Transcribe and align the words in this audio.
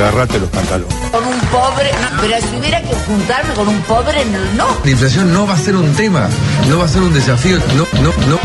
agarrate 0.00 0.38
los 0.38 0.48
pantalones. 0.50 0.94
Con 1.10 1.26
un 1.26 1.40
pobre, 1.40 1.90
pero 2.20 2.36
si 2.40 2.56
hubiera 2.56 2.80
que 2.82 2.94
juntarme 3.06 3.54
con 3.54 3.68
un 3.68 3.80
pobre, 3.82 4.24
no. 4.56 4.76
La 4.84 4.90
inflación 4.90 5.32
no 5.32 5.46
va 5.46 5.54
a 5.54 5.58
ser 5.58 5.76
un 5.76 5.92
tema, 5.94 6.28
no 6.68 6.78
va 6.78 6.84
a 6.84 6.88
ser 6.88 7.02
un 7.02 7.12
desafío, 7.12 7.58
no, 7.74 7.86
no, 8.00 8.12
no. 8.26 8.38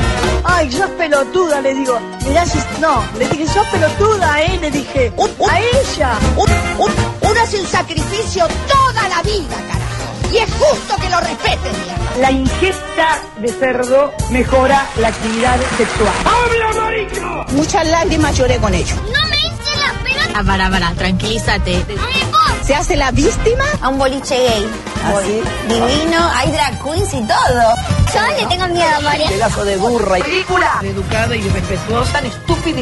Ay, 0.44 0.72
sos 0.72 0.90
pelotuda, 0.92 1.62
le 1.62 1.74
digo. 1.74 2.00
Mirá 2.28 2.46
si... 2.46 2.60
No, 2.80 3.04
le 3.18 3.28
dije, 3.30 3.48
sos 3.48 3.66
pelotuda, 3.68 4.42
¿eh? 4.42 4.58
Le 4.62 4.72
dije. 4.72 5.12
a 5.18 5.60
ella. 5.60 6.12
uno 6.36 7.42
hace 7.42 7.60
un 7.60 7.68
sacrificio 7.68 8.48
toda 8.68 9.10
la 9.10 9.22
vida, 9.24 9.56
carajo. 9.68 10.32
Y 10.32 10.38
es 10.38 10.50
justo 10.60 10.96
que 11.02 11.10
lo 11.10 11.20
respeten, 11.20 11.72
mierda. 11.84 12.18
La 12.20 12.32
ingesta 12.32 13.20
de 13.42 13.50
cerdo 13.50 14.14
mejora 14.32 14.88
la 15.00 15.10
actividad 15.10 15.60
sexual. 15.78 16.14
¡Habla, 16.26 16.82
marico! 16.82 17.46
Muchas 17.54 17.88
lágrimas 17.88 18.38
lloré 18.38 18.58
con 18.58 18.74
ellos. 18.74 18.98
No 19.12 19.25
pelota. 20.36 20.40
Ah, 20.40 20.44
para, 20.44 20.70
para, 20.70 20.94
tranquilízate. 20.94 21.86
¿Se 22.64 22.76
hace 22.76 22.96
la 22.96 23.12
víctima? 23.12 23.64
A 23.82 23.90
un 23.90 23.98
boliche 23.98 24.36
gay. 24.36 24.68
Así. 25.06 25.42
Divino, 25.68 26.30
hay 26.34 26.52
drag 26.52 26.84
queens 26.84 27.14
y 27.14 27.22
todo. 27.22 27.76
Yo 28.14 28.40
le 28.40 28.46
tengo 28.48 28.68
miedo 28.70 28.96
a 28.98 29.02
María. 29.02 29.30
Pedazo 29.30 29.66
de 29.66 29.78
burra. 29.78 30.18
Película. 30.18 30.80
Educada 30.82 31.36
y 31.36 31.48
respetuosa, 31.50 32.14
tan 32.14 32.26
estúpida 32.26 32.82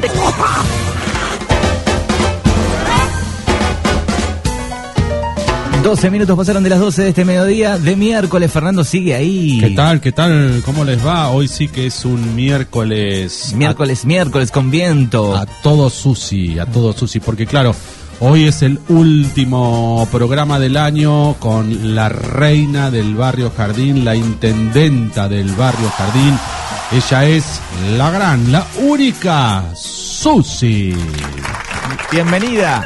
12 5.84 6.10
minutos 6.12 6.38
pasaron 6.38 6.64
de 6.64 6.70
las 6.70 6.80
12 6.80 7.02
de 7.02 7.10
este 7.10 7.26
mediodía 7.26 7.78
de 7.78 7.98
miércoles. 7.98 8.50
Fernando 8.50 8.86
sigue 8.86 9.16
ahí. 9.16 9.60
¿Qué 9.60 9.72
tal? 9.72 10.00
¿Qué 10.00 10.14
tal? 10.14 10.62
¿Cómo 10.66 10.86
les 10.86 11.06
va? 11.06 11.30
Hoy 11.30 11.50
sí 11.50 11.68
que 11.68 11.88
es 11.88 12.06
un 12.06 12.36
miércoles. 12.36 13.54
Miércoles, 13.54 14.06
miércoles 14.06 14.50
con 14.50 14.72
viento. 14.72 15.36
A 15.36 15.46
todo 15.46 15.90
Susi, 15.90 16.58
a 16.58 16.66
todo 16.66 16.94
Susi, 16.94 17.20
porque 17.20 17.46
claro, 17.46 17.76
hoy 18.22 18.46
es 18.46 18.62
el 18.62 18.80
último 18.88 20.08
programa 20.10 20.58
del 20.58 20.78
año 20.78 21.34
con 21.34 21.94
la 21.94 22.08
reina 22.08 22.90
del 22.90 23.16
barrio 23.16 23.52
Jardín, 23.56 24.06
la 24.06 24.16
intendenta 24.16 25.28
del 25.28 25.52
barrio 25.52 25.90
Jardín. 25.90 26.40
Ella 26.94 27.26
es 27.26 27.60
la 27.98 28.10
gran, 28.10 28.54
la 28.54 28.66
única 28.78 29.66
Susi. 29.76 30.96
Bienvenida. 32.10 32.86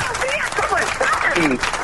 ¿Cómo 0.56 0.78
están? 0.80 1.77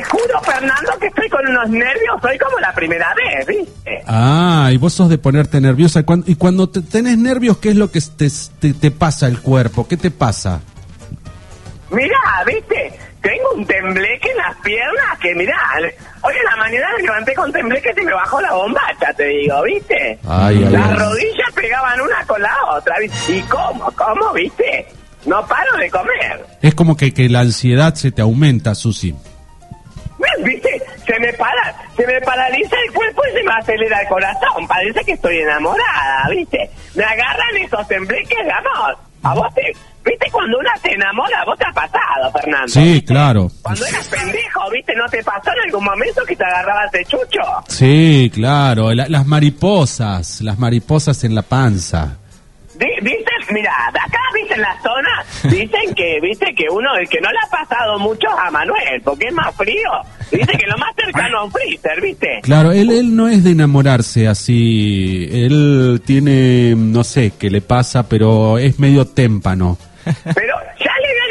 Te 0.00 0.04
juro, 0.04 0.40
Fernando, 0.42 0.92
que 0.98 1.08
estoy 1.08 1.28
con 1.28 1.46
unos 1.46 1.68
nervios. 1.68 2.16
Soy 2.22 2.38
como 2.38 2.58
la 2.58 2.72
primera 2.72 3.12
vez, 3.14 3.46
¿viste? 3.46 4.02
Ah, 4.06 4.70
y 4.72 4.78
vos 4.78 4.94
sos 4.94 5.10
de 5.10 5.18
ponerte 5.18 5.60
nerviosa. 5.60 6.02
Y 6.26 6.34
cuando 6.36 6.68
te 6.70 6.80
tenés 6.80 7.18
nervios, 7.18 7.58
¿qué 7.58 7.70
es 7.70 7.76
lo 7.76 7.90
que 7.90 8.00
te, 8.00 8.28
te- 8.60 8.72
te 8.72 8.90
pasa 8.90 9.26
el 9.26 9.40
cuerpo? 9.40 9.86
¿Qué 9.86 9.98
te 9.98 10.10
pasa? 10.10 10.60
Mirá, 11.90 12.16
¿viste? 12.46 12.98
Tengo 13.20 13.50
un 13.56 13.66
tembleque 13.66 14.30
en 14.30 14.36
las 14.38 14.56
piernas 14.62 15.18
que, 15.20 15.34
mirá, 15.34 15.54
hoy 16.22 16.34
en 16.34 16.44
la 16.44 16.56
mañana 16.56 16.86
me 16.96 17.02
levanté 17.02 17.34
con 17.34 17.52
tembleque 17.52 17.92
y 18.00 18.04
me 18.04 18.14
bajó 18.14 18.40
la 18.40 18.52
bombacha, 18.54 19.12
te 19.14 19.24
digo, 19.24 19.62
¿viste? 19.64 20.18
Ay, 20.26 20.64
ay, 20.64 20.70
Las 20.72 20.88
ay. 20.92 20.96
rodillas 20.96 21.52
pegaban 21.54 22.00
una 22.00 22.24
con 22.26 22.40
la 22.40 22.56
otra, 22.74 22.94
¿viste? 23.00 23.36
¿Y 23.36 23.42
cómo? 23.42 23.92
¿Cómo, 23.94 24.32
viste? 24.32 24.86
No 25.26 25.46
paro 25.46 25.76
de 25.78 25.90
comer. 25.90 26.46
Es 26.62 26.74
como 26.74 26.96
que, 26.96 27.12
que 27.12 27.28
la 27.28 27.40
ansiedad 27.40 27.94
se 27.94 28.10
te 28.12 28.22
aumenta, 28.22 28.74
Susi. 28.74 29.14
¿Viste? 30.44 30.82
Se 31.06 31.18
me 31.20 31.32
para, 31.34 31.74
se 31.96 32.06
me 32.06 32.20
paraliza 32.20 32.76
el 32.86 32.92
cuerpo 32.92 33.22
y 33.30 33.36
se 33.36 33.42
me 33.42 33.52
acelera 33.52 34.00
el 34.02 34.08
corazón. 34.08 34.66
Parece 34.68 35.04
que 35.04 35.12
estoy 35.12 35.38
enamorada, 35.38 36.28
¿viste? 36.30 36.70
Me 36.94 37.04
agarran 37.04 37.56
esos 37.62 37.86
tembleques 37.88 38.38
de 38.44 38.52
amor. 38.52 38.96
A 39.22 39.34
vos 39.34 39.52
te, 39.54 39.60
¿viste? 40.04 40.30
Cuando 40.30 40.58
una 40.58 40.74
se 40.78 40.92
enamora, 40.92 41.44
vos 41.44 41.58
te 41.58 41.66
ha 41.66 41.72
pasado, 41.72 42.32
Fernando. 42.32 42.68
Sí, 42.68 42.80
¿viste? 42.94 43.06
claro. 43.12 43.48
Cuando 43.62 43.84
eras 43.84 44.08
pendejo, 44.08 44.70
¿viste? 44.70 44.94
¿No 44.94 45.06
te 45.08 45.22
pasó 45.22 45.50
en 45.52 45.60
algún 45.68 45.84
momento 45.84 46.22
que 46.24 46.36
te 46.36 46.44
agarrabas 46.44 46.90
de 46.92 47.04
chucho? 47.04 47.40
Sí, 47.68 48.30
claro. 48.32 48.94
La- 48.94 49.08
las 49.08 49.26
mariposas, 49.26 50.40
las 50.40 50.58
mariposas 50.58 51.22
en 51.24 51.34
la 51.34 51.42
panza. 51.42 52.16
Dicen, 52.80 53.54
mira, 53.54 53.72
acá, 53.88 54.18
viste, 54.34 54.54
en 54.54 54.62
la 54.62 54.80
zona, 54.80 55.24
dicen 55.44 55.94
que, 55.94 56.18
viste, 56.20 56.54
que 56.54 56.64
uno, 56.70 56.94
el 56.96 57.08
que 57.08 57.20
no 57.20 57.30
le 57.30 57.38
ha 57.44 57.50
pasado 57.50 57.98
mucho 57.98 58.26
a 58.30 58.50
Manuel, 58.50 59.02
porque 59.04 59.26
es 59.26 59.34
más 59.34 59.54
frío. 59.54 59.90
Dice 60.30 60.52
que 60.56 60.66
lo 60.66 60.78
más 60.78 60.94
cercano 60.96 61.38
a 61.40 61.44
un 61.44 61.52
freezer, 61.52 62.00
viste. 62.00 62.40
Claro, 62.42 62.72
él, 62.72 62.90
él 62.90 63.14
no 63.14 63.28
es 63.28 63.44
de 63.44 63.50
enamorarse 63.50 64.28
así. 64.28 65.28
Él 65.30 66.00
tiene, 66.06 66.74
no 66.76 67.04
sé 67.04 67.32
qué 67.38 67.50
le 67.50 67.60
pasa, 67.60 68.08
pero 68.08 68.58
es 68.58 68.78
medio 68.78 69.06
témpano. 69.06 69.76
Pero 70.34 70.54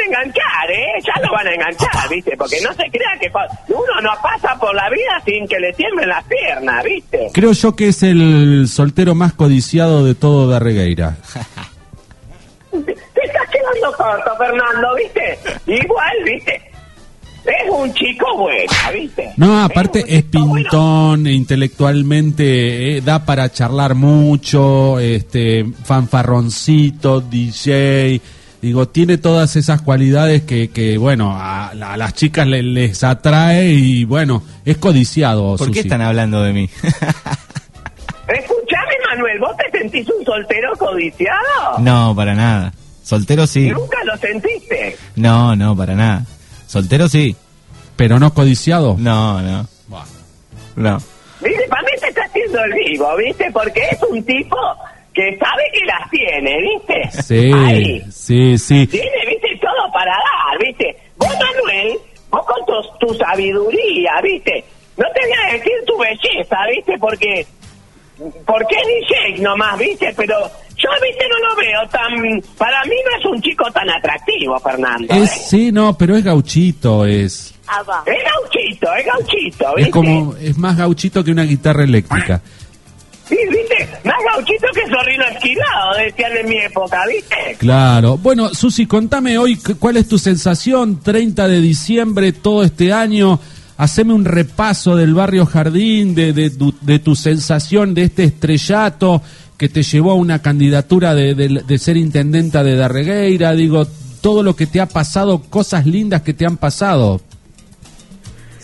enganchar, 0.09 0.71
¿eh? 0.71 0.87
Ya 1.05 1.21
lo 1.21 1.31
van 1.31 1.47
a 1.47 1.53
enganchar, 1.53 2.09
¿viste? 2.09 2.35
Porque 2.37 2.59
no 2.61 2.73
se 2.73 2.89
crea 2.89 3.17
que 3.19 3.31
uno 3.73 4.01
no 4.01 4.11
pasa 4.21 4.57
por 4.59 4.73
la 4.75 4.89
vida 4.89 5.21
sin 5.25 5.47
que 5.47 5.59
le 5.59 5.73
tiemblen 5.73 6.09
las 6.09 6.23
piernas, 6.25 6.83
¿viste? 6.83 7.29
Creo 7.33 7.51
yo 7.51 7.75
que 7.75 7.89
es 7.89 8.03
el 8.03 8.67
soltero 8.67 9.15
más 9.15 9.33
codiciado 9.33 10.03
de 10.03 10.15
todo 10.15 10.49
Darregueira. 10.49 11.17
Te 12.71 13.25
estás 13.25 13.49
quedando 13.49 13.97
corto, 13.97 14.35
Fernando, 14.37 14.95
¿viste? 14.95 15.39
Igual, 15.67 16.23
¿viste? 16.23 16.61
Es 17.45 17.69
un 17.71 17.91
chico 17.93 18.37
bueno, 18.37 18.71
¿viste? 18.93 19.31
No, 19.37 19.63
aparte 19.63 20.03
es 20.07 20.29
bueno. 20.29 20.53
pintón, 20.55 21.27
intelectualmente 21.27 22.97
eh, 22.97 23.01
da 23.01 23.25
para 23.25 23.49
charlar 23.51 23.95
mucho, 23.95 24.99
este 24.99 25.65
fanfarroncito, 25.83 27.21
DJ, 27.21 28.21
digo, 28.61 28.87
tiene 28.87 29.17
todas 29.17 29.55
esas 29.55 29.81
cualidades 29.81 30.43
que, 30.43 30.69
que 30.69 30.97
bueno, 30.97 31.31
a, 31.37 31.69
a 31.69 31.97
las 31.97 32.13
chicas 32.13 32.47
le- 32.47 32.63
les 32.63 33.03
atrae 33.03 33.65
y 33.71 34.03
bueno, 34.05 34.43
es 34.65 34.77
codiciado. 34.77 35.55
¿Por 35.57 35.71
qué 35.71 35.79
están 35.81 36.01
hablando 36.01 36.41
de 36.43 36.53
mí? 36.53 36.69
Escuchame, 38.27 38.93
Manuel, 39.09 39.39
¿vos 39.39 39.51
te 39.57 39.79
sentís 39.79 40.07
un 40.09 40.23
soltero 40.25 40.71
codiciado? 40.77 41.79
no, 41.79 42.13
para 42.15 42.35
nada. 42.35 42.73
Soltero 43.03 43.47
sí. 43.47 43.69
¿Nunca 43.71 43.97
lo 44.03 44.15
sentiste? 44.17 44.95
No, 45.15 45.55
no, 45.55 45.75
para 45.75 45.95
nada. 45.95 46.25
Soltero 46.67 47.07
sí. 47.09 47.35
Pero 47.95 48.19
no 48.19 48.33
codiciado. 48.35 48.95
No, 48.99 49.41
no. 49.41 49.67
No. 50.75 50.97
¿Viste? 51.41 51.63
Para 51.69 51.81
mí 51.83 51.89
se 51.99 52.07
está 52.09 52.21
haciendo 52.25 52.63
el 52.63 52.73
vivo, 52.73 53.07
¿viste? 53.17 53.49
Porque 53.51 53.81
es 53.91 53.97
un 54.09 54.23
tipo 54.23 54.55
que 55.19 55.37
sabe 55.37 55.63
que 55.73 55.85
las 55.85 56.09
tiene, 56.09 56.57
¿viste? 56.61 57.21
Sí, 57.21 57.51
Ahí. 57.53 58.01
sí, 58.09 58.57
sí. 58.57 58.87
Tiene, 58.87 59.25
¿viste? 59.27 59.49
Todo 59.59 59.91
para 59.91 60.11
dar, 60.11 60.57
¿viste? 60.65 60.95
Vos, 61.17 61.29
Manuel, 61.29 61.97
vos 62.29 62.45
con 62.45 62.65
tu, 62.65 63.07
tu 63.07 63.13
sabiduría, 63.15 64.11
¿viste? 64.23 64.63
No 64.97 65.05
te 65.13 65.27
voy 65.27 65.37
a 65.43 65.53
decir 65.53 65.73
tu 65.85 65.97
belleza, 65.97 66.57
¿viste? 66.73 66.93
Porque... 66.99 67.45
Porque 68.45 68.75
es 68.75 69.35
DJ 69.35 69.41
nomás, 69.43 69.77
¿viste? 69.77 70.13
Pero 70.15 70.35
yo, 70.77 70.89
¿viste? 71.01 71.25
No 71.29 71.49
lo 71.49 71.55
veo 71.55 71.89
tan... 71.89 72.41
Para 72.57 72.83
mí 72.85 72.95
no 73.09 73.17
es 73.17 73.25
un 73.25 73.41
chico 73.41 73.69
tan 73.71 73.89
atractivo, 73.89 74.57
Fernando. 74.59 75.13
¿eh? 75.13 75.23
Es, 75.23 75.49
sí, 75.49 75.71
no, 75.71 75.97
pero 75.97 76.15
es 76.15 76.23
gauchito, 76.23 77.05
es. 77.05 77.53
Es 78.05 78.23
gauchito, 78.23 78.93
es 78.95 79.05
gauchito, 79.05 79.75
¿viste? 79.75 79.89
Es 79.89 79.93
como, 79.93 80.35
es 80.35 80.57
más 80.57 80.77
gauchito 80.77 81.23
que 81.23 81.31
una 81.31 81.43
guitarra 81.43 81.83
eléctrica. 81.83 82.41
Sí, 83.29 83.37
¿viste? 83.49 83.87
Más 84.03 84.15
gauchito 84.33 84.65
que 84.73 84.81
zorrino 84.89 85.23
esquilado, 85.25 85.95
decían 86.03 86.35
en 86.37 86.49
mi 86.49 86.57
época, 86.57 87.05
¿viste? 87.07 87.55
Claro. 87.59 88.17
Bueno, 88.17 88.49
Susi, 88.55 88.87
contame 88.87 89.37
hoy 89.37 89.55
cu- 89.57 89.77
cuál 89.77 89.97
es 89.97 90.07
tu 90.07 90.17
sensación 90.17 90.99
30 90.99 91.47
de 91.47 91.61
diciembre, 91.61 92.31
todo 92.33 92.63
este 92.63 92.91
año. 92.91 93.39
Haceme 93.77 94.13
un 94.13 94.25
repaso 94.25 94.95
del 94.95 95.13
barrio 95.13 95.45
Jardín, 95.45 96.15
de, 96.15 96.33
de, 96.33 96.49
tu- 96.49 96.73
de 96.81 96.97
tu 96.99 97.15
sensación 97.15 97.93
de 97.93 98.03
este 98.05 98.23
estrellato 98.25 99.21
que 99.57 99.69
te 99.69 99.83
llevó 99.83 100.11
a 100.11 100.15
una 100.15 100.41
candidatura 100.41 101.13
de, 101.13 101.35
de- 101.35 101.63
de 101.65 101.77
ser 101.77 101.97
intendenta 101.97 102.63
de 102.63 102.75
Darregueira. 102.75 103.53
Digo, 103.53 103.85
todo 104.21 104.41
lo 104.41 104.55
que 104.55 104.65
te 104.65 104.81
ha 104.81 104.87
pasado, 104.87 105.43
cosas 105.49 105.85
lindas 105.85 106.23
que 106.23 106.33
te 106.33 106.45
han 106.47 106.57
pasado. 106.57 107.21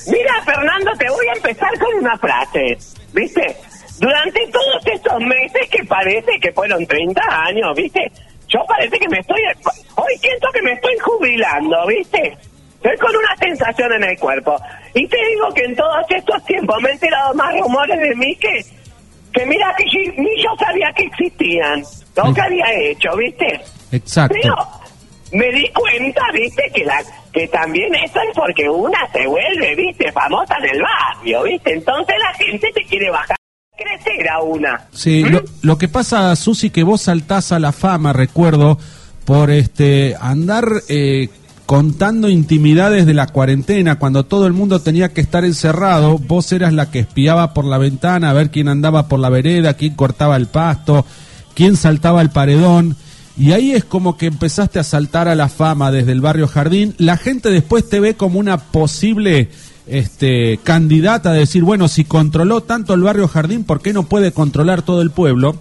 Mira, 0.07 0.33
Fernando, 0.44 0.91
te 1.00 1.09
voy 1.09 1.25
a 1.27 1.33
empezar 1.38 1.69
con 1.79 2.00
una 2.03 2.18
frase, 2.18 2.77
¿viste? 3.13 3.56
Durante 4.00 4.47
todos 4.47 4.86
estos 4.86 5.19
meses 5.21 5.69
que 5.69 5.83
parece 5.86 6.39
que 6.42 6.51
fueron 6.51 6.86
30 6.86 7.21
años, 7.47 7.75
¿viste? 7.75 8.12
Yo 8.47 8.59
parece 8.68 9.00
que 9.00 9.09
me 9.09 9.19
estoy... 9.19 9.42
Hoy 9.95 10.18
siento 10.19 10.47
que 10.53 10.62
me 10.62 10.74
estoy 10.74 10.97
jubilando, 11.00 11.88
¿viste? 11.88 12.38
Estoy 12.75 12.97
con 12.97 13.15
una 13.15 13.36
sensación 13.38 13.94
en 13.94 14.03
el 14.03 14.19
cuerpo. 14.19 14.56
Y 14.94 15.07
te 15.07 15.18
digo 15.30 15.50
que 15.53 15.63
en 15.63 15.75
todos 15.75 16.06
estos 16.09 16.45
tiempos 16.45 16.81
me 16.81 16.89
he 16.89 16.94
enterado 16.94 17.33
más 17.33 17.53
rumores 17.59 18.00
de 18.00 18.15
mí 18.15 18.36
que... 18.36 18.65
Que 19.33 19.45
mira 19.45 19.75
que 19.77 19.83
ni 20.18 20.42
yo 20.42 20.50
sabía 20.57 20.94
que 20.95 21.03
existían. 21.03 21.83
Que 22.33 22.42
había 22.42 22.65
hecho, 22.80 23.09
¿viste? 23.18 23.59
Exacto. 23.92 24.38
Pero 24.42 24.56
me 25.33 25.51
di 25.51 25.69
cuenta, 25.69 26.21
viste, 26.33 26.71
que 26.74 26.86
la 26.86 27.03
que 27.33 27.47
también 27.50 27.94
eso 27.95 28.19
es 28.21 28.33
porque 28.33 28.69
una 28.69 29.06
se 29.12 29.27
vuelve, 29.27 29.75
viste, 29.75 30.09
famosa 30.13 30.56
en 30.59 30.75
el 30.75 30.81
barrio, 30.81 31.44
viste. 31.44 31.74
Entonces 31.74 32.15
la 32.18 32.33
gente 32.36 32.71
te 32.74 32.81
quiere 32.86 33.09
bajar, 33.09 33.36
crecer 33.77 34.30
a 34.30 34.42
una. 34.42 34.88
Sí, 34.92 35.24
lo, 35.24 35.44
lo 35.62 35.77
que 35.77 35.88
pasa, 35.88 36.36
Susi, 36.36 36.69
que 36.69 36.83
vos 36.83 37.01
saltás 37.01 37.51
a 37.51 37.60
la 37.60 37.72
fama, 37.72 38.13
recuerdo, 38.13 38.77
por 39.25 39.50
este 39.50 40.16
andar 40.19 40.68
eh, 40.88 41.30
contando 41.66 42.30
intimidades 42.30 43.06
de 43.06 43.16
la 43.16 43.27
cuarentena, 43.27 43.98
cuando 43.98 44.24
todo 44.24 44.45
el 44.45 44.54
mundo 44.54 44.80
tenía 44.81 45.10
que 45.13 45.22
estar 45.22 45.44
encerrado, 45.44 46.19
vos 46.19 46.51
eras 46.51 46.74
la 46.74 46.92
que 46.92 47.00
espiaba 47.00 47.54
por 47.54 47.66
la 47.66 47.80
ventana 47.80 48.30
a 48.30 48.33
ver 48.33 48.51
quién 48.51 48.68
andaba 48.68 49.07
por 49.07 49.19
la 49.19 49.30
vereda, 49.30 49.74
quién 49.74 49.95
cortaba 49.95 50.36
el 50.36 50.48
pasto, 50.48 51.06
quién 51.56 51.75
saltaba 51.75 52.21
el 52.21 52.30
paredón. 52.30 52.95
Y 53.37 53.51
ahí 53.51 53.73
es 53.73 53.83
como 53.83 54.17
que 54.17 54.27
empezaste 54.27 54.79
a 54.79 54.83
saltar 54.83 55.27
a 55.27 55.35
la 55.35 55.49
fama 55.49 55.91
desde 55.91 56.13
el 56.13 56.21
barrio 56.21 56.47
Jardín. 56.47 56.95
La 56.97 57.17
gente 57.17 57.49
después 57.49 57.89
te 57.89 57.99
ve 57.99 58.15
como 58.15 58.39
una 58.39 58.57
posible 58.57 59.49
este, 59.87 60.59
candidata 60.63 61.31
a 61.31 61.33
decir, 61.33 61.63
bueno, 61.63 61.87
si 61.87 62.05
controló 62.05 62.61
tanto 62.61 62.93
el 62.93 63.01
barrio 63.01 63.27
Jardín, 63.27 63.65
¿por 63.65 63.81
qué 63.81 63.91
no 63.91 64.03
puede 64.03 64.31
controlar 64.31 64.83
todo 64.83 65.01
el 65.01 65.11
pueblo? 65.11 65.57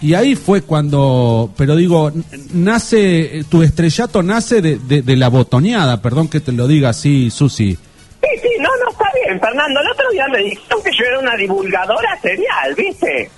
Y 0.00 0.14
ahí 0.14 0.34
fue 0.34 0.62
cuando, 0.62 1.52
pero 1.56 1.76
digo, 1.76 2.10
nace, 2.54 3.44
tu 3.50 3.62
estrellato 3.62 4.22
nace 4.22 4.62
de 4.62 5.16
la 5.16 5.28
botoneada, 5.28 6.00
perdón 6.00 6.28
que 6.28 6.40
te 6.40 6.52
lo 6.52 6.66
diga 6.66 6.90
así, 6.90 7.30
Susi. 7.30 7.76
Sí, 8.20 8.28
sí, 8.42 8.48
no, 8.60 8.68
no, 8.84 8.90
está 8.90 9.10
bien, 9.14 9.40
Fernando. 9.40 9.80
El 9.80 9.90
otro 9.90 10.10
día 10.10 10.28
me 10.28 10.38
dijeron 10.38 10.82
que 10.82 10.90
yo 10.92 11.04
era 11.04 11.18
una 11.18 11.36
divulgadora 11.36 12.20
serial, 12.20 12.74
¿viste? 12.76 13.30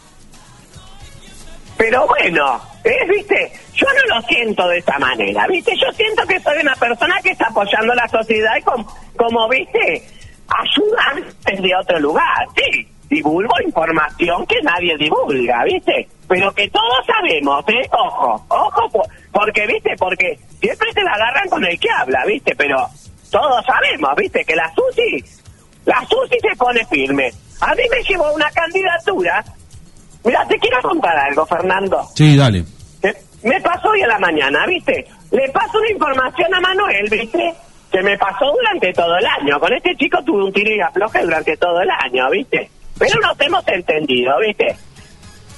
Pero 1.76 2.06
bueno, 2.06 2.60
¿eh? 2.84 3.08
¿viste? 3.08 3.52
Yo 3.74 3.86
no 3.86 4.14
lo 4.16 4.22
siento 4.26 4.68
de 4.68 4.78
esa 4.78 4.98
manera, 4.98 5.46
¿viste? 5.48 5.72
Yo 5.80 5.90
siento 5.92 6.22
que 6.26 6.38
soy 6.40 6.58
una 6.60 6.74
persona 6.74 7.14
que 7.22 7.30
está 7.30 7.46
apoyando 7.48 7.94
la 7.94 8.06
sociedad 8.08 8.50
y 8.58 8.62
como, 8.62 8.86
como 9.16 9.48
¿viste? 9.48 10.02
Ayudan 10.48 11.32
desde 11.44 11.74
otro 11.76 11.98
lugar, 12.00 12.46
sí. 12.56 12.86
Divulgo 13.08 13.52
información 13.66 14.46
que 14.46 14.56
nadie 14.62 14.96
divulga, 14.96 15.64
¿viste? 15.64 16.08
Pero 16.28 16.50
que 16.52 16.68
todos 16.70 17.04
sabemos, 17.06 17.62
¿eh? 17.68 17.86
Ojo, 17.92 18.42
ojo, 18.48 18.88
po- 18.90 19.08
porque, 19.32 19.66
¿viste? 19.66 19.90
Porque 19.98 20.38
siempre 20.60 20.90
se 20.92 21.02
la 21.02 21.10
agarran 21.12 21.48
con 21.50 21.62
el 21.64 21.78
que 21.78 21.88
habla, 21.90 22.24
¿viste? 22.26 22.54
Pero 22.56 22.76
todos 23.30 23.64
sabemos, 23.66 24.10
¿viste? 24.16 24.42
Que 24.46 24.56
la 24.56 24.70
Susi, 24.74 25.22
la 25.84 26.00
Susi 26.08 26.38
se 26.40 26.56
pone 26.56 26.84
firme. 26.86 27.30
A 27.60 27.74
mí 27.74 27.82
me 27.90 28.02
llevó 28.02 28.32
una 28.32 28.50
candidatura. 28.50 29.44
Mira, 30.24 30.46
te 30.48 30.58
quiero 30.58 30.80
contar 30.80 31.16
algo, 31.18 31.44
Fernando. 31.44 32.02
Sí, 32.14 32.34
dale. 32.36 32.64
Me 33.42 33.60
pasó 33.60 33.88
hoy 33.88 34.02
a 34.02 34.06
la 34.06 34.18
mañana, 34.18 34.66
¿viste? 34.66 35.06
Le 35.30 35.48
paso 35.50 35.78
una 35.78 35.90
información 35.90 36.54
a 36.54 36.60
Manuel, 36.60 37.08
¿viste? 37.10 37.54
Que 37.90 38.02
me 38.02 38.16
pasó 38.16 38.52
durante 38.52 38.92
todo 38.92 39.16
el 39.16 39.26
año. 39.26 39.58
Con 39.58 39.72
este 39.72 39.96
chico 39.96 40.22
tuve 40.24 40.44
un 40.44 40.52
tiro 40.52 40.74
y 40.74 40.80
afloje 40.80 41.22
durante 41.22 41.56
todo 41.56 41.80
el 41.80 41.90
año, 41.90 42.30
¿viste? 42.30 42.70
Pero 42.98 43.20
nos 43.20 43.40
hemos 43.40 43.66
entendido, 43.68 44.32
¿viste? 44.38 44.76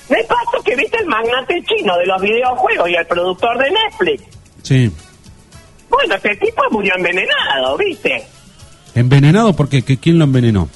Me 0.08 0.22
pasó 0.24 0.62
que, 0.64 0.76
¿viste? 0.76 0.98
El 0.98 1.06
magnate 1.06 1.62
chino 1.64 1.96
de 1.98 2.06
los 2.06 2.20
videojuegos 2.20 2.88
y 2.88 2.94
el 2.94 3.06
productor 3.06 3.58
de 3.58 3.70
Netflix. 3.70 4.22
Sí. 4.62 4.90
Bueno, 5.88 6.14
ese 6.14 6.36
tipo 6.36 6.62
murió 6.70 6.94
envenenado, 6.96 7.76
¿viste? 7.76 8.24
¿Envenenado 8.94 9.54
porque 9.54 9.82
que, 9.82 9.98
quién 9.98 10.18
lo 10.18 10.24
envenenó? 10.24 10.68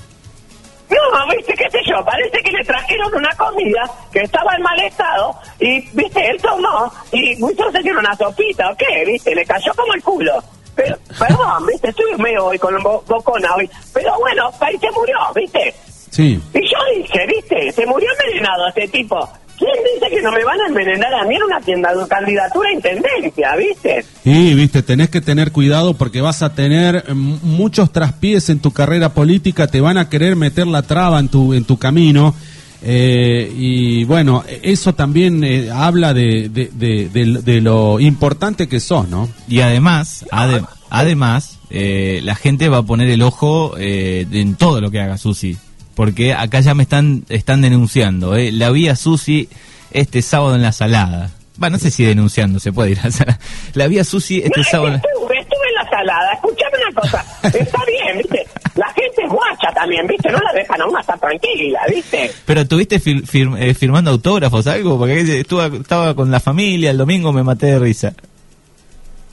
No, 0.91 1.35
viste, 1.35 1.55
qué 1.55 1.71
sé 1.71 1.79
yo, 1.89 2.05
parece 2.05 2.38
le 2.50 2.65
trajeron 2.65 3.15
una 3.15 3.31
comida 3.37 3.83
que 4.12 4.21
estaba 4.21 4.55
en 4.56 4.62
mal 4.62 4.79
estado 4.81 5.35
y, 5.61 5.81
viste, 5.93 6.31
él 6.31 6.41
tomó 6.43 6.91
y 7.12 7.37
muchos 7.37 7.73
se 7.73 7.81
dieron 7.83 8.05
una 8.05 8.15
sopita 8.17 8.71
o 8.71 8.77
qué, 8.77 9.05
viste, 9.06 9.35
le 9.35 9.45
cayó 9.45 9.73
como 9.75 9.93
el 9.95 10.03
culo. 10.03 10.33
Pero, 10.75 10.97
perdón, 11.19 11.67
viste, 11.67 11.89
estoy 11.89 12.15
medio 12.19 12.47
hoy 12.47 12.59
con 12.59 12.81
bo- 12.83 13.03
bocona 13.06 13.55
hoy, 13.56 13.69
pero 13.93 14.17
bueno, 14.21 14.50
ahí 14.61 14.79
se 14.79 14.91
murió, 14.93 15.17
viste. 15.35 15.75
Sí. 16.11 16.41
Y 16.55 16.61
yo 16.61 16.79
dije, 16.97 17.27
viste, 17.27 17.73
se 17.73 17.85
murió 17.87 18.09
envenenado 18.12 18.69
este 18.69 18.89
tipo. 18.89 19.29
¿Quién 19.59 19.73
dice 19.95 20.09
que 20.15 20.23
no 20.23 20.31
me 20.33 20.45
van 20.45 20.61
a 20.61 20.67
envenenar 20.69 21.13
a 21.15 21.25
mí 21.25 21.35
en 21.35 21.43
una 21.43 21.61
tienda 21.61 21.93
de 21.95 22.07
candidatura 22.07 22.69
a 22.69 22.73
intendencia, 22.73 23.57
viste? 23.57 24.05
Y, 24.25 24.55
viste, 24.55 24.83
tenés 24.83 25.11
que 25.11 25.21
tener 25.21 25.51
cuidado 25.53 25.95
porque 25.95 26.21
vas 26.21 26.43
a 26.43 26.55
tener 26.55 27.05
mm, 27.13 27.39
muchos 27.43 27.93
traspiés 27.93 28.49
en 28.51 28.61
tu 28.61 28.71
carrera 28.71 29.09
política, 29.15 29.67
te 29.67 29.81
van 29.81 29.99
a 29.99 30.09
querer 30.09 30.37
meter 30.37 30.67
la 30.67 30.83
traba 30.83 31.19
en 31.19 31.29
tu, 31.29 31.55
en 31.55 31.65
tu 31.65 31.77
camino. 31.79 32.35
eh, 32.83 33.53
y 33.57 34.05
bueno, 34.05 34.45
eso 34.63 34.95
también 34.95 35.43
eh, 35.43 35.69
habla 35.73 36.15
de, 36.15 36.49
de, 36.49 36.71
de- 36.73 37.09
de- 37.09 37.43
de 37.43 37.61
lo 37.61 37.99
importante 37.99 38.69
que 38.69 38.79
sos, 38.79 39.09
¿no? 39.09 39.29
Y 39.49 39.61
además, 39.63 40.25
ade- 40.31 40.65
además, 40.89 41.59
eh, 41.71 42.21
la 42.23 42.37
gente 42.37 42.69
va 42.69 42.79
a 42.79 42.83
poner 42.85 43.09
el 43.11 43.23
ojo 43.23 43.75
eh, 43.79 44.25
en 44.31 44.55
todo 44.55 44.81
lo 44.81 44.93
que 44.93 45.01
haga 45.01 45.19
Susi. 45.19 45.57
Porque 45.99 46.33
acá 46.33 46.61
ya 46.61 46.75
me 46.75 46.85
están, 46.85 47.25
están 47.29 47.61
denunciando. 47.61 48.37
Eh. 48.37 48.53
La 48.53 48.71
vi 48.71 48.89
a 48.89 48.95
Susi 48.95 49.49
este 49.91 50.23
sábado 50.23 50.55
en 50.55 50.62
la 50.62 50.71
salada. 50.71 51.31
Bueno, 51.56 51.77
no 51.77 51.81
sé 51.83 51.91
si 51.91 52.05
denunciando 52.05 52.61
se 52.61 52.73
puede 52.73 52.93
ir 52.93 53.00
a 53.00 53.06
la 53.06 53.11
salada. 53.11 53.41
La 53.75 53.89
vi 53.89 53.99
a 53.99 54.05
Susi 54.05 54.37
este 54.45 54.61
No, 54.61 54.65
sábado. 54.65 54.95
estuve, 54.95 55.41
estuve 55.41 55.69
en 55.71 55.75
la 55.75 55.91
salada. 55.91 56.33
Escuchame 56.35 56.77
una 56.89 57.00
cosa. 57.00 57.25
Está 57.43 57.79
bien, 57.85 58.19
¿viste? 58.19 58.47
La 58.77 58.87
gente 58.91 59.23
es 59.25 59.29
guacha 59.29 59.73
también, 59.75 60.06
¿viste? 60.06 60.31
No 60.31 60.39
la 60.39 60.53
dejan 60.53 60.81
a 60.81 60.87
una 60.87 61.00
estar 61.00 61.19
tranquila, 61.19 61.81
¿viste? 61.93 62.31
Pero 62.47 62.61
estuviste 62.61 63.00
fir- 63.00 63.25
fir- 63.27 63.56
eh, 63.59 63.75
firmando 63.75 64.12
autógrafos, 64.12 64.69
algo, 64.69 64.99
porque 64.99 65.41
estuve, 65.41 65.79
estaba 65.79 66.15
con 66.15 66.31
la 66.31 66.39
familia, 66.39 66.93
el 66.93 66.97
domingo 66.97 67.33
me 67.33 67.43
maté 67.43 67.67
de 67.67 67.79
risa. 67.81 68.15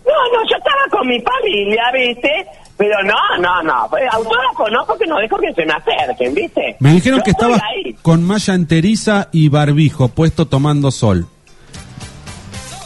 No, 0.03 0.11
no, 0.33 0.49
yo 0.49 0.55
estaba 0.57 0.81
con 0.89 1.07
mi 1.07 1.21
familia, 1.21 1.83
¿viste? 1.93 2.47
Pero 2.77 3.01
no, 3.03 3.15
no, 3.39 3.63
no. 3.63 3.87
Pues, 3.89 4.03
Autógrafo 4.11 4.69
no, 4.69 4.85
porque 4.85 5.05
no 5.05 5.17
dejo 5.19 5.37
que 5.37 5.53
se 5.53 5.65
me 5.65 5.73
acerquen, 5.73 6.33
¿viste? 6.35 6.75
Me 6.79 6.91
dijeron 6.93 7.19
Yo 7.19 7.23
que 7.23 7.31
estabas 7.31 7.61
ahí. 7.61 7.93
con 8.01 8.23
malla 8.23 8.53
enteriza 8.53 9.29
y 9.31 9.47
barbijo 9.49 10.09
puesto 10.09 10.45
tomando 10.47 10.91
sol. 10.91 11.27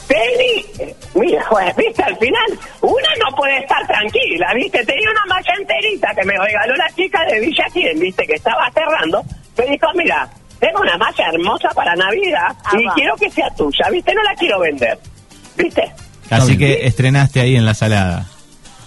Teni, 0.08 0.66
eh, 0.80 0.96
mira, 1.16 1.44
pues, 1.50 1.76
viste, 1.76 2.04
al 2.04 2.18
final, 2.18 2.60
una 2.82 3.10
no 3.24 3.36
puede 3.36 3.58
estar 3.60 3.86
tranquila, 3.88 4.54
viste, 4.56 4.84
tenía 4.86 5.10
una 5.12 5.36
malla 5.36 5.54
enterita 5.60 6.14
que 6.16 6.26
me 6.26 6.34
regaló 6.38 6.76
la 6.76 6.90
chica 6.96 7.24
de 7.26 7.40
Villa 7.40 7.66
Quien, 7.72 8.00
viste, 8.00 8.26
que 8.26 8.34
estaba 8.34 8.72
cerrando, 8.72 9.24
me 9.58 9.66
dijo, 9.68 9.86
mira, 9.96 10.28
tengo 10.60 10.82
una 10.82 10.98
malla 10.98 11.28
hermosa 11.32 11.70
para 11.76 11.96
Navidad 11.96 12.56
y 12.74 12.86
va. 12.86 12.94
quiero 12.96 13.16
que 13.18 13.30
sea 13.30 13.50
tuya, 13.56 13.88
viste, 13.92 14.14
no 14.16 14.24
la 14.24 14.34
quiero 14.36 14.60
vender, 14.60 14.98
viste. 15.56 15.92
Así 16.32 16.58
que 16.58 16.86
estrenaste 16.88 17.42
ahí 17.42 17.56
en 17.56 17.66
la 17.66 17.74
salada. 17.76 18.26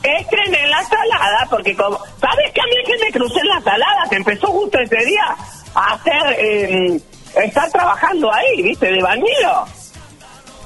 Estrené 0.03 0.67
la 0.69 0.83
salada 0.85 1.47
porque 1.51 1.75
como, 1.77 1.99
¿sabes 2.21 2.51
que 2.53 2.61
a 2.61 2.65
mí 2.65 2.73
que 2.87 3.05
me 3.05 3.13
crucé 3.13 3.39
en 3.41 3.49
la 3.49 3.61
salada? 3.61 4.09
Que 4.11 4.17
empezó 4.17 4.47
justo 4.49 4.79
ese 4.79 5.05
día 5.05 5.37
a 5.75 5.95
hacer, 5.95 6.37
eh, 6.39 7.01
estar 7.45 7.71
trabajando 7.71 8.33
ahí, 8.33 8.63
viste, 8.63 8.91
de 8.91 9.03
bañero. 9.03 9.65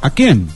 ¿A 0.03 0.11
quién? 0.11 0.49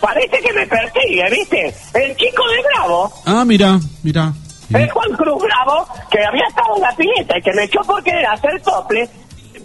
Parece 0.00 0.38
que 0.40 0.52
me 0.52 0.66
persigue, 0.66 1.30
¿viste? 1.30 1.74
El 1.94 2.16
chico 2.16 2.42
de 2.48 2.62
Bravo, 2.62 3.12
Ah, 3.24 3.44
mira, 3.44 3.78
mira. 4.02 4.32
el 4.72 4.90
Juan 4.90 5.12
Cruz 5.16 5.42
Bravo, 5.42 5.86
que 6.10 6.24
había 6.24 6.46
estado 6.48 6.76
en 6.76 6.82
la 6.82 6.96
pileta 6.96 7.38
y 7.38 7.42
que 7.42 7.52
me 7.52 7.64
echó 7.64 7.80
por 7.80 8.02
querer 8.02 8.26
hacer 8.26 8.60
tople. 8.62 9.08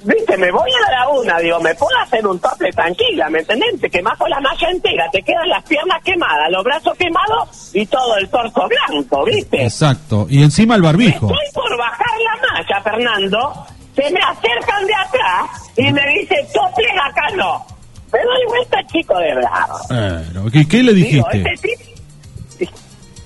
Viste, 0.03 0.35
me 0.37 0.51
voy 0.51 0.69
a 0.71 0.89
la 0.91 0.99
laguna, 0.99 1.37
digo, 1.39 1.59
me 1.59 1.75
puedo 1.75 1.95
hacer 1.99 2.25
un 2.25 2.39
tople 2.39 2.71
tranquila, 2.71 3.29
¿me 3.29 3.39
entendés? 3.39 3.79
Te 3.79 3.89
quemás 3.89 4.17
con 4.17 4.29
la 4.29 4.39
malla 4.39 4.69
entera, 4.71 5.05
te 5.11 5.21
quedan 5.21 5.47
las 5.47 5.63
piernas 5.63 6.01
quemadas, 6.03 6.49
los 6.49 6.63
brazos 6.63 6.97
quemados 6.97 7.69
y 7.73 7.85
todo 7.85 8.17
el 8.17 8.27
torso 8.29 8.67
blanco, 8.67 9.23
¿viste? 9.25 9.63
Exacto. 9.63 10.25
Y 10.29 10.41
encima 10.41 10.75
el 10.75 10.81
barbijo. 10.81 11.27
Estoy 11.31 11.45
por 11.53 11.77
bajar 11.77 12.07
la 12.23 12.47
malla, 12.53 12.81
Fernando. 12.81 13.65
Se 13.95 14.09
me 14.09 14.19
acercan 14.21 14.87
de 14.87 14.93
atrás 14.95 15.71
y 15.77 15.91
me 15.91 16.07
dice, 16.09 16.35
tople 16.53 16.87
acá 16.91 17.29
no. 17.35 17.63
Me 18.11 18.19
doy 18.23 18.45
vuelta, 18.47 18.77
chico 18.87 19.17
de 19.19 19.35
bravo. 19.35 19.77
Bueno, 19.87 20.51
¿qué, 20.51 20.67
qué 20.67 20.81
le 20.83 20.93
Digo, 20.93 21.27
dijiste? 21.31 21.53
este 21.53 21.67
tipo... 21.67 22.71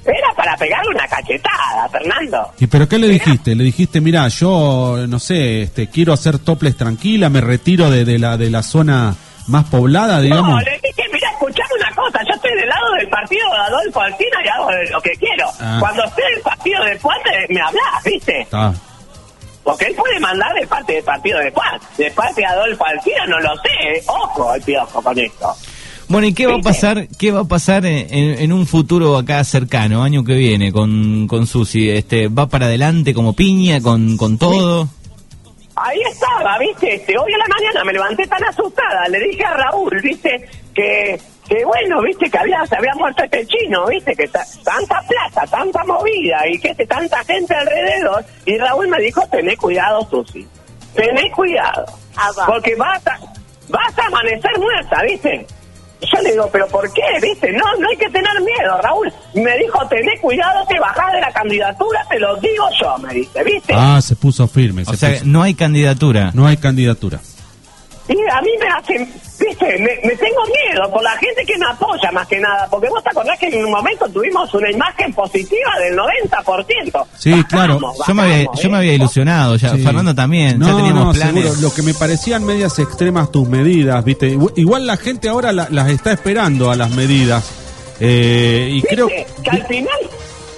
Era 0.05 0.33
para 0.35 0.55
pegarle 0.57 0.89
una 0.93 1.07
cachetada, 1.07 1.89
Fernando. 1.91 2.51
¿Y 2.59 2.67
pero 2.67 2.87
qué 2.87 2.97
le 2.99 3.07
dijiste? 3.07 3.55
Le 3.55 3.63
dijiste, 3.63 4.01
mira, 4.01 4.27
yo 4.27 5.05
no 5.07 5.19
sé, 5.19 5.63
este, 5.63 5.87
quiero 5.89 6.13
hacer 6.13 6.39
toples 6.39 6.77
tranquila, 6.77 7.29
me 7.29 7.41
retiro 7.41 7.89
de, 7.89 8.05
de 8.05 8.19
la 8.19 8.37
de 8.37 8.49
la 8.51 8.61
zona 8.63 9.15
más 9.47 9.65
poblada, 9.65 10.17
No, 10.17 10.21
digamos. 10.21 10.63
le 10.63 10.71
dije, 10.83 11.03
mira, 11.11 11.29
escuchame 11.31 11.69
una 11.79 11.95
cosa, 11.95 12.19
yo 12.27 12.35
estoy 12.35 12.51
del 12.55 12.67
lado 12.69 12.93
del 12.99 13.07
partido 13.09 13.49
de 13.51 13.57
Adolfo 13.57 14.01
Alsina 14.01 14.37
y 14.43 14.47
hago 14.47 14.69
lo 14.91 15.01
que 15.01 15.11
quiero. 15.11 15.47
Ah. 15.59 15.77
Cuando 15.79 16.03
esté 16.03 16.21
del 16.33 16.41
partido 16.41 16.83
de 16.83 16.95
Puan, 16.97 17.17
me- 17.49 17.61
hablas, 17.61 18.03
¿viste? 18.03 18.41
Está. 18.41 18.73
Porque 19.63 19.85
él 19.85 19.95
puede 19.95 20.19
mandar 20.19 20.53
de 20.53 20.67
parte 20.67 20.93
del 20.93 21.03
partido 21.03 21.39
de 21.39 21.51
Puan. 21.51 21.79
De 21.97 22.11
parte 22.11 22.41
de 22.41 22.45
Adolfo 22.47 22.85
Alsina 22.85 23.25
no 23.27 23.39
lo 23.39 23.55
sé, 23.57 23.97
¿eh? 23.97 24.03
ojo, 24.07 24.53
el 24.53 24.61
piojo 24.61 25.01
con 25.01 25.17
esto. 25.17 25.55
Bueno, 26.07 26.27
¿y 26.27 26.33
qué 26.33 26.45
va 26.45 26.55
a 26.55 26.59
pasar, 26.59 27.07
qué 27.17 27.31
va 27.31 27.41
a 27.41 27.45
pasar 27.45 27.85
en, 27.85 28.07
en- 28.13 28.39
en 28.39 28.53
un 28.53 28.67
futuro 28.67 29.17
acá 29.17 29.43
cercano, 29.43 30.03
año 30.03 30.23
que 30.23 30.33
viene, 30.35 30.71
con, 30.71 31.27
con 31.27 31.47
Susi? 31.47 31.89
Este, 31.89 32.27
¿Va 32.27 32.47
para 32.47 32.67
adelante 32.67 33.13
como 33.13 33.33
piña, 33.33 33.81
con, 33.81 34.15
con 34.17 34.37
todo? 34.37 34.87
Ahí 35.75 35.99
estaba, 36.09 36.57
¿viste? 36.59 36.95
Este, 36.95 37.17
hoy 37.17 37.33
a 37.33 37.37
la 37.37 37.47
mañana 37.47 37.83
me 37.83 37.91
levanté 37.93 38.25
tan 38.27 38.43
asustada. 38.45 39.07
Le 39.09 39.19
dije 39.19 39.43
a 39.43 39.53
Raúl, 39.55 39.99
¿viste? 40.01 40.47
Que, 40.73 41.19
que 41.49 41.65
bueno, 41.65 42.01
¿viste? 42.01 42.29
Que 42.29 42.37
había, 42.37 42.65
se 42.65 42.75
había 42.77 42.93
muerto 42.95 43.23
este 43.23 43.45
chino, 43.47 43.85
¿viste? 43.87 44.15
Que 44.15 44.27
ta- 44.27 44.45
tanta 44.63 45.01
plata, 45.07 45.45
tanta 45.49 45.83
movida 45.85 46.37
y 46.49 46.59
que 46.59 46.69
este, 46.69 46.85
tanta 46.85 47.23
gente 47.25 47.53
alrededor. 47.55 48.23
Y 48.45 48.57
Raúl 48.57 48.87
me 48.87 49.01
dijo, 49.01 49.21
tené 49.31 49.57
cuidado, 49.57 50.07
Susi. 50.09 50.47
Tené 50.93 51.29
cuidado. 51.31 51.85
Ah. 52.15 52.29
Porque 52.45 52.73
vas 52.75 53.05
a, 53.07 53.19
vas 53.67 53.99
a 53.99 54.05
amanecer 54.05 54.51
muerta, 54.59 55.01
¿viste? 55.03 55.45
Yo 56.13 56.21
le 56.21 56.31
digo, 56.31 56.49
¿pero 56.51 56.67
por 56.67 56.91
qué? 56.93 57.01
¿Viste? 57.21 57.51
No, 57.53 57.63
no 57.79 57.87
hay 57.89 57.97
que 57.97 58.09
tener 58.09 58.31
miedo, 58.41 58.79
Raúl. 58.81 59.11
Me 59.33 59.57
dijo, 59.57 59.79
tené 59.87 60.19
cuidado, 60.21 60.65
te 60.67 60.79
bajás 60.79 61.13
de 61.13 61.21
la 61.21 61.31
candidatura, 61.31 62.05
te 62.09 62.19
lo 62.19 62.35
digo 62.37 62.65
yo, 62.81 62.97
me 62.99 63.13
dice, 63.13 63.43
¿viste? 63.43 63.73
Ah, 63.75 63.99
se 64.01 64.15
puso 64.15 64.47
firme. 64.47 64.83
O 64.83 64.91
se 64.91 64.97
sea, 64.97 65.09
puso- 65.11 65.25
no 65.25 65.41
hay 65.43 65.53
candidatura. 65.53 66.31
no 66.33 66.47
hay 66.47 66.57
candidatura. 66.57 67.19
Y 68.07 68.13
a 68.13 68.39
mí 68.41 68.49
me 68.59 68.67
hacen, 68.67 69.11
viste, 69.39 69.65
me, 69.79 70.07
me 70.07 70.15
tengo 70.15 70.41
miedo 70.45 70.91
por 70.91 71.01
la 71.01 71.17
gente 71.17 71.43
que 71.43 71.57
me 71.57 71.65
apoya 71.65 72.11
más 72.11 72.27
que 72.27 72.39
nada, 72.39 72.67
porque 72.69 72.87
vos 72.87 73.03
te 73.03 73.09
acordás 73.09 73.39
que 73.39 73.47
en 73.47 73.65
un 73.65 73.71
momento 73.71 74.07
tuvimos 74.09 74.53
una 74.53 74.69
imagen 74.69 75.11
positiva 75.11 75.71
del 75.79 75.97
90%. 75.97 77.05
Sí, 77.17 77.43
claro. 77.49 77.79
Yo 78.07 78.13
me 78.13 78.21
había, 78.21 78.43
yo 78.61 78.69
me 78.69 78.75
¿eh? 78.75 78.77
había 78.77 78.93
ilusionado, 78.93 79.55
ya, 79.55 79.69
Sí. 79.71 79.79
Fernando 79.81 80.13
también, 80.13 80.59
No, 80.59 80.67
ya 80.67 80.75
teníamos 80.75 81.05
no, 81.07 81.11
planes. 81.13 81.43
seguro. 81.45 81.61
Lo 81.61 81.73
que 81.73 81.81
me 81.81 81.93
parecían 81.95 82.43
medias 82.45 82.77
extremas 82.77 83.31
tus 83.31 83.47
medidas, 83.47 84.03
¿viste? 84.05 84.27
Igual- 84.27 84.53
Igual 84.55 84.85
la 84.87 84.97
gente 84.97 85.27
ahora 85.27 85.51
la- 85.51 85.67
las 85.71 85.89
está 85.89 86.11
esperando 86.11 86.69
a 86.69 86.75
las 86.75 86.91
medidas. 86.91 87.43
Eh, 87.99 88.67
y 88.69 88.73
¿Viste? 88.75 88.87
creo 88.89 89.07
que 89.07 89.25
al 89.49 89.65
final 89.67 89.87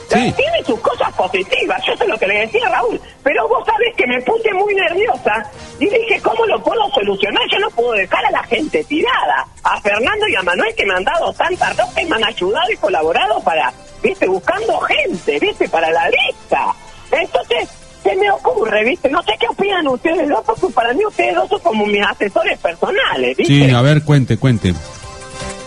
Sí. 0.09 0.33
tiene 0.37 0.63
sus 0.65 0.79
cosas 0.79 1.13
positivas, 1.15 1.81
yo 1.85 1.95
sé 1.97 2.07
lo 2.07 2.17
que 2.17 2.27
le 2.27 2.39
decía 2.39 2.69
Raúl, 2.69 2.99
pero 3.23 3.47
vos 3.47 3.65
sabés 3.65 3.93
que 3.95 4.07
me 4.07 4.21
puse 4.21 4.53
muy 4.53 4.73
nerviosa 4.73 5.43
y 5.79 5.85
dije, 5.85 6.21
¿cómo 6.23 6.45
lo 6.45 6.63
puedo 6.63 6.89
solucionar? 6.91 7.43
Yo 7.51 7.59
no 7.59 7.69
puedo 7.71 7.91
dejar 7.91 8.25
a 8.25 8.31
la 8.31 8.43
gente 8.43 8.83
tirada, 8.85 9.45
a 9.63 9.81
Fernando 9.81 10.27
y 10.29 10.35
a 10.35 10.43
Manuel 10.43 10.73
que 10.75 10.85
me 10.85 10.93
han 10.93 11.03
dado 11.03 11.33
tanta 11.33 11.71
ropa 11.71 12.01
y 12.01 12.05
me 12.05 12.15
han 12.15 12.23
ayudado 12.23 12.71
y 12.71 12.77
colaborado 12.77 13.41
para, 13.41 13.73
viste, 14.01 14.27
buscando 14.27 14.79
gente, 14.79 15.39
viste, 15.39 15.67
para 15.67 15.91
la 15.91 16.09
lista. 16.09 16.73
Entonces, 17.11 17.69
se 18.03 18.15
me 18.15 18.31
ocurre, 18.31 18.85
viste, 18.85 19.09
no 19.09 19.21
sé 19.23 19.33
qué 19.37 19.47
opinan 19.47 19.87
ustedes 19.87 20.29
dos, 20.29 20.41
porque 20.45 20.67
para 20.73 20.93
mí 20.93 21.05
ustedes 21.05 21.35
dos 21.35 21.49
son 21.49 21.59
como 21.59 21.85
mis 21.85 22.05
asesores 22.05 22.57
personales, 22.59 23.35
viste. 23.35 23.53
Sí, 23.53 23.69
a 23.71 23.81
ver, 23.81 24.03
cuente, 24.03 24.37
cuente. 24.37 24.73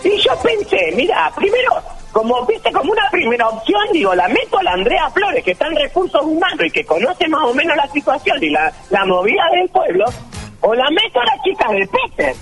Y 0.03 0.17
yo 0.17 0.35
pensé, 0.41 0.93
mira, 0.95 1.31
primero, 1.35 1.81
como 2.11 2.45
viste, 2.45 2.71
como 2.71 2.91
una 2.91 3.09
primera 3.11 3.47
opción, 3.49 3.81
digo, 3.93 4.13
la 4.15 4.27
meto 4.27 4.57
a 4.59 4.63
la 4.63 4.73
Andrea 4.73 5.09
Flores, 5.11 5.43
que 5.43 5.51
está 5.51 5.67
en 5.67 5.75
recursos 5.77 6.21
humanos 6.23 6.59
y 6.65 6.71
que 6.71 6.85
conoce 6.85 7.27
más 7.29 7.43
o 7.43 7.53
menos 7.53 7.75
la 7.77 7.87
situación 7.87 8.37
y 8.43 8.49
la, 8.49 8.71
la 8.89 9.05
movida 9.05 9.43
del 9.53 9.69
pueblo, 9.69 10.05
o 10.61 10.73
la 10.75 10.89
meto 10.91 11.19
a 11.21 11.25
la 11.25 11.41
chica 11.43 11.71
de 11.71 11.87
Peter, 11.87 12.35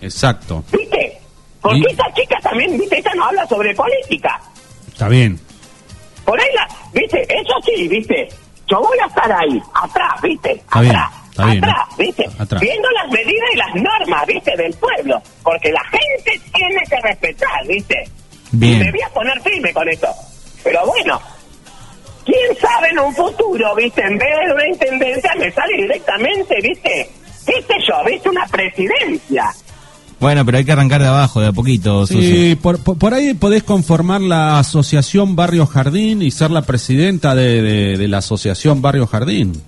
Exacto. 0.00 0.64
¿viste? 0.72 1.18
Porque 1.60 1.78
Y- 1.78 1.92
esa 1.92 2.04
chica 2.14 2.38
también, 2.42 2.78
viste, 2.78 2.98
ella 2.98 3.12
no 3.16 3.24
habla 3.26 3.46
sobre 3.46 3.74
política. 3.74 4.40
Está 4.86 5.08
bien. 5.08 5.38
Por 6.24 6.40
ahí 6.40 6.48
la, 6.54 6.68
viste, 6.92 7.22
eso 7.22 7.54
sí, 7.64 7.88
viste, 7.88 8.28
yo 8.66 8.80
voy 8.80 8.98
a 9.02 9.06
estar 9.06 9.30
ahí, 9.32 9.60
atrás, 9.74 10.20
viste, 10.22 10.52
Está 10.52 10.80
bien, 10.80 10.96
atrás, 11.38 11.54
está 11.54 11.60
bien, 11.60 11.64
atrás, 11.64 11.96
viste, 11.98 12.28
Atrás. 12.38 12.60
viendo 12.60 12.88
las 12.90 13.12
medidas 13.12 13.48
y 13.52 13.56
las 13.56 13.74
normas, 13.74 14.26
viste, 14.26 14.56
del 14.56 14.74
pueblo, 14.74 15.22
porque 15.42 15.70
la 15.72 15.82
gente 15.84 16.40
tiene 16.54 16.82
que 16.88 17.00
respetar, 17.02 17.66
viste. 17.66 17.94
Bien. 18.52 18.74
Y 18.74 18.84
me 18.84 18.90
voy 18.90 19.00
a 19.02 19.08
poner 19.10 19.40
firme 19.42 19.72
con 19.74 19.88
esto. 19.88 20.08
Pero 20.64 20.86
bueno, 20.86 21.20
quién 22.24 22.56
sabe 22.60 22.88
en 22.90 22.98
un 22.98 23.14
futuro, 23.14 23.74
viste, 23.76 24.02
en 24.02 24.18
vez 24.18 24.28
de 24.46 24.54
una 24.54 24.68
intendencia 24.68 25.30
me 25.38 25.50
sale 25.52 25.76
directamente, 25.76 26.54
viste, 26.62 27.10
qué 27.46 27.52
sé 27.62 27.74
yo, 27.86 28.04
viste, 28.06 28.28
una 28.28 28.46
presidencia. 28.46 29.44
Bueno, 30.20 30.44
pero 30.44 30.58
hay 30.58 30.64
que 30.64 30.72
arrancar 30.72 31.00
de 31.00 31.06
abajo, 31.06 31.40
de 31.40 31.46
a 31.46 31.52
poquito. 31.52 32.04
Sí, 32.04 32.58
por, 32.60 32.82
por- 32.82 32.98
por 32.98 33.14
ahí 33.14 33.34
podés 33.34 33.62
conformar 33.62 34.20
la 34.20 34.58
asociación 34.58 35.36
Barrio 35.36 35.64
Jardín 35.66 36.22
y 36.22 36.32
ser 36.32 36.50
la 36.50 36.62
presidenta 36.62 37.36
de, 37.36 37.62
de- 37.62 37.96
de 37.96 38.08
la 38.08 38.18
asociación 38.18 38.82
Barrio 38.82 39.06
Jardín. 39.06 39.62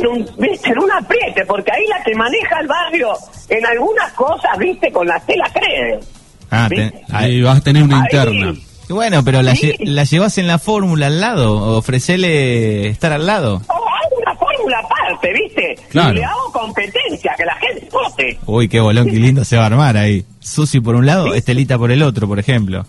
En 0.00 0.06
un, 0.06 0.26
viste, 0.38 0.70
en 0.70 0.78
un 0.78 0.90
apriete, 0.92 1.44
porque 1.46 1.70
ahí 1.72 1.86
la 1.88 2.02
que 2.04 2.14
maneja 2.14 2.60
el 2.60 2.66
barrio 2.66 3.12
en 3.48 3.66
algunas 3.66 4.12
cosas, 4.12 4.56
viste, 4.58 4.90
con 4.92 5.06
la 5.06 5.18
tela 5.20 5.50
cree. 5.52 5.98
Ah. 6.50 6.68
Ahí 7.12 7.40
vas 7.42 7.58
a 7.58 7.60
tener 7.60 7.82
una 7.82 7.96
Ahí. 7.96 8.02
interna. 8.04 8.54
Bueno, 8.88 9.24
pero 9.24 9.40
la, 9.42 9.56
Sí. 9.56 9.72
lle- 9.72 9.76
la 9.86 10.04
llevas 10.04 10.36
en 10.38 10.46
la 10.46 10.58
fórmula 10.58 11.06
al 11.06 11.20
lado, 11.20 11.78
ofrecele 11.78 12.88
estar 12.88 13.12
al 13.12 13.26
lado. 13.26 13.62
O 13.68 13.72
hago 13.72 14.16
una 14.20 14.36
fórmula 14.36 14.78
aparte, 14.84 15.32
viste, 15.32 15.74
Claro. 15.88 16.12
y 16.12 16.16
le 16.18 16.24
hago 16.24 16.52
competencia, 16.52 17.34
que 17.36 17.44
la 17.44 17.54
gente 17.56 17.88
vote. 17.90 18.38
Uy, 18.46 18.68
qué 18.68 18.80
bolón, 18.80 19.06
qué 19.06 19.16
lindo 19.16 19.42
se 19.44 19.56
va 19.56 19.62
a 19.64 19.66
armar 19.66 19.96
ahí. 19.96 20.24
Susi 20.38 20.80
por 20.80 20.94
un 20.96 21.06
lado, 21.06 21.32
Estelita 21.34 21.78
por 21.78 21.90
el 21.90 22.02
otro, 22.02 22.28
por 22.28 22.38
ejemplo. 22.38 22.84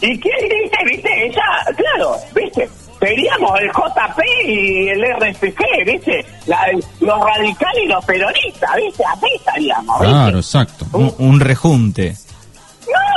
¿Y 0.00 0.18
quién 0.18 0.34
dice, 0.42 0.76
viste? 0.84 1.26
Ella, 1.26 1.42
claro, 1.76 2.16
viste, 2.34 2.68
seríamos 3.02 3.60
el 3.60 3.68
JP 3.68 4.22
y 4.46 4.88
el 4.90 5.02
RPG, 5.02 5.84
viste, 5.84 6.24
La- 6.46 6.70
los 7.00 7.20
radicales 7.20 7.82
y 7.84 7.86
los 7.88 8.04
peronistas, 8.04 8.70
viste, 8.76 9.04
así 9.04 9.26
estaríamos, 9.36 10.00
viste. 10.00 10.12
Claro, 10.14 10.38
exacto. 10.38 10.86
Un, 10.92 11.14
un 11.18 11.40
rejunte. 11.40 12.14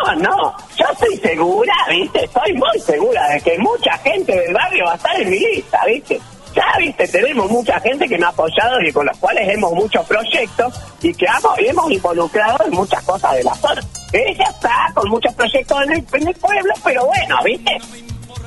No, 0.06 0.16
no, 0.16 0.54
yo 0.78 0.86
estoy 0.92 1.18
segura, 1.18 1.74
viste, 1.90 2.26
estoy 2.26 2.54
muy 2.54 2.80
segura 2.80 3.28
de 3.30 3.42
que 3.42 3.58
mucha 3.60 3.98
gente 4.00 4.36
del 4.40 4.54
barrio 4.54 4.86
va 4.86 4.94
a 4.94 4.96
estar 4.96 5.20
en 5.22 5.30
mi 5.30 5.40
lista, 5.40 5.80
viste. 5.86 6.20
Ya, 6.56 6.64
viste, 6.80 7.06
tenemos 7.10 7.52
mucha 7.52 7.78
gente 7.82 8.08
que 8.08 8.18
me 8.18 8.26
ha 8.26 8.30
apoyado 8.30 8.80
y 8.82 8.90
con 8.94 9.06
los 9.06 9.18
cuales 9.18 9.50
hemos 9.50 9.74
muchos 9.74 10.06
proyectos 10.06 10.74
y 11.02 11.14
que 11.14 11.26
hemos 11.58 11.92
involucrado 11.92 12.64
en 12.66 12.72
muchas 12.72 13.04
cosas 13.04 13.34
de 13.36 13.44
la 13.44 13.54
zona. 13.56 13.82
Ella 14.14 14.46
está 14.50 14.72
con 14.94 15.10
muchos 15.10 15.34
proyectos 15.34 15.78
en 15.84 15.92
el, 15.94 16.06
en 16.14 16.28
el 16.30 16.36
pueblo, 16.36 16.74
pero 16.82 17.06
bueno, 17.08 17.38
viste. 17.44 17.78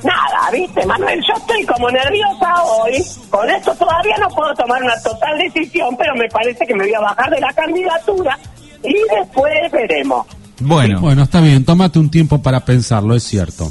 Nada, 0.02 0.50
viste, 0.52 0.86
Manuel, 0.86 1.20
yo 1.26 1.34
estoy 1.34 1.64
como 1.66 1.90
nerviosa 1.90 2.62
hoy. 2.62 3.04
Con 3.30 3.50
esto 3.50 3.74
todavía 3.74 4.16
no 4.18 4.28
puedo 4.28 4.54
tomar 4.54 4.82
una 4.82 5.00
total 5.02 5.38
decisión, 5.38 5.96
pero 5.96 6.14
me 6.14 6.28
parece 6.28 6.66
que 6.66 6.74
me 6.74 6.84
voy 6.84 6.94
a 6.94 7.00
bajar 7.00 7.30
de 7.30 7.40
la 7.40 7.52
candidatura 7.52 8.38
y 8.82 8.94
después 9.16 9.52
veremos. 9.72 10.26
Bueno, 10.60 11.00
Bueno, 11.00 11.22
está 11.22 11.40
bien, 11.40 11.64
tómate 11.64 11.98
un 11.98 12.10
tiempo 12.10 12.40
para 12.42 12.60
pensarlo, 12.60 13.14
es 13.14 13.24
cierto. 13.24 13.68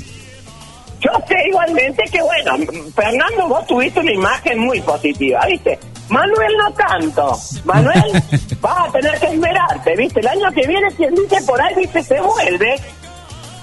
Yo 0.99 1.11
sé 1.27 1.35
igualmente 1.47 2.03
que, 2.11 2.21
bueno, 2.21 2.57
Fernando, 2.95 3.47
vos 3.47 3.65
tuviste 3.67 3.99
una 3.99 4.11
imagen 4.11 4.59
muy 4.59 4.81
positiva, 4.81 5.45
¿viste? 5.45 5.77
Manuel 6.09 6.53
no 6.57 6.73
tanto. 6.73 7.37
Manuel, 7.65 8.23
vas 8.61 8.87
a 8.87 8.91
tener 8.91 9.19
que 9.19 9.27
esmerarte, 9.27 9.95
¿viste? 9.95 10.19
El 10.21 10.27
año 10.27 10.51
que 10.51 10.67
viene, 10.67 10.87
quien 10.95 11.13
dice 11.13 11.41
por 11.45 11.61
ahí, 11.61 11.75
¿viste? 11.75 12.01
Se 12.01 12.19
vuelve. 12.19 12.75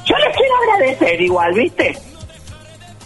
Yo 0.04 0.14
les 0.16 0.36
quiero 0.36 0.54
agradecer 0.62 1.20
igual, 1.20 1.54
¿viste? 1.54 1.98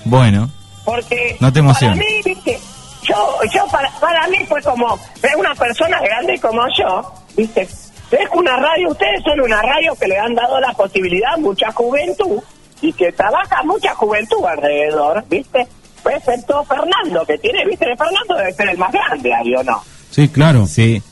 Bueno. 0.08 0.50
Porque 0.84 1.36
No 1.40 1.52
te 1.52 1.58
emociones. 1.60 1.98
para 1.98 2.10
mí, 2.10 2.20
¿viste? 2.24 2.58
Yo, 3.02 3.40
yo 3.54 3.66
para, 3.70 3.90
para 4.00 4.26
mí 4.28 4.38
fue 4.46 4.62
como, 4.62 4.98
es 5.22 5.34
una 5.36 5.54
persona 5.54 6.00
grande 6.00 6.38
como 6.40 6.62
yo, 6.76 7.12
¿viste? 7.36 7.62
Es 7.62 8.28
una 8.32 8.56
radio, 8.56 8.88
ustedes 8.90 9.22
son 9.22 9.40
una 9.40 9.60
radio 9.62 9.94
que 9.94 10.08
le 10.08 10.18
han 10.18 10.34
dado 10.34 10.58
la 10.60 10.72
posibilidad 10.72 11.34
a 11.34 11.36
mucha 11.36 11.70
juventud 11.72 12.40
y 12.80 12.92
que 12.92 13.12
trabaja 13.12 13.62
mucha 13.64 13.94
juventud 13.94 14.44
alrededor, 14.44 15.24
¿viste? 15.28 15.66
Pues 16.02 16.16
excepto 16.16 16.64
Fernando, 16.64 17.24
que 17.26 17.36
tiene, 17.38 17.64
¿viste? 17.66 17.84
Fernando 17.96 18.34
debe 18.36 18.52
ser 18.52 18.68
el 18.70 18.78
más 18.78 18.92
grande 18.92 19.34
ahí, 19.34 19.54
¿o 19.54 19.62
no? 19.62 19.82
Sí, 20.10 20.28
claro. 20.28 20.66
Sí. 20.66 21.02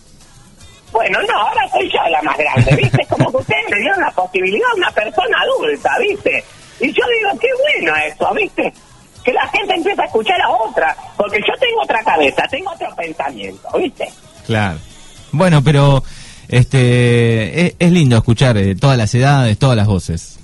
Bueno, 0.93 1.19
no, 1.29 1.38
ahora 1.38 1.69
soy 1.71 1.91
yo 1.91 1.99
la 2.09 2.23
más 2.23 2.37
grande, 2.38 2.76
¿viste? 2.76 3.07
Como 3.11 3.31
que 3.31 3.37
ustedes 3.38 3.69
me 3.71 3.79
dieron 3.79 4.00
la 4.00 4.11
posibilidad 4.12 4.71
a 4.71 4.76
una 4.76 4.91
persona 4.93 5.37
adulta, 5.43 5.91
¿viste? 5.99 6.45
Y 6.80 6.87
yo 6.88 7.02
digo, 7.09 7.40
qué 7.40 7.49
bueno 7.62 7.97
eso, 7.97 8.35
¿viste? 8.35 8.73
Que 9.25 9.33
la 9.33 9.47
gente 9.49 9.75
empieza 9.75 10.02
a 10.02 10.06
escuchar 10.06 10.40
a 10.40 10.50
otra, 10.50 10.97
porque 11.16 11.38
yo 11.38 11.54
tengo 11.59 11.83
otra 11.83 12.02
cabeza, 12.04 12.42
tengo 12.50 12.71
otro 12.71 12.88
pensamiento, 12.97 13.68
¿viste? 13.78 14.09
Claro. 14.47 14.78
Bueno, 15.33 15.62
pero 15.62 16.02
este 16.49 17.66
es, 17.66 17.75
es 17.78 17.92
lindo 17.92 18.16
escuchar 18.16 18.56
eh, 18.56 18.75
todas 18.76 18.97
las 18.97 19.14
edades, 19.14 19.59
todas 19.59 19.76
las 19.76 19.87
voces. 19.87 20.38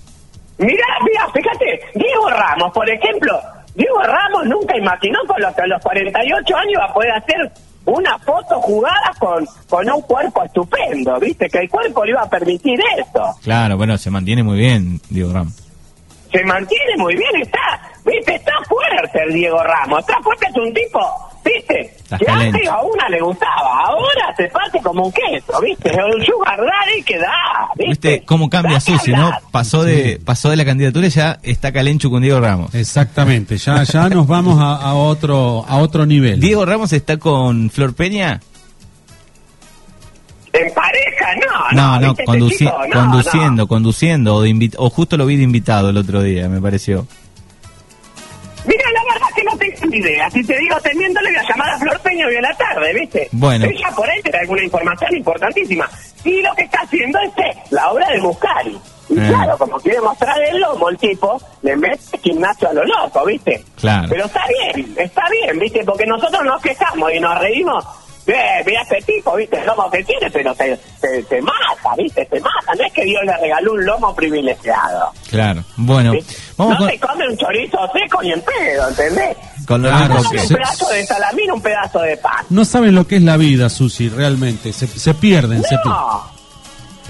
Mirá, 0.58 0.86
mira, 1.04 1.26
fíjate, 1.32 1.80
Diego 1.94 2.28
Ramos, 2.30 2.72
por 2.72 2.88
ejemplo, 2.88 3.40
Diego 3.74 4.02
Ramos 4.02 4.46
nunca 4.46 4.76
imaginó 4.76 5.18
con 5.26 5.40
los, 5.40 5.56
a 5.58 5.66
los 5.66 5.82
48 5.82 6.56
años 6.56 6.72
iba 6.72 6.84
a 6.84 6.92
poder 6.92 7.10
hacer 7.12 7.52
una 7.84 8.18
foto 8.18 8.60
jugada 8.60 9.12
con, 9.18 9.44
con 9.68 9.90
un 9.90 10.02
cuerpo 10.02 10.42
estupendo, 10.44 11.18
¿viste? 11.18 11.48
Que 11.48 11.58
el 11.58 11.68
cuerpo 11.68 12.04
le 12.04 12.12
iba 12.12 12.22
a 12.22 12.30
permitir 12.30 12.78
eso. 12.98 13.34
Claro, 13.42 13.76
bueno, 13.76 13.98
se 13.98 14.10
mantiene 14.10 14.42
muy 14.42 14.58
bien, 14.58 15.00
Diego 15.08 15.32
Ram. 15.32 15.52
Se 16.32 16.44
mantiene 16.44 16.96
muy 16.96 17.14
bien, 17.14 17.42
está, 17.42 17.80
viste, 18.04 18.34
está 18.34 18.52
fuerte 18.68 19.22
el 19.26 19.34
Diego 19.34 19.62
Ramos, 19.62 20.00
está 20.00 20.20
fuerte, 20.22 20.46
es 20.48 20.56
un 20.56 20.72
tipo, 20.72 20.98
viste, 21.44 21.94
que 22.18 22.30
antes 22.30 22.68
a 22.68 22.80
una 22.82 23.08
le 23.08 23.20
gustaba, 23.20 23.84
ahora 23.86 24.34
se 24.36 24.48
parte 24.48 24.80
como 24.82 25.04
un 25.04 25.12
queso, 25.12 25.60
viste, 25.60 25.90
es 25.90 25.96
un 25.96 26.24
sugar 26.24 26.58
daddy 26.58 27.02
que 27.02 27.18
da, 27.18 27.68
viste. 27.76 28.08
¿Viste 28.08 28.24
cómo 28.24 28.48
cambia 28.48 28.80
Susi, 28.80 29.12
no? 29.12 29.30
Pasó 29.50 29.84
de 29.84 30.20
pasó 30.24 30.50
de 30.50 30.56
la 30.56 30.64
candidatura 30.64 31.06
y 31.06 31.10
ya 31.10 31.38
está 31.42 31.72
calencho 31.72 32.10
con 32.10 32.22
Diego 32.22 32.40
Ramos. 32.40 32.74
Exactamente, 32.74 33.58
ya, 33.58 33.82
ya 33.82 34.08
nos 34.08 34.26
vamos 34.26 34.58
a, 34.60 34.76
a 34.76 34.94
otro, 34.94 35.64
a 35.68 35.76
otro 35.76 36.06
nivel. 36.06 36.40
Diego 36.40 36.64
Ramos 36.64 36.92
está 36.92 37.18
con 37.18 37.70
Flor 37.70 37.94
Peña. 37.94 38.40
En 40.54 40.75
pareja, 40.75 41.35
no, 41.47 41.71
No, 41.73 42.00
no, 42.00 42.09
¿viste? 42.09 42.23
Este 42.25 42.32
conduci- 42.32 42.59
chico, 42.59 42.78
no, 42.88 43.00
conduciendo, 43.00 43.66
conduciendo, 43.66 44.35
o, 44.37 44.42
de 44.42 44.71
o 44.76 44.90
justo 44.90 45.16
lo 45.16 45.25
vi 45.26 45.37
de 45.37 45.44
invitado 45.44 45.88
el 45.90 45.97
otro 45.97 46.23
día, 46.23 46.49
me 46.49 46.61
pareció. 46.61 46.99
no. 46.99 47.23
Mira, 48.64 48.85
la 48.92 49.12
verdad 49.14 49.26
que 49.35 49.42
no 49.42 49.56
te, 49.56 49.75
dando 49.80 49.97
ideas. 49.97 50.32
Si 50.32 50.44
te 50.44 50.56
digo 50.56 50.76
teniendo, 50.82 51.21
le 51.21 51.30
voy 51.30 51.38
a 51.38 51.49
llamar 51.49 51.71
a 51.71 51.78
Flor 51.78 51.99
Peña 52.00 52.26
hoy 52.28 52.37
a 52.37 52.40
la 52.42 52.54
tarde, 52.54 52.94
¿viste? 52.94 53.28
Bueno. 53.32 53.64
Ella 53.64 53.88
por 53.97 54.09
ahí 54.09 54.23
tiene 54.23 54.38
alguna 54.38 54.62
información 54.62 55.16
importantísima. 55.16 55.88
Y 56.25 56.42
lo 56.42 56.54
que 56.54 56.62
está 56.62 56.80
haciendo 56.82 57.18
es 57.18 57.32
eh, 57.44 57.59
la 57.71 57.90
obra 57.90 58.09
de 58.11 58.21
Muscari. 58.21 58.78
Y 59.09 59.18
Eh. 59.18 59.26
claro, 59.28 59.59
como 59.59 59.78
quiere 59.80 60.00
mostrar 60.00 60.40
el 60.40 60.61
lomo, 60.61 60.90
el 60.90 60.97
tipo, 60.97 61.40
le 61.62 61.75
mete 61.76 62.18
gimnasio 62.23 62.68
a 62.68 62.73
lo 62.73 62.85
loco, 62.85 63.25
¿viste? 63.26 63.64
Claro. 63.80 64.06
Pero 64.09 64.26
está 64.26 64.42
bien, 64.47 64.94
está 64.97 65.23
bien, 65.28 65.59
¿viste? 65.59 65.82
Porque 65.85 66.06
nosotros 66.06 66.44
nos 66.44 66.62
quejamos 66.62 67.12
y 67.12 67.18
nos 67.18 67.37
reímos. 67.40 67.85
Eh, 68.26 68.62
mira 68.64 68.82
este 68.82 69.02
tipo, 69.12 69.34
¿viste? 69.36 69.58
El 69.58 69.66
lomo 69.66 69.90
que 69.90 70.04
tiene, 70.04 70.30
pero 70.30 70.54
te, 70.54 70.76
te 71.28 71.42
mata, 71.42 71.94
¿viste? 71.98 72.24
Te 72.26 72.40
mata. 72.40 72.72
No 72.78 72.84
es 72.84 72.92
que 72.92 73.04
Dios 73.04 73.20
le 73.24 73.36
regaló 73.36 73.72
un 73.72 73.84
lomo 73.84 74.14
privilegiado. 74.14 75.12
Claro. 75.28 75.64
Bueno, 75.76 76.12
¿sí? 76.12 76.24
vamos 76.56 76.74
no 76.74 76.78
con, 76.78 76.88
te 76.88 77.00
come 77.00 77.28
un 77.28 77.36
chorizo 77.36 77.78
seco 77.92 78.22
ni 78.22 78.32
en 78.32 78.40
pedo, 78.42 78.88
¿entendés? 78.88 79.36
con 79.66 79.82
lo 79.82 79.88
Claro, 79.88 80.16
Come 80.16 80.30
que- 80.30 80.40
un 80.42 80.48
pedazo 80.48 80.88
de 80.90 81.06
salamín, 81.06 81.52
un 81.52 81.60
pedazo 81.62 82.00
de 82.00 82.16
pan. 82.16 82.44
No 82.50 82.64
saben 82.64 82.94
lo 82.94 83.06
que 83.06 83.16
es 83.16 83.22
la 83.22 83.36
vida, 83.36 83.68
Susi, 83.68 84.08
realmente. 84.08 84.72
Se, 84.72 84.86
se 84.86 85.14
pierden, 85.14 85.62
se 85.62 85.76
pierden. 85.78 85.92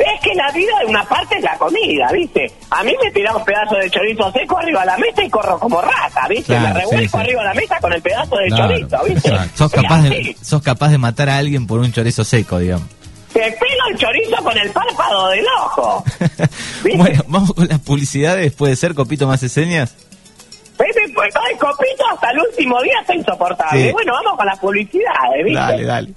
Es 0.02 0.20
que 0.20 0.34
la 0.34 0.50
vida 0.52 0.72
de 0.80 0.86
una 0.86 1.04
parte 1.04 1.36
es 1.36 1.42
la 1.44 1.56
comida, 1.56 2.10
¿viste? 2.12 2.50
A 2.70 2.82
mí 2.82 2.92
me 3.02 3.10
tira 3.10 3.36
un 3.36 3.44
pedazo 3.44 3.76
de 3.76 3.90
chorizo 3.90 4.32
seco 4.32 4.58
arriba 4.58 4.80
de 4.80 4.86
la 4.86 4.98
mesa 4.98 5.22
y 5.22 5.30
corro 5.30 5.58
como 5.58 5.80
rata, 5.80 6.26
¿viste? 6.28 6.46
Claro, 6.46 6.74
me 6.74 6.80
revuelco 6.80 7.02
sí, 7.02 7.08
sí. 7.08 7.16
arriba 7.16 7.42
de 7.42 7.48
la 7.48 7.54
mesa 7.54 7.78
con 7.80 7.92
el 7.92 8.02
pedazo 8.02 8.36
de 8.36 8.46
Claro, 8.48 8.68
chorizo, 8.68 9.04
¿viste? 9.04 9.28
exacto. 9.28 9.56
sos 9.56 9.72
capaz 9.72 10.02
de 10.02 10.36
sos 10.42 10.62
capaz 10.62 10.88
de 10.90 10.98
matar 10.98 11.28
a 11.30 11.38
alguien 11.38 11.66
por 11.66 11.80
un 11.80 11.92
chorizo 11.92 12.24
seco, 12.24 12.58
digamos. 12.58 12.86
Te 13.32 13.40
pelo 13.40 13.86
el 13.90 13.96
chorizo 13.96 14.36
con 14.42 14.58
el 14.58 14.70
párpado 14.70 15.28
del 15.30 15.46
ojo. 15.60 16.04
Bueno, 16.96 17.22
vamos 17.28 17.54
con 17.54 17.68
las 17.68 17.78
publicidades, 17.78 18.52
puede 18.52 18.76
ser 18.76 18.94
copito 18.94 19.26
más 19.26 19.40
señas. 19.40 19.94
Pues 20.76 20.90
el 20.96 21.14
copito 21.58 22.04
hasta 22.12 22.30
el 22.30 22.40
último 22.40 22.80
día 22.82 22.94
está 23.00 23.14
insoportable. 23.14 23.86
Sí. 23.86 23.92
Bueno, 23.92 24.12
vamos 24.12 24.36
con 24.36 24.46
las 24.46 24.58
publicidades, 24.58 25.44
¿viste? 25.44 25.60
Dale, 25.60 25.84
dale. 25.84 26.12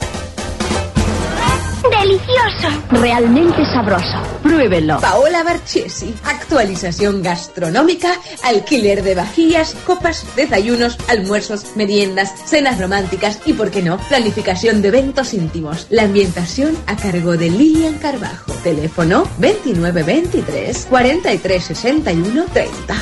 Delicioso. 1.90 2.70
Realmente 2.92 3.66
sabroso. 3.66 4.18
Pruébelo. 4.42 5.00
Paola 5.00 5.44
Barchesi. 5.44 6.14
Actualización 6.26 7.22
gastronómica, 7.22 8.14
alquiler 8.44 9.04
de 9.04 9.16
vajillas, 9.16 9.76
copas, 9.86 10.26
desayunos, 10.36 10.98
almuerzos, 11.08 11.76
meriendas, 11.76 12.34
cenas 12.46 12.80
románticas 12.80 13.40
y, 13.46 13.54
por 13.54 13.72
qué 13.72 13.82
no, 13.82 13.98
planificación 13.98 14.82
de 14.82 14.88
eventos 14.90 15.34
íntimos. 15.34 15.88
La 15.90 16.04
ambientación 16.04 16.78
a 16.88 16.96
cargo 16.96 17.38
de 17.38 17.50
Lilian 17.50 17.96
Carbajo. 17.96 18.52
Teléfono 18.64 19.28
2923 19.40 20.88
4361 20.90 22.46
30. 22.54 22.96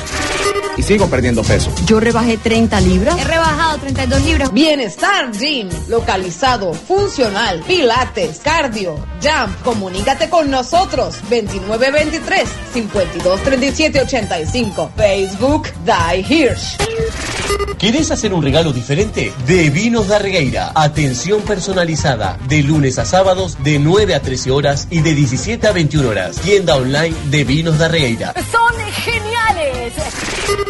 Y 0.76 0.82
sigo 0.82 1.06
perdiendo 1.08 1.42
peso. 1.42 1.70
Yo 1.86 2.00
rebajé 2.00 2.36
30 2.36 2.80
libras. 2.80 3.16
He 3.18 3.24
rebajado 3.24 3.78
32 3.78 4.24
libras. 4.24 4.52
Bienestar 4.52 5.30
Gym, 5.30 5.68
localizado, 5.88 6.74
funcional, 6.74 7.62
pilates, 7.66 8.40
cardio, 8.40 8.73
jump. 8.74 9.62
Comunícate 9.62 10.28
con 10.28 10.50
nosotros 10.50 11.16
2923 11.30 12.48
5237 12.72 14.00
85. 14.00 14.92
Facebook 14.96 15.68
Die 15.84 16.26
Hirsch. 16.28 16.76
¿Querés 17.78 18.10
hacer 18.10 18.32
un 18.32 18.42
regalo 18.42 18.72
diferente? 18.72 19.32
De 19.46 19.70
Vinos 19.70 20.08
da 20.08 20.18
Regueira. 20.18 20.72
Atención 20.74 21.42
personalizada. 21.42 22.38
De 22.48 22.62
lunes 22.62 22.98
a 22.98 23.04
sábados, 23.04 23.58
de 23.62 23.78
9 23.78 24.14
a 24.14 24.20
13 24.20 24.50
horas 24.50 24.88
y 24.90 25.00
de 25.00 25.14
17 25.14 25.66
a 25.66 25.72
21 25.72 26.08
horas. 26.08 26.36
Tienda 26.36 26.76
online 26.76 27.14
de 27.30 27.44
Vinos 27.44 27.78
da 27.78 27.88
Regueira. 27.88 28.34
Son 28.50 28.74
geniales. 29.02 29.92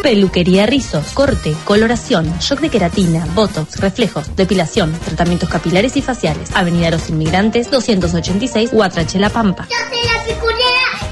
Peluquería 0.01 0.65
Rizos, 0.65 1.07
corte, 1.13 1.55
coloración, 1.63 2.31
shock 2.39 2.59
de 2.59 2.69
queratina, 2.69 3.25
botox, 3.33 3.79
reflejos, 3.79 4.35
depilación, 4.35 4.93
tratamientos 5.03 5.49
capilares 5.49 5.97
y 5.97 6.01
faciales. 6.01 6.49
Avenida 6.53 6.91
Los 6.91 7.09
Inmigrantes, 7.09 7.71
286, 7.93 8.71
Huatrache 8.73 9.19
La 9.19 9.29
Pampa. 9.29 9.67
Yo 9.69 9.77
soy 9.89 10.03
la 10.07 10.23
picurera. 10.23 10.55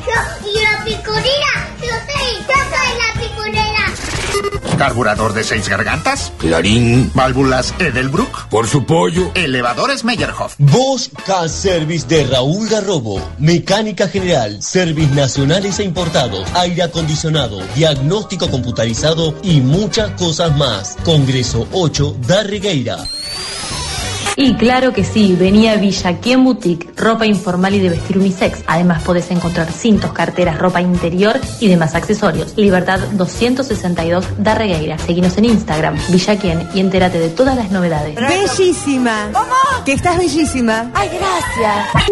Yo, 0.07 0.49
y 0.49 0.61
la 0.61 0.83
picurera. 0.83 1.53
Yo 1.79 1.87
soy, 1.87 2.37
yo 2.47 2.55
soy 2.71 2.91
la 2.97 3.21
picurera. 3.21 4.77
Carburador 4.77 5.33
de 5.33 5.43
seis 5.43 5.69
gargantas. 5.69 6.33
Clarín. 6.39 7.11
Válvulas 7.13 7.73
Edelbrook. 7.79 8.47
Por 8.47 8.67
su 8.67 8.85
pollo. 8.85 9.31
Elevadores 9.35 10.03
Meyerhoff. 10.03 10.55
Vos 10.57 11.11
Car 11.25 11.47
Service 11.47 12.07
de 12.07 12.25
Raúl 12.25 12.67
Garrobo. 12.67 13.21
Mecánica 13.37 14.07
general, 14.07 14.61
service 14.61 15.13
nacionales 15.13 15.79
e 15.79 15.83
importados, 15.83 16.45
aire 16.55 16.83
acondicionado, 16.83 17.61
diagnóstico 17.75 18.49
computarizado 18.49 19.35
y 19.43 19.61
muchas 19.61 20.11
cosas 20.11 20.55
más. 20.57 20.97
Congreso 21.03 21.67
8 21.71 22.17
da 22.27 22.43
Regueira. 22.43 22.97
Y 24.35 24.55
claro 24.55 24.93
que 24.93 25.03
sí, 25.03 25.35
venía 25.39 25.75
Villaquien 25.75 26.43
Boutique, 26.43 26.89
ropa 26.95 27.25
informal 27.25 27.75
y 27.75 27.79
de 27.79 27.89
vestir 27.89 28.17
unisex. 28.17 28.63
Además 28.67 29.03
podés 29.03 29.29
encontrar 29.31 29.71
cintos, 29.71 30.11
carteras, 30.11 30.57
ropa 30.57 30.81
interior 30.81 31.39
y 31.59 31.67
demás 31.67 31.95
accesorios. 31.95 32.53
Libertad 32.57 32.99
262 33.13 34.25
da 34.39 34.55
Regueira. 34.55 34.97
Seguinos 34.97 35.37
en 35.37 35.45
Instagram, 35.45 35.97
Villaquien, 36.09 36.67
y 36.73 36.79
entérate 36.79 37.19
de 37.19 37.29
todas 37.29 37.55
las 37.55 37.71
novedades. 37.71 38.15
Bellísima. 38.15 39.29
¿Cómo? 39.31 39.83
Que 39.85 39.93
estás 39.93 40.17
bellísima. 40.17 40.91
Ay, 40.93 41.09
gracias. 41.09 42.03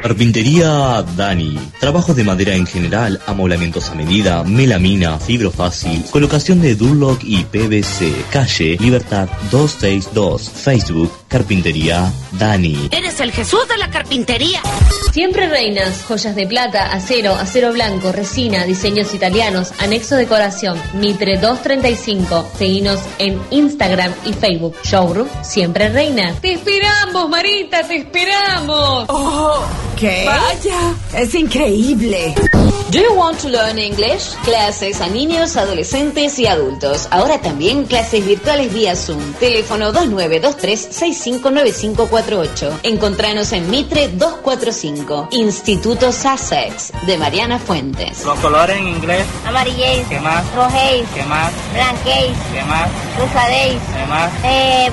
Carpintería 0.00 1.02
Dani. 1.16 1.58
Trabajos 1.80 2.14
de 2.14 2.24
madera 2.24 2.54
en 2.54 2.66
general, 2.66 3.20
amoblamientos 3.26 3.90
a 3.90 3.94
medida, 3.94 4.44
melamina, 4.44 5.18
fibro 5.18 5.50
fácil, 5.50 6.04
colocación 6.10 6.60
de 6.60 6.76
Durlock 6.76 7.22
y 7.24 7.44
PVC. 7.44 8.24
Calle 8.30 8.76
Libertad 8.80 9.28
262. 9.50 10.50
Facebook 10.50 11.07
путь. 11.08 11.27
Carpintería 11.28 12.10
Dani. 12.32 12.88
Eres 12.90 13.20
el 13.20 13.32
Jesús 13.32 13.68
de 13.68 13.76
la 13.76 13.90
carpintería. 13.90 14.62
Siempre 15.12 15.46
reinas, 15.48 16.04
joyas 16.06 16.34
de 16.34 16.46
plata, 16.46 16.92
acero, 16.92 17.34
acero 17.34 17.72
blanco, 17.72 18.12
resina, 18.12 18.64
diseños 18.64 19.12
italianos, 19.14 19.72
anexo 19.78 20.16
decoración, 20.16 20.80
Mitre 20.94 21.38
235. 21.38 22.50
Seguinos 22.56 23.00
en 23.18 23.40
Instagram 23.50 24.12
y 24.24 24.32
Facebook. 24.32 24.76
Showroom 24.82 25.28
Siempre 25.42 25.90
Reina. 25.90 26.34
Te 26.40 26.54
esperamos, 26.54 27.28
Marita, 27.28 27.86
te 27.86 27.96
esperamos. 27.96 29.04
Oh, 29.08 29.62
¿Qué? 29.98 30.24
Vaya, 30.26 30.94
es 31.14 31.34
increíble. 31.34 32.34
Do 32.90 33.00
you 33.00 33.12
want 33.12 33.38
to 33.40 33.50
learn 33.50 33.78
English? 33.78 34.34
Clases 34.44 35.02
a 35.02 35.08
niños, 35.08 35.56
adolescentes 35.58 36.38
y 36.38 36.46
adultos. 36.46 37.06
Ahora 37.10 37.38
también 37.38 37.84
clases 37.84 38.24
virtuales 38.24 38.72
vía 38.72 38.96
Zoom. 38.96 39.34
Teléfono 39.34 39.92
2923-659548. 41.18 42.80
Encontranos 42.84 43.52
en 43.52 43.70
Mitre 43.70 44.08
245. 44.08 45.28
Instituto 45.32 46.12
Sussex 46.12 46.92
de 47.06 47.18
Mariana 47.18 47.58
Fuentes. 47.58 48.24
Los 48.24 48.38
colores 48.40 48.76
en 48.76 48.88
inglés. 48.88 49.26
Amarillés. 49.46 50.06
¿Qué 50.08 50.20
más? 50.20 50.44
Rojéis. 50.54 51.08
¿Qué 51.14 51.22
más? 51.24 51.52
Blanquéis. 51.74 52.36
¿Qué 52.52 52.64
más? 52.64 52.88
Rosadéis. 53.18 53.80
¿Qué 53.96 54.06
más? 54.06 54.32
Eh. 54.44 54.88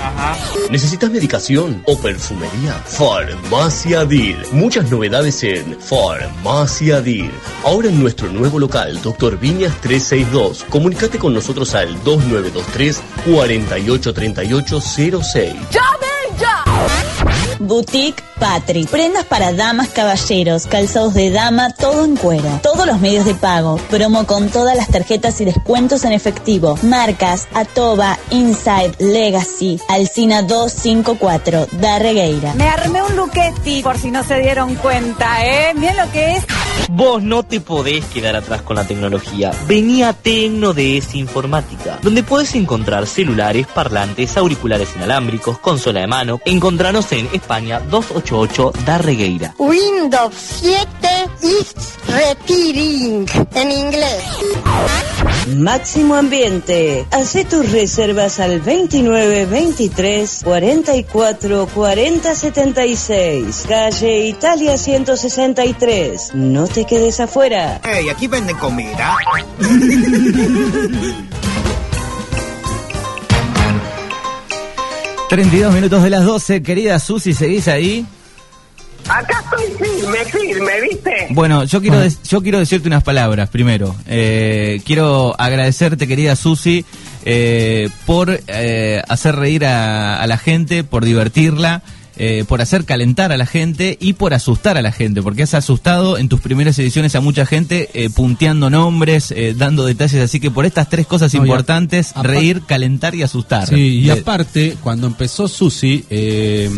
Ajá. 0.00 0.36
¿Necesitas 0.70 1.10
medicación 1.10 1.82
o 1.86 1.96
perfumería? 1.98 2.72
Farmacia 2.84 4.04
DIR. 4.04 4.36
Muchas 4.52 4.90
novedades 4.90 5.42
en 5.44 5.78
Farmacia 5.80 7.00
DIR. 7.00 7.30
Ahora 7.64 7.88
en 7.88 8.00
nuestro 8.00 8.28
nuevo 8.28 8.58
local, 8.58 9.00
Dr. 9.02 9.38
Viñas 9.38 9.72
362. 9.80 10.64
Comunícate 10.70 11.18
con 11.18 11.34
nosotros 11.34 11.74
al 11.74 11.94
2923 12.04 13.02
483806. 15.34 15.70
¡Llamen 15.70 16.38
ya! 16.38 16.64
Boutique 17.58 18.22
Patri. 18.38 18.84
Prendas 18.84 19.24
para 19.24 19.52
damas, 19.52 19.88
caballeros, 19.88 20.66
calzados 20.66 21.14
de 21.14 21.30
dama, 21.30 21.70
todo 21.72 22.04
en 22.04 22.16
cuero. 22.16 22.60
Todos 22.62 22.86
los 22.86 23.00
medios 23.00 23.24
de 23.24 23.34
pago. 23.34 23.76
Promo 23.90 24.26
con 24.26 24.48
todas 24.50 24.76
las 24.76 24.88
tarjetas 24.88 25.40
y 25.40 25.44
descuentos 25.44 26.04
en 26.04 26.12
efectivo. 26.12 26.78
Marcas 26.82 27.46
Atoba, 27.54 28.18
Inside, 28.30 28.94
Legacy, 28.98 29.80
Alcina 29.88 30.42
254, 30.42 31.68
Da 31.80 31.98
Regueira. 31.98 32.54
Me 32.54 32.68
armé 32.68 33.02
un 33.02 33.16
Luchetti, 33.16 33.82
por 33.82 33.98
si 33.98 34.10
no 34.10 34.22
se 34.24 34.38
dieron 34.40 34.74
cuenta, 34.76 35.44
¿eh? 35.44 35.72
Miren 35.74 35.96
lo 35.96 36.10
que 36.10 36.36
es. 36.36 36.44
Vos 36.90 37.22
no 37.22 37.42
te 37.42 37.60
podés 37.60 38.04
quedar 38.06 38.36
atrás 38.36 38.62
con 38.62 38.76
la 38.76 38.86
tecnología. 38.86 39.50
Vení 39.66 40.02
a 40.02 40.12
Tecnodes 40.12 41.14
Informática, 41.14 41.98
donde 42.02 42.22
podés 42.22 42.54
encontrar 42.54 43.06
celulares, 43.06 43.66
parlantes, 43.66 44.36
auriculares 44.36 44.90
inalámbricos, 44.96 45.58
consola 45.58 46.00
de 46.00 46.06
mano. 46.06 46.40
Encontranos 46.44 47.10
en 47.12 47.28
España 47.32 47.80
288 47.80 48.72
da 48.84 48.98
Regueira. 48.98 49.54
Windows 49.58 50.34
7 50.34 50.86
is 51.42 51.74
retiring 52.08 53.26
en 53.54 53.72
inglés. 53.72 54.22
Máximo 55.56 56.14
Ambiente. 56.14 57.06
Hacé 57.10 57.44
tus 57.44 57.70
reservas 57.70 58.40
al 58.40 58.60
29 58.60 59.46
23 59.46 60.40
44 60.42 61.66
40 61.66 62.34
76. 62.34 63.64
Calle 63.68 64.26
Italia 64.26 64.76
163. 64.78 66.34
No 66.34 66.63
te 66.72 66.84
quedes 66.84 67.20
afuera. 67.20 67.80
Hey, 67.84 68.08
aquí 68.08 68.26
venden 68.26 68.56
comida. 68.56 69.16
32 75.28 75.74
minutos 75.74 76.02
de 76.02 76.10
las 76.10 76.24
12, 76.24 76.62
querida 76.62 76.98
Susi, 77.00 77.34
¿seguís 77.34 77.66
ahí? 77.66 78.06
Acá 79.08 79.42
estoy 79.42 79.64
firme, 79.86 80.18
firme, 80.26 80.80
¿viste? 80.80 81.26
Bueno, 81.30 81.64
yo 81.64 81.80
quiero, 81.80 81.98
yo 82.06 82.40
quiero 82.42 82.58
decirte 82.60 82.86
unas 82.88 83.02
palabras 83.02 83.48
primero. 83.48 83.96
Eh, 84.06 84.80
quiero 84.84 85.34
agradecerte, 85.36 86.06
querida 86.06 86.36
Susi, 86.36 86.84
eh, 87.24 87.90
por 88.06 88.40
eh, 88.46 89.02
hacer 89.08 89.34
reír 89.34 89.66
a, 89.66 90.22
a 90.22 90.26
la 90.26 90.38
gente, 90.38 90.84
por 90.84 91.04
divertirla, 91.04 91.82
eh, 92.16 92.44
por 92.46 92.60
hacer 92.62 92.84
calentar 92.84 93.32
a 93.32 93.36
la 93.36 93.46
gente 93.46 93.96
y 94.00 94.12
por 94.14 94.34
asustar 94.34 94.76
a 94.76 94.82
la 94.82 94.92
gente, 94.92 95.20
porque 95.22 95.42
has 95.42 95.54
asustado 95.54 96.16
en 96.18 96.28
tus 96.28 96.40
primeras 96.40 96.78
ediciones 96.78 97.14
a 97.16 97.20
mucha 97.20 97.44
gente 97.46 97.90
eh, 97.94 98.08
punteando 98.10 98.70
nombres, 98.70 99.30
eh, 99.32 99.54
dando 99.56 99.84
detalles, 99.84 100.22
así 100.22 100.38
que 100.40 100.50
por 100.50 100.64
estas 100.66 100.88
tres 100.88 101.06
cosas 101.06 101.32
No, 101.34 101.38
y 101.38 101.40
a- 101.40 101.44
importantes, 101.46 102.12
reír, 102.22 102.62
calentar 102.66 103.14
y 103.14 103.22
asustar. 103.22 103.66
Sí, 103.68 104.00
y 104.00 104.08
Eh, 104.10 104.12
aparte, 104.12 104.76
cuando 104.82 105.06
empezó 105.06 105.48
Susi, 105.48 106.04
eh, 106.10 106.70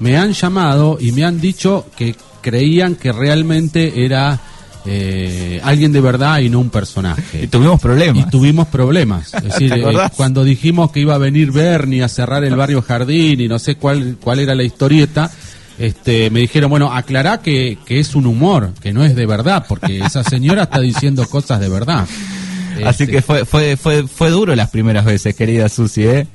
me 0.00 0.16
han 0.16 0.32
llamado 0.32 0.98
y 1.00 1.12
me 1.12 1.24
han 1.24 1.40
dicho 1.40 1.86
que 1.96 2.16
creían 2.40 2.96
que 2.96 3.12
realmente 3.12 4.04
era 4.04 4.40
eh, 4.84 5.60
alguien 5.62 5.92
de 5.92 6.00
verdad 6.00 6.40
y 6.40 6.48
no 6.48 6.60
un 6.60 6.70
personaje. 6.70 7.44
Y 7.44 7.46
tuvimos 7.46 7.80
problemas. 7.80 8.26
Y 8.26 8.30
tuvimos 8.30 8.68
problemas. 8.68 9.32
Es 9.42 9.44
decir, 9.44 9.72
¿Te 9.72 9.80
eh, 9.80 9.98
cuando 10.16 10.44
dijimos 10.44 10.90
que 10.90 11.00
iba 11.00 11.14
a 11.14 11.18
venir 11.18 11.52
Bernie 11.52 12.02
a 12.02 12.08
cerrar 12.08 12.44
el 12.44 12.56
barrio 12.56 12.82
Jardín 12.82 13.40
y 13.40 13.48
no 13.48 13.58
sé 13.58 13.76
cuál, 13.76 14.16
cuál 14.20 14.40
era 14.40 14.54
la 14.54 14.62
historieta, 14.62 15.30
este, 15.78 16.30
me 16.30 16.40
dijeron, 16.40 16.70
bueno, 16.70 16.92
aclará 16.92 17.40
que, 17.40 17.78
que 17.84 18.00
es 18.00 18.14
un 18.14 18.26
humor, 18.26 18.72
que 18.80 18.92
no 18.92 19.04
es 19.04 19.14
de 19.14 19.26
verdad, 19.26 19.66
porque 19.68 19.98
esa 19.98 20.24
señora 20.24 20.64
está 20.64 20.80
diciendo 20.80 21.26
cosas 21.26 21.60
de 21.60 21.68
verdad. 21.68 22.06
Así 22.84 23.04
Este, 23.04 23.08
que 23.08 23.22
fue, 23.22 23.44
fue, 23.44 23.76
fue, 23.76 24.06
fue 24.06 24.30
duro 24.30 24.54
las 24.54 24.70
primeras 24.70 25.04
veces, 25.04 25.34
querida 25.34 25.68
Susi, 25.68 26.04
¿eh? 26.06 26.26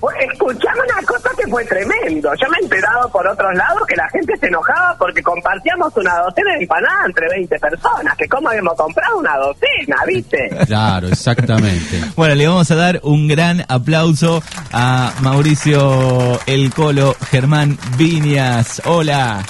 Pues, 0.00 0.14
fue 1.48 1.64
tremendo. 1.64 2.30
Yo 2.40 2.48
me 2.50 2.56
he 2.58 2.62
enterado 2.64 3.08
por 3.10 3.26
otros 3.26 3.54
lados 3.54 3.82
que 3.86 3.96
la 3.96 4.08
gente 4.10 4.36
se 4.38 4.46
enojaba 4.46 4.96
porque 4.98 5.22
compartíamos 5.22 5.96
una 5.96 6.18
docena 6.18 6.52
de 6.54 6.62
empanadas 6.62 7.06
entre 7.06 7.28
20 7.28 7.58
personas. 7.58 8.16
Que 8.16 8.28
cómo 8.28 8.48
habíamos 8.48 8.74
comprado 8.74 9.18
una 9.18 9.36
docena, 9.36 9.96
¿viste? 10.06 10.50
Claro, 10.66 11.08
exactamente. 11.08 12.00
Bueno, 12.16 12.34
le 12.34 12.46
vamos 12.48 12.70
a 12.70 12.74
dar 12.74 13.00
un 13.02 13.28
gran 13.28 13.64
aplauso 13.68 14.42
a 14.72 15.12
Mauricio 15.22 16.38
El 16.46 16.72
Colo, 16.74 17.14
Germán 17.30 17.78
Viñas. 17.96 18.82
Hola. 18.84 19.44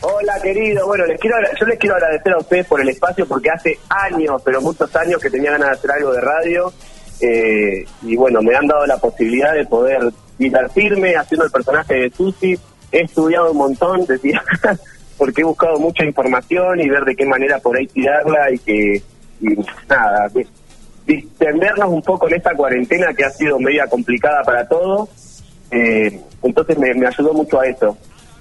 Hola, 0.00 0.34
querido. 0.42 0.86
Bueno, 0.86 1.06
les 1.06 1.18
quiero, 1.20 1.36
yo 1.58 1.66
les 1.66 1.78
quiero 1.78 1.96
agradecer 1.96 2.32
a 2.32 2.38
ustedes 2.38 2.66
por 2.66 2.80
el 2.80 2.88
espacio 2.88 3.26
porque 3.26 3.50
hace 3.50 3.78
años, 3.88 4.40
pero 4.44 4.60
muchos 4.60 4.94
años 4.96 5.20
que 5.20 5.30
tenía 5.30 5.52
ganas 5.52 5.68
de 5.70 5.74
hacer 5.76 5.90
algo 5.92 6.12
de 6.12 6.20
radio. 6.20 6.72
eh, 7.20 7.84
y 8.02 8.16
bueno, 8.16 8.42
me 8.42 8.54
han 8.54 8.66
dado 8.66 8.86
la 8.86 8.98
posibilidad 8.98 9.54
de 9.54 9.64
poder 9.64 10.12
divertirme 10.38 11.14
haciendo 11.16 11.44
el 11.46 11.50
personaje 11.52 11.94
de 11.94 12.10
Susi. 12.10 12.58
He 12.92 13.00
estudiado 13.02 13.50
un 13.52 13.58
montón, 13.58 14.04
decía, 14.06 14.42
porque 15.18 15.40
he 15.42 15.44
buscado 15.44 15.78
mucha 15.78 16.04
información 16.04 16.80
y 16.80 16.88
ver 16.88 17.04
de 17.04 17.16
qué 17.16 17.26
manera 17.26 17.58
por 17.58 17.76
ahí 17.76 17.86
tirarla 17.86 18.50
y 18.52 18.58
que, 18.58 19.02
y 19.40 19.46
nada, 19.88 20.28
di- 20.34 20.46
distendernos 21.06 21.88
un 21.88 22.02
poco 22.02 22.28
en 22.28 22.34
esta 22.34 22.54
cuarentena 22.54 23.12
que 23.14 23.24
ha 23.24 23.30
sido 23.30 23.58
media 23.58 23.86
complicada 23.86 24.42
para 24.42 24.66
todos. 24.68 25.08
Eh, 25.70 26.20
entonces 26.42 26.78
me, 26.78 26.94
me 26.94 27.06
ayudó 27.06 27.32
mucho 27.32 27.60
a 27.60 27.66
eso. 27.66 27.96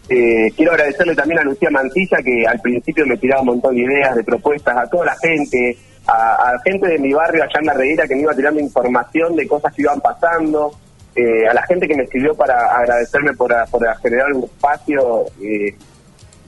Eh, 0.07 0.51
quiero 0.55 0.71
agradecerle 0.73 1.15
también 1.15 1.39
a 1.39 1.43
Lucía 1.43 1.69
Mantilla, 1.71 2.17
que 2.23 2.45
al 2.45 2.59
principio 2.61 3.05
me 3.07 3.17
tiraba 3.17 3.41
un 3.41 3.47
montón 3.47 3.75
de 3.75 3.81
ideas, 3.81 4.15
de 4.15 4.23
propuestas, 4.23 4.77
a 4.77 4.87
toda 4.87 5.05
la 5.07 5.15
gente, 5.17 5.75
a, 6.05 6.51
a 6.51 6.59
gente 6.63 6.87
de 6.87 6.99
mi 6.99 7.11
barrio 7.13 7.43
allá 7.43 7.59
en 7.59 7.65
la 7.65 7.73
Reguera 7.73 8.07
que 8.07 8.15
me 8.15 8.21
iba 8.21 8.35
tirando 8.35 8.59
información 8.59 9.35
de 9.35 9.47
cosas 9.47 9.73
que 9.73 9.81
iban 9.81 9.99
pasando, 10.01 10.71
eh, 11.15 11.47
a 11.49 11.53
la 11.53 11.63
gente 11.65 11.87
que 11.87 11.95
me 11.95 12.03
escribió 12.03 12.35
para 12.35 12.55
agradecerme 12.77 13.33
por, 13.33 13.53
por 13.71 13.81
generar 14.01 14.31
un 14.33 14.43
espacio 14.43 15.25
eh, 15.41 15.73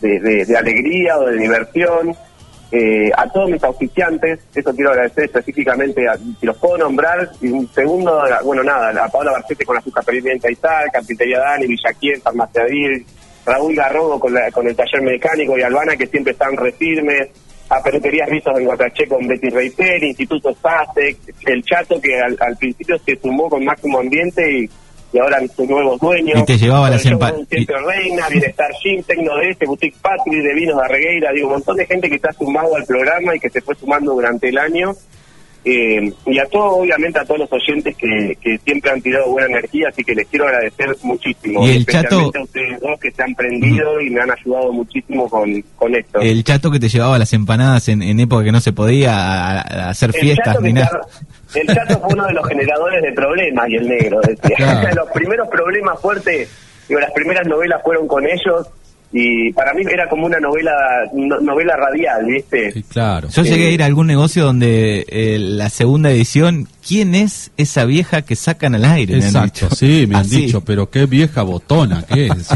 de, 0.01 0.19
de- 0.19 0.45
de 0.45 0.57
alegría 0.57 1.17
o 1.17 1.25
de 1.25 1.37
diversión, 1.37 2.13
eh, 2.71 3.09
a 3.15 3.29
todos 3.31 3.49
mis 3.49 3.63
auspiciantes, 3.63 4.39
eso 4.53 4.75
quiero 4.75 4.91
agradecer 4.91 5.23
específicamente, 5.25 6.05
a, 6.07 6.17
si 6.17 6.45
los 6.45 6.57
puedo 6.57 6.77
nombrar, 6.77 7.29
y 7.41 7.47
un 7.47 7.67
segundo, 7.73 8.21
bueno, 8.43 8.61
nada, 8.63 9.05
a 9.05 9.07
Paola 9.07 9.31
Barcete 9.31 9.63
con 9.65 9.77
Azúcar 9.77 10.03
Pimienta 10.03 10.51
y 10.51 10.55
Sal, 10.55 10.91
Carpintería 10.91 11.39
Dani, 11.39 11.65
Villaquién, 11.65 12.21
Farmacia 12.21 12.65
Dir, 12.65 13.05
Raúl 13.45 13.73
Garrobo 13.73 14.19
con, 14.19 14.33
la- 14.33 14.51
con 14.51 14.67
el 14.67 14.75
taller 14.75 15.01
mecánico 15.01 15.57
y 15.57 15.61
Albana 15.61 15.95
que 15.95 16.07
siempre 16.07 16.33
están 16.33 16.57
re 16.57 16.73
firmes, 16.73 17.29
a 17.69 17.81
Peluquerías 17.81 18.29
Rizos 18.29 18.57
en 18.57 18.65
Guataché 18.65 19.07
con 19.07 19.27
Betty 19.27 19.49
Reiter, 19.49 20.03
Instituto 20.03 20.55
SASEC, 20.61 21.17
el 21.45 21.63
Chato 21.63 21.99
que 21.99 22.19
al, 22.19 22.37
al 22.39 22.55
principio 22.57 22.97
se 22.99 23.15
sumó 23.17 23.49
con 23.49 23.63
Máximo 23.65 23.99
Ambiente 23.99 24.49
y, 24.49 24.69
y 25.13 25.19
ahora 25.19 25.39
sus 25.55 25.67
nuevos 25.67 25.99
dueños. 25.99 26.39
Y 26.39 26.45
te 26.45 26.57
llevaba 26.57 26.89
las 26.89 27.01
Siempre 27.01 27.75
Reina, 27.85 28.29
Bienestar 28.29 28.71
Gym, 28.81 29.03
Tecno 29.03 29.33
DS, 29.35 29.67
Boutique 29.67 29.97
Patri, 30.01 30.41
de 30.41 30.53
Vinos 30.53 30.77
de 30.77 30.83
Arregueira, 30.83 31.31
digo, 31.33 31.47
un 31.47 31.53
montón 31.53 31.77
de 31.77 31.85
gente 31.85 32.09
que 32.09 32.15
está 32.15 32.31
sumado 32.33 32.75
al 32.75 32.85
programa 32.85 33.35
y 33.35 33.39
que 33.39 33.49
se 33.49 33.61
fue 33.61 33.75
sumando 33.75 34.13
durante 34.13 34.49
el 34.49 34.57
año. 34.57 34.93
Eh, 35.69 36.13
y 36.27 36.39
a 36.39 36.45
todos, 36.45 36.79
obviamente, 36.79 37.19
a 37.19 37.25
todos 37.25 37.41
los 37.41 37.51
oyentes 37.51 37.93
que, 37.97 38.37
que 38.41 38.57
siempre 38.59 38.89
han 38.89 39.01
tirado 39.01 39.29
buena 39.31 39.47
energía, 39.49 39.89
así 39.89 40.01
que 40.01 40.15
les 40.15 40.25
quiero 40.27 40.45
agradecer 40.47 40.95
muchísimo. 41.03 41.67
Y 41.67 41.71
el 41.71 41.77
especialmente 41.79 42.15
Chato- 42.31 42.39
a 42.39 42.43
ustedes 42.43 42.79
dos 42.79 42.99
que 43.01 43.11
se 43.11 43.23
han 43.23 43.35
prendido 43.35 43.99
y 43.99 44.09
me 44.09 44.21
han 44.21 44.31
ayudado 44.31 44.71
muchísimo 44.71 45.29
con, 45.29 45.61
con 45.75 45.93
esto. 45.93 46.19
El 46.21 46.41
chato 46.45 46.71
que 46.71 46.79
te 46.79 46.87
llevaba 46.87 47.19
las 47.19 47.33
empanadas 47.33 47.89
en, 47.89 48.01
en 48.01 48.17
época 48.21 48.45
que 48.45 48.51
no 48.53 48.61
se 48.61 48.71
podía 48.71 49.11
a, 49.13 49.57
a 49.87 49.89
hacer 49.89 50.11
El 50.15 50.21
fiestas 50.21 50.61
ni 50.61 50.71
nada. 50.71 51.01
el 51.53 51.67
chato 51.67 51.99
fue 51.99 52.13
uno 52.13 52.25
de 52.27 52.33
los 52.33 52.47
generadores 52.47 53.01
de 53.03 53.11
problemas 53.11 53.69
y 53.69 53.75
el 53.75 53.89
negro. 53.89 54.21
decía. 54.21 54.55
Claro. 54.55 54.95
los 55.03 55.11
primeros 55.11 55.49
problemas 55.49 55.99
fuertes, 55.99 56.49
digo, 56.87 57.01
las 57.01 57.11
primeras 57.11 57.45
novelas 57.45 57.81
fueron 57.83 58.07
con 58.07 58.23
ellos 58.25 58.67
y 59.13 59.53
para 59.53 59.73
mí 59.73 59.83
era 59.89 60.09
como 60.09 60.25
una 60.25 60.39
novela 60.39 60.73
no- 61.13 61.39
novela 61.39 61.75
radial, 61.77 62.25
¿viste? 62.25 62.83
Claro. 62.89 63.29
Yo 63.29 63.43
llegué 63.43 63.67
a 63.67 63.71
ir 63.71 63.81
a 63.83 63.85
algún 63.85 64.07
negocio 64.07 64.43
donde 64.43 65.05
eh, 65.07 65.37
la 65.39 65.69
segunda 65.69 66.11
edición, 66.11 66.67
¿quién 66.85 67.15
es 67.15 67.51
esa 67.57 67.85
vieja 67.85 68.21
que 68.23 68.35
sacan 68.35 68.75
al 68.75 68.83
aire? 68.85 69.13
Me 69.15 69.19
han 69.19 69.27
Exacto, 69.27 69.65
dicho. 69.65 69.75
sí, 69.75 70.05
me 70.07 70.15
han 70.17 70.21
Así. 70.25 70.41
dicho, 70.45 70.61
pero 70.61 70.89
qué 70.89 71.05
vieja 71.05 71.41
botona 71.43 72.03
que 72.03 72.27
es. 72.27 72.49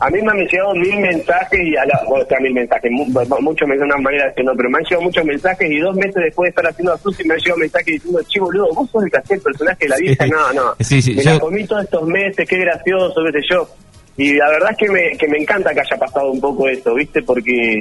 A 0.00 0.08
mí 0.10 0.20
me 0.22 0.32
han 0.32 0.38
llegado 0.48 0.74
mil 0.74 0.98
mensajes 0.98 1.60
y 1.62 1.76
a 1.76 1.84
la, 1.84 2.00
o 2.08 2.26
sea, 2.26 2.38
mil 2.40 2.52
mensajes, 2.54 2.90
mu- 2.90 3.04
mu- 3.06 3.40
muchos 3.42 3.68
me 3.68 3.76
una 3.78 3.96
manera 3.98 4.24
de 4.24 4.28
decir, 4.30 4.44
no, 4.44 4.52
pero 4.56 4.68
me 4.70 4.78
han 4.78 4.84
llegado 4.84 5.02
muchos 5.02 5.24
mensajes 5.24 5.70
y 5.70 5.78
dos 5.78 5.94
meses 5.96 6.14
después 6.16 6.46
de 6.46 6.48
estar 6.50 6.66
haciendo 6.66 6.92
a 6.94 6.98
Susi 6.98 7.22
me 7.24 7.34
han 7.34 7.40
llegado 7.40 7.58
mensajes 7.60 7.86
diciendo, 7.86 8.20
che 8.28 8.40
boludo, 8.40 8.68
vos 8.74 8.90
sos 8.90 9.04
el 9.04 9.10
que 9.10 9.18
hacía 9.18 9.36
el 9.36 9.42
personaje 9.42 9.78
de 9.84 9.88
la 9.88 9.96
vieja, 9.96 10.24
Sí. 10.24 10.30
no, 10.30 10.52
no. 10.52 10.62
Sí, 10.80 11.00
sí, 11.02 11.14
me 11.14 11.22
yo- 11.22 11.30
la 11.34 11.38
comí 11.38 11.64
todos 11.66 11.84
estos 11.84 12.06
meses, 12.08 12.48
qué 12.48 12.58
gracioso, 12.58 13.14
qué 13.32 13.40
sé 13.40 13.46
yo. 13.50 13.68
Y 14.16 14.34
la 14.34 14.48
verdad 14.50 14.70
es 14.72 14.76
que 14.78 14.88
me, 14.92 15.10
que 15.18 15.28
me 15.28 15.38
encanta 15.38 15.72
que 15.74 15.80
haya 15.80 15.96
pasado 15.98 16.30
un 16.30 16.40
poco 16.40 16.68
eso, 16.68 16.94
¿viste? 16.94 17.20
Porque, 17.22 17.78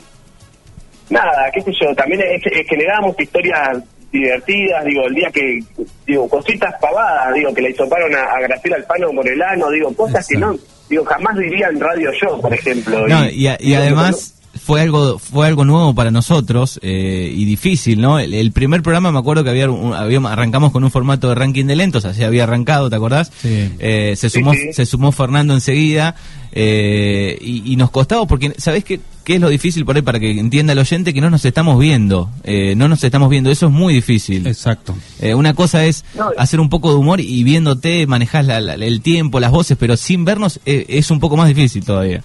nada, 1.09 1.49
qué 1.53 1.61
sé 1.61 1.71
yo, 1.79 1.93
también 1.95 2.21
es- 2.21 2.41
es- 2.45 2.67
generábamos 2.67 3.15
historias 3.19 3.77
divertidas, 4.11 4.85
digo, 4.85 5.05
el 5.07 5.15
día 5.15 5.29
que, 5.31 5.59
digo, 6.05 6.29
cositas 6.29 6.73
pavadas, 6.79 7.33
digo, 7.33 7.53
que 7.53 7.61
le 7.63 7.71
hisoparon 7.71 8.13
a, 8.15 8.21
a 8.23 8.39
Graciela 8.41 8.77
Alfano 8.77 9.11
por 9.11 9.27
el 9.27 9.41
ano, 9.41 9.69
digo, 9.71 9.93
cosas 9.95 10.27
que 10.27 10.37
no, 10.37 10.55
digo, 10.89 11.03
jamás 11.05 11.35
diría 11.37 11.67
en 11.69 11.79
Radio 11.79 12.11
Show, 12.13 12.39
por 12.39 12.53
ejemplo. 12.53 13.07
No, 13.07 13.25
y, 13.25 13.47
y 13.47 13.57
digo, 13.59 13.81
además 13.81 14.39
fue 14.65 14.79
algo 14.81 15.19
fue 15.19 15.45
algo 15.47 15.65
nuevo 15.65 15.93
para 15.93 16.09
nosotros 16.11 16.79
eh, 16.81 17.33
y 17.35 17.45
difícil, 17.45 17.99
¿no? 18.01 18.17
El, 18.19 18.33
el 18.33 18.51
primer 18.51 18.81
programa 18.81 19.11
me 19.11 19.19
acuerdo 19.19 19.43
que 19.43 19.49
había, 19.49 19.69
un- 19.69 19.93
habíamos- 19.93 20.31
arrancamos 20.31 20.71
con 20.71 20.83
un 20.83 20.91
formato 20.91 21.27
de 21.29 21.35
ranking 21.35 21.65
de 21.65 21.75
lentos, 21.75 22.05
así 22.05 22.23
había 22.23 22.43
arrancado, 22.43 22.89
¿te 22.89 22.95
acordás? 22.95 23.31
Eh, 23.43 24.13
se 24.15 24.29
sumó 24.29 24.53
sí. 24.53 24.71
se 24.73 24.85
sumó 24.85 25.11
Fernando 25.11 25.53
enseguida 25.53 26.15
eh, 26.51 27.37
y, 27.41 27.73
y 27.73 27.75
nos 27.75 27.89
costaba 27.91 28.25
porque 28.27 28.53
¿sabés 28.57 28.83
qué, 28.83 28.99
qué 29.23 29.35
es 29.35 29.41
lo 29.41 29.49
difícil 29.49 29.85
por 29.85 29.95
ahí 29.95 30.01
para 30.01 30.19
que 30.19 30.31
entienda 30.39 30.73
el 30.73 30.79
oyente 30.79 31.13
que 31.13 31.19
no 31.21 31.29
nos 31.29 31.43
estamos 31.45 31.77
viendo? 31.79 32.29
Eh, 32.43 32.73
no 32.77 32.87
nos 32.87 33.03
estamos 33.03 33.29
viendo, 33.29 33.49
eso 33.51 33.65
es 33.67 33.71
muy 33.71 33.93
difícil. 33.93 34.47
Exacto. 34.47 34.95
Eh, 35.19 35.33
una 35.35 35.53
cosa 35.53 35.85
es 35.85 36.05
hacer 36.37 36.59
un 36.59 36.69
poco 36.69 36.89
de 36.91 36.95
humor 36.97 37.19
y 37.19 37.43
viéndote 37.43 38.07
manejás 38.07 38.45
la- 38.45 38.61
la- 38.61 38.75
el 38.75 39.01
tiempo, 39.01 39.39
las 39.39 39.51
voces, 39.51 39.77
pero 39.79 39.97
sin 39.97 40.23
vernos 40.25 40.59
eh, 40.65 40.85
es 40.87 41.11
un 41.11 41.19
poco 41.19 41.35
más 41.37 41.47
difícil 41.47 41.83
todavía. 41.83 42.23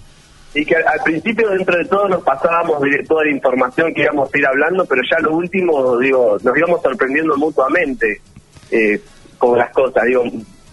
Y 0.53 0.65
que 0.65 0.75
al, 0.75 1.03
principio 1.03 1.49
dentro 1.49 1.77
de 1.77 1.85
todo 1.85 2.07
nos 2.07 2.23
pasábamos 2.23 2.81
toda 3.07 3.23
la 3.23 3.31
información 3.31 3.93
que 3.93 4.01
íbamos 4.01 4.33
a 4.33 4.37
ir 4.37 4.45
hablando, 4.47 4.85
pero 4.85 5.01
ya 5.09 5.19
lo 5.19 5.35
último, 5.35 5.97
digo, 5.99 6.37
nos 6.43 6.57
íbamos 6.57 6.81
sorprendiendo 6.81 7.37
mutuamente 7.37 8.21
eh, 8.71 8.99
con 9.37 9.57
las 9.57 9.71
cosas, 9.71 10.05
digo, 10.05 10.23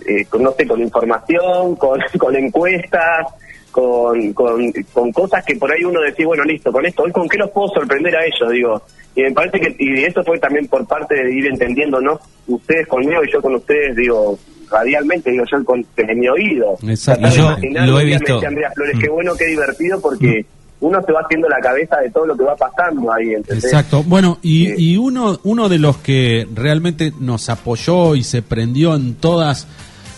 eh, 0.07 0.25
con, 0.27 0.43
no 0.43 0.53
sé, 0.53 0.67
con 0.67 0.81
información, 0.81 1.77
con, 1.77 2.01
con 2.19 2.37
encuestas, 2.37 3.27
con, 3.71 4.33
con 4.33 5.13
cosas 5.13 5.45
que 5.45 5.57
por 5.57 5.71
ahí 5.71 5.85
uno 5.85 6.01
decía, 6.01 6.27
bueno, 6.27 6.45
listo, 6.45 6.73
con 6.73 6.87
esto, 6.87 7.03
hoy 7.03 7.13
con 7.13 7.29
qué 7.29 7.37
los 7.37 7.51
puedo 7.51 7.69
sorprender 7.69 8.17
a 8.17 8.25
ellos, 8.25 8.51
digo. 8.51 8.83
Y 9.15 9.23
me 9.23 9.33
parece 9.33 9.61
que, 9.61 9.77
y 9.79 10.05
eso 10.05 10.23
fue 10.25 10.39
también 10.39 10.67
por 10.69 10.87
parte 10.87 11.15
de 11.15 11.31
ir 11.33 11.47
entendiendo, 11.47 12.01
¿no? 12.01 12.19
Ustedes 12.47 12.87
conmigo 12.87 13.23
y 13.23 13.33
yo 13.33 13.43
con 13.43 13.55
ustedes, 13.55 13.95
digo, 13.97 14.39
radialmente, 14.71 15.31
digo, 15.31 15.45
yo 15.51 15.65
con, 15.65 15.85
en 15.97 16.19
mi 16.21 16.29
oído. 16.29 16.77
Exacto. 16.87 17.29
Yo 17.29 17.57
lo 17.87 18.01
he 18.01 18.05
visto. 18.05 18.41
Andrea 18.47 18.71
Flores, 18.75 18.97
Mm. 18.97 19.01
qué 19.01 19.09
bueno, 19.09 19.33
qué 19.37 19.47
divertido, 19.47 20.01
porque 20.01 20.47
uno 20.81 21.01
se 21.07 21.13
va 21.13 21.21
haciendo 21.21 21.49
la 21.49 21.59
cabeza 21.61 21.97
de 22.01 22.11
todo 22.11 22.27
lo 22.27 22.37
que 22.37 22.45
va 22.45 22.55
pasando 22.57 23.13
ahí, 23.13 23.31
¿entendés? 23.35 23.65
Exacto. 23.65 24.03
Bueno, 24.03 24.39
y, 24.43 24.73
y 24.93 24.97
uno, 24.99 25.39
uno 25.45 25.69
de 25.69 25.79
los 25.79 25.97
que 25.99 26.47
realmente 26.55 27.13
nos 27.19 27.49
apoyó 27.49 28.15
y 28.15 28.23
se 28.23 28.43
prendió 28.43 28.95
en 28.95 29.15
todas 29.15 29.67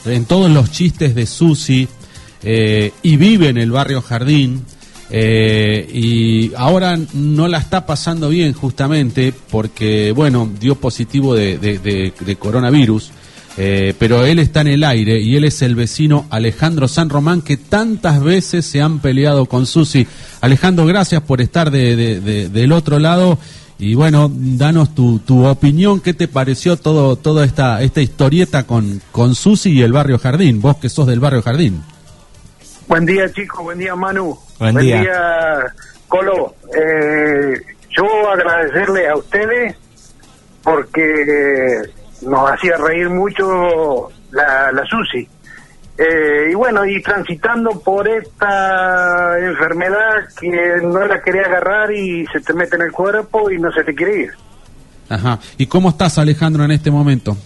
en 0.04 0.24
todos 0.24 0.50
los 0.50 0.70
chistes 0.72 1.14
de 1.14 1.26
Susi 1.26 1.86
eh, 2.42 2.92
y 3.02 3.16
vive 3.16 3.48
en 3.48 3.58
el 3.58 3.70
barrio 3.70 4.00
Jardín. 4.00 4.64
eh, 5.10 5.88
y 5.92 6.52
ahora 6.54 6.98
no 7.14 7.48
la 7.48 7.58
está 7.58 7.86
pasando 7.86 8.28
bien 8.28 8.52
justamente 8.52 9.32
porque, 9.50 10.12
bueno, 10.12 10.48
dio 10.60 10.74
positivo 10.74 11.34
de, 11.34 11.56
de- 11.58 11.78
de- 11.78 12.12
de 12.20 12.36
coronavirus, 12.36 13.10
eh, 13.60 13.92
pero 13.98 14.24
él 14.24 14.38
está 14.38 14.60
en 14.60 14.68
el 14.68 14.84
aire 14.84 15.18
y 15.20 15.36
él 15.36 15.44
es 15.44 15.60
el 15.62 15.74
vecino 15.74 16.26
Alejandro 16.30 16.86
San 16.86 17.10
Román 17.10 17.42
que 17.42 17.56
tantas 17.56 18.22
veces 18.22 18.64
se 18.64 18.80
han 18.80 19.00
peleado 19.00 19.46
con 19.46 19.66
Susi. 19.66 20.06
Alejandro, 20.40 20.86
gracias 20.86 21.20
por 21.22 21.40
estar 21.40 21.70
de- 21.72 21.96
de- 21.96 22.20
de- 22.20 22.48
del 22.48 22.70
otro 22.72 22.98
lado 22.98 23.38
y 23.80 23.94
bueno, 23.94 24.30
danos 24.32 24.94
tu, 24.94 25.18
tu 25.20 25.46
opinión, 25.46 26.00
¿qué 26.00 26.12
te 26.14 26.26
pareció 26.28 26.76
todo, 26.76 27.16
toda 27.16 27.44
esta, 27.44 27.82
esta 27.82 28.00
historieta 28.00 28.64
con, 28.66 29.00
con 29.12 29.34
Susi 29.34 29.70
y 29.72 29.82
el 29.82 29.92
barrio 29.92 30.18
Jardín? 30.18 30.60
Vos 30.60 30.76
que 30.78 30.88
sos 30.88 31.06
del 31.06 31.20
barrio 31.20 31.42
Jardín. 31.42 31.82
Buen 32.88 33.04
día, 33.06 33.30
chicos. 33.32 33.62
Buen 33.64 33.78
día, 33.78 33.94
Manu. 33.94 34.36
Buen 34.58 34.76
día. 34.78 35.04
Colo. 36.08 36.54
Eh, 36.74 37.60
yo 37.96 38.04
agradecerle 38.30 39.08
a 39.08 39.16
ustedes 39.16 39.76
porque 40.64 41.82
nos 42.22 42.50
hacía 42.50 42.76
reír 42.76 43.08
mucho 43.10 44.10
la, 44.30 44.72
la 44.72 44.84
Susi. 44.84 45.28
Eh, 45.98 46.50
y 46.52 46.54
bueno, 46.54 46.86
y 46.86 47.02
transitando 47.02 47.80
por 47.80 48.06
esta 48.08 49.36
enfermedad 49.40 50.28
que 50.40 50.80
no 50.82 51.04
la 51.04 51.20
quería 51.20 51.42
agarrar 51.42 51.92
y 51.92 52.24
se 52.26 52.40
te 52.40 52.54
mete 52.54 52.76
en 52.76 52.82
el 52.82 52.92
cuerpo 52.92 53.50
y 53.50 53.58
no 53.58 53.72
se 53.72 53.82
te 53.82 53.94
quiere 53.94 54.20
ir. 54.20 54.30
Ajá. 55.08 55.40
¿Y 55.56 55.66
cómo 55.66 55.88
estás, 55.88 56.18
Alejandro, 56.18 56.64
en 56.64 56.70
este 56.70 56.90
momento? 56.92 57.36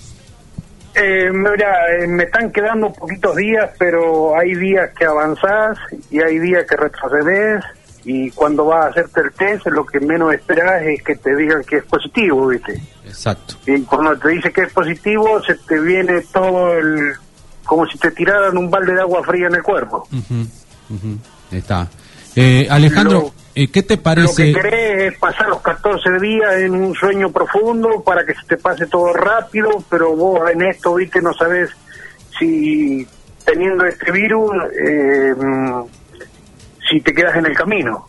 Eh, 0.94 1.30
mira, 1.32 1.72
eh, 1.96 2.06
me 2.06 2.24
están 2.24 2.52
quedando 2.52 2.92
poquitos 2.92 3.34
días, 3.36 3.70
pero 3.78 4.36
hay 4.36 4.54
días 4.54 4.90
que 4.98 5.06
avanzás 5.06 5.78
y 6.10 6.20
hay 6.20 6.38
días 6.38 6.66
que 6.68 6.76
retrocedes 6.76 7.64
y 8.04 8.30
cuando 8.30 8.64
vas 8.64 8.86
a 8.86 8.88
hacerte 8.88 9.20
el 9.20 9.32
test 9.32 9.66
lo 9.66 9.84
que 9.86 10.00
menos 10.00 10.32
esperas 10.34 10.82
es 10.82 11.02
que 11.02 11.16
te 11.16 11.34
digan 11.36 11.62
que 11.64 11.76
es 11.78 11.84
positivo, 11.84 12.48
¿viste? 12.48 12.80
Exacto. 13.04 13.54
Y 13.66 13.80
cuando 13.82 14.16
te 14.18 14.28
dice 14.30 14.52
que 14.52 14.62
es 14.62 14.72
positivo 14.72 15.40
se 15.42 15.54
te 15.54 15.78
viene 15.80 16.20
todo 16.32 16.72
el... 16.76 17.12
como 17.64 17.86
si 17.86 17.98
te 17.98 18.10
tiraran 18.10 18.56
un 18.56 18.70
balde 18.70 18.94
de 18.94 19.00
agua 19.00 19.22
fría 19.22 19.46
en 19.46 19.54
el 19.54 19.62
cuerpo. 19.62 20.08
Ujú. 20.12 21.18
Está. 21.50 21.88
Eh, 22.34 22.66
Alejandro, 22.70 23.32
eh, 23.54 23.70
¿qué 23.70 23.82
te 23.82 23.96
Lo 23.96 24.02
parece? 24.02 24.52
que 24.52 24.60
crees 24.60 25.12
es 25.12 25.18
pasar 25.18 25.48
los 25.48 25.60
14 25.60 26.18
días 26.20 26.54
en 26.56 26.74
un 26.74 26.94
sueño 26.94 27.30
profundo 27.30 28.02
para 28.04 28.24
que 28.24 28.34
se 28.34 28.46
te 28.46 28.56
pase 28.56 28.86
todo 28.86 29.12
rápido, 29.12 29.68
pero 29.90 30.16
vos 30.16 30.50
en 30.50 30.62
esto, 30.62 30.94
viste, 30.94 31.20
no 31.20 31.32
sabes 31.34 31.70
si 32.38 33.06
teniendo 33.44 33.84
este 33.84 34.10
virus, 34.12 34.50
eh, 34.72 35.34
si 36.90 37.00
te 37.00 37.12
quedas 37.14 37.36
en 37.36 37.46
el 37.46 37.54
camino. 37.54 38.06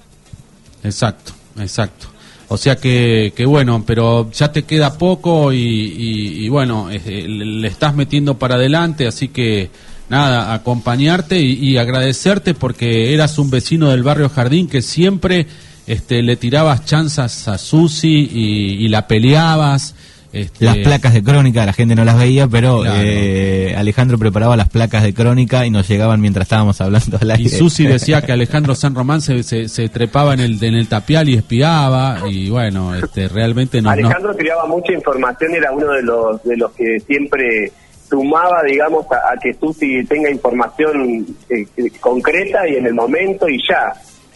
Exacto, 0.83 1.31
exacto. 1.59 2.07
O 2.49 2.57
sea 2.57 2.75
que, 2.75 3.33
que 3.35 3.45
bueno, 3.45 3.83
pero 3.85 4.29
ya 4.31 4.51
te 4.51 4.63
queda 4.63 4.97
poco 4.97 5.51
y, 5.53 5.57
y- 5.57 6.49
bueno, 6.49 6.89
eh, 6.91 7.25
le, 7.27 7.67
estás 7.67 7.95
metiendo 7.95 8.37
para 8.37 8.55
adelante, 8.55 9.07
así 9.07 9.29
que 9.29 9.71
nada, 10.09 10.53
acompañarte 10.53 11.39
y, 11.39 11.77
agradecerte 11.77 12.53
porque 12.53 13.13
eras 13.13 13.39
un 13.39 13.49
vecino 13.49 13.89
del 13.89 14.03
barrio 14.03 14.29
Jardín 14.29 14.67
que 14.67 14.81
siempre 14.83 15.47
este, 15.87 16.21
le 16.21 16.35
tirabas 16.35 16.85
chanzas 16.85 17.47
a 17.47 17.57
Susi 17.57 18.29
y 18.31 18.87
la 18.89 19.07
peleabas. 19.07 19.95
Este, 20.33 20.65
Las 20.65 20.77
placas 20.79 21.13
de 21.13 21.23
crónica, 21.23 21.65
la 21.65 21.73
gente 21.73 21.95
no 21.95 22.03
las 22.03 22.17
veía, 22.17 22.47
pero 22.47 22.81
Claro. 22.81 22.99
eh, 23.01 23.75
Alejandro 23.77 24.17
preparaba 24.17 24.57
las 24.57 24.67
placas 24.69 25.03
de 25.03 25.13
crónica 25.13 25.65
y 25.65 25.69
nos 25.69 25.87
llegaban 25.87 26.19
mientras 26.19 26.45
estábamos 26.45 26.81
hablando 26.81 27.17
al 27.21 27.31
aire. 27.31 27.43
Y 27.43 27.49
Susi 27.49 27.85
decía 27.87 28.21
que 28.23 28.31
Alejandro 28.31 28.73
San 28.75 28.95
Román 28.95 29.21
se, 29.21 29.43
se, 29.43 29.69
se 29.69 29.89
trepaba 29.89 30.33
en 30.33 30.39
el, 30.41 30.63
en 30.63 30.73
el 30.73 30.87
tapial 30.87 31.29
y 31.29 31.35
espiaba 31.35 32.27
y 32.27 32.49
bueno, 32.49 32.95
este, 32.95 33.27
realmente 33.27 33.81
no, 33.81 33.89
no- 33.89 33.91
Alejandro 33.91 34.35
tiraba 34.35 34.65
mucha 34.65 34.91
información, 34.91 35.53
era 35.55 35.71
uno 35.71 35.91
de 35.93 36.01
los 36.01 36.43
de 36.43 36.57
los 36.57 36.71
que 36.73 36.99
siempre 37.01 37.71
sumaba, 38.09 38.61
digamos, 38.63 39.05
a, 39.11 39.33
a 39.33 39.37
que 39.41 39.53
Susi 39.53 40.03
tenga 40.05 40.29
información 40.29 41.25
eh, 41.49 41.65
eh, 41.77 41.89
concreta 41.99 42.67
y 42.67 42.75
en 42.75 42.85
el 42.87 42.93
momento 42.93 43.47
y 43.49 43.57
ya, 43.67 43.93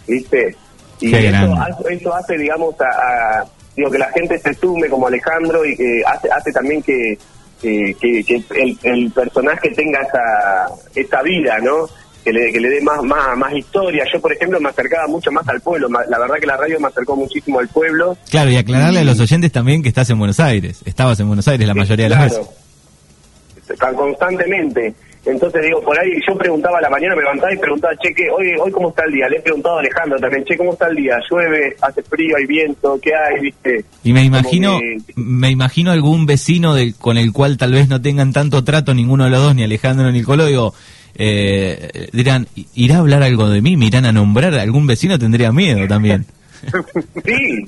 ¿viste? 0.08 0.56
Y 1.00 1.12
Qué 1.12 1.28
eso, 1.30 1.54
eso 1.90 2.16
hace, 2.16 2.38
digamos, 2.38 2.74
a, 2.82 2.86
a- 3.42 3.46
digo 3.78 3.90
que 3.92 3.98
la 4.00 4.12
gente 4.12 4.38
se 4.40 4.54
sume 4.56 4.90
como 4.90 5.08
Alejandro 5.08 5.64
y 5.66 5.78
que 5.78 6.02
hace, 6.06 6.30
hace 6.32 6.52
también 6.52 6.82
que, 6.82 7.18
que, 7.62 7.96
que- 8.00 8.24
que 8.26 8.44
el, 8.62 8.78
el 8.84 9.12
personaje 9.12 9.70
tenga 9.70 10.02
esa, 10.02 10.74
esa 10.96 11.22
vida, 11.22 11.60
¿no? 11.60 11.88
Que 12.24 12.34
le, 12.34 12.52
que 12.52 12.60
le 12.60 12.70
dé 12.70 12.82
más, 12.82 13.02
más, 13.04 13.38
más 13.38 13.54
historia. 13.54 14.04
Yo, 14.12 14.20
por 14.20 14.34
ejemplo, 14.34 14.60
me 14.60 14.68
acercaba 14.70 15.08
mucho 15.08 15.32
más 15.32 15.48
al 15.48 15.62
pueblo. 15.62 15.88
La 16.10 16.20
verdad 16.20 16.36
que 16.42 16.46
la 16.48 16.58
radio 16.58 16.78
me 16.80 16.88
acercó 16.88 17.16
muchísimo 17.16 17.60
al 17.60 17.70
pueblo. 17.70 18.18
Claro, 18.30 18.50
y 18.50 18.58
aclararle 18.58 19.00
a 19.00 19.04
los 19.06 19.20
oyentes 19.22 19.50
también 19.52 19.82
que 19.82 19.88
estás 19.90 20.10
en 20.10 20.20
Buenos 20.20 20.40
Aires. 20.42 20.82
Estabas 20.84 21.18
en 21.22 21.28
Buenos 21.28 21.48
Aires 21.48 21.66
la 21.66 21.74
mayoría 21.74 22.06
de 22.06 22.10
las 22.10 22.28
Claro. 22.34 22.50
veces. 23.56 23.80
tan 23.80 23.96
constantemente. 23.96 24.94
Entonces 25.30 25.62
digo, 25.64 25.82
por 25.82 26.00
ahí 26.00 26.10
yo 26.28 26.38
preguntaba 26.38 26.78
a 26.78 26.82
la 26.82 26.90
mañana, 26.90 27.16
me 27.16 27.22
levantaba 27.22 27.54
y 27.54 27.58
preguntaba, 27.58 27.94
che, 28.02 28.14
¿qué? 28.14 28.30
hoy, 28.30 28.48
hoy 28.60 28.72
cómo 28.72 28.90
está 28.90 29.04
el 29.06 29.14
día? 29.14 29.28
Le 29.28 29.38
he 29.38 29.42
preguntado 29.42 29.76
a 29.78 29.80
Alejandro 29.82 30.18
también, 30.20 30.46
che, 30.46 30.56
¿cómo 30.58 30.74
está 30.74 30.88
el 30.88 30.96
día? 30.96 31.18
¿Llueve? 31.30 31.76
¿Hace 31.82 32.02
frío? 32.04 32.38
¿Hay 32.38 32.46
viento? 32.46 33.00
¿Qué 33.02 33.12
hay? 33.14 33.42
¿Viste? 33.42 33.86
Y 34.04 34.14
me 34.14 34.24
imagino, 34.24 34.80
que- 34.80 34.98
me 35.16 35.50
imagino 35.52 35.92
algún 35.92 36.26
vecino 36.26 36.74
del, 36.76 36.96
con 36.96 37.18
el 37.18 37.34
cual 37.34 37.58
tal 37.58 37.74
vez 37.74 37.90
no 37.90 38.02
tengan 38.02 38.32
tanto 38.32 38.64
trato 38.64 38.94
ninguno 38.94 39.26
de 39.26 39.32
los 39.32 39.42
dos, 39.42 39.56
ni 39.56 39.64
Alejandro 39.64 40.12
ni 40.12 40.24
Colo, 40.24 40.46
digo, 40.46 40.74
eh, 41.16 42.08
dirán, 42.14 42.48
¿irá 42.76 42.96
a 42.96 43.00
hablar 43.00 43.24
algo 43.24 43.50
de 43.50 43.62
mí? 43.62 43.76
¿Me 43.76 43.88
irán 43.88 44.06
a 44.06 44.12
nombrar? 44.12 44.54
¿Algún 44.54 44.88
vecino 44.88 45.18
tendría 45.20 45.52
miedo 45.52 45.88
también? 45.88 46.26
Sí. 47.26 47.68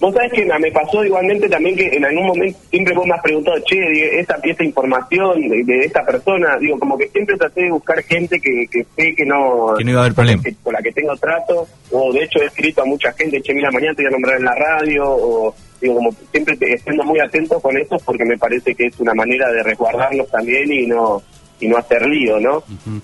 Vos 0.00 0.14
sabés 0.14 0.32
que 0.32 0.44
me 0.44 0.70
pasó 0.72 1.04
igualmente 1.04 1.48
también 1.48 1.76
que 1.76 1.86
en 1.88 2.04
algún 2.04 2.26
momento 2.26 2.58
siempre 2.70 2.94
vos 2.94 3.06
me 3.06 3.14
has 3.14 3.22
preguntado, 3.22 3.56
che, 3.64 4.18
esta, 4.20 4.38
esta 4.42 4.64
información 4.64 5.40
de, 5.48 5.64
de 5.64 5.78
esta 5.86 6.04
persona, 6.04 6.56
digo, 6.60 6.78
como 6.78 6.96
que 6.98 7.08
siempre 7.08 7.36
traté 7.36 7.62
de 7.64 7.70
buscar 7.70 8.02
gente 8.02 8.38
que, 8.40 8.66
que 8.70 8.84
sé 8.96 9.14
que 9.14 9.24
no... 9.24 9.74
Que 9.78 9.84
no 9.84 9.90
iba 9.92 10.00
a 10.00 10.04
haber 10.04 10.14
problema. 10.14 10.42
que- 10.42 10.54
con 10.62 10.72
la 10.72 10.82
que 10.82 10.92
tengo 10.92 11.16
trato, 11.16 11.66
o 11.90 12.12
de 12.12 12.24
hecho 12.24 12.40
he 12.42 12.46
escrito 12.46 12.82
a 12.82 12.86
mucha 12.86 13.12
gente, 13.12 13.40
che, 13.42 13.54
mira, 13.54 13.70
mañana 13.70 13.94
te 13.94 14.02
voy 14.02 14.08
a 14.08 14.12
nombrar 14.12 14.36
en 14.38 14.44
la 14.44 14.54
radio, 14.54 15.04
o 15.06 15.54
digo, 15.80 15.94
como 15.94 16.10
siempre 16.30 16.56
te- 16.56 16.72
estando 16.74 17.04
muy 17.04 17.20
atento 17.20 17.60
con 17.60 17.76
eso 17.76 17.96
porque 18.04 18.24
me 18.24 18.36
parece 18.38 18.74
que 18.74 18.86
es 18.86 18.98
una 19.00 19.14
manera 19.14 19.50
de 19.50 19.62
resguardarnos 19.62 20.28
también 20.30 20.70
y 20.72 20.86
no 20.86 21.22
y 21.60 21.68
no 21.68 21.76
hacer 21.78 22.04
lío, 22.06 22.40
¿no? 22.40 22.62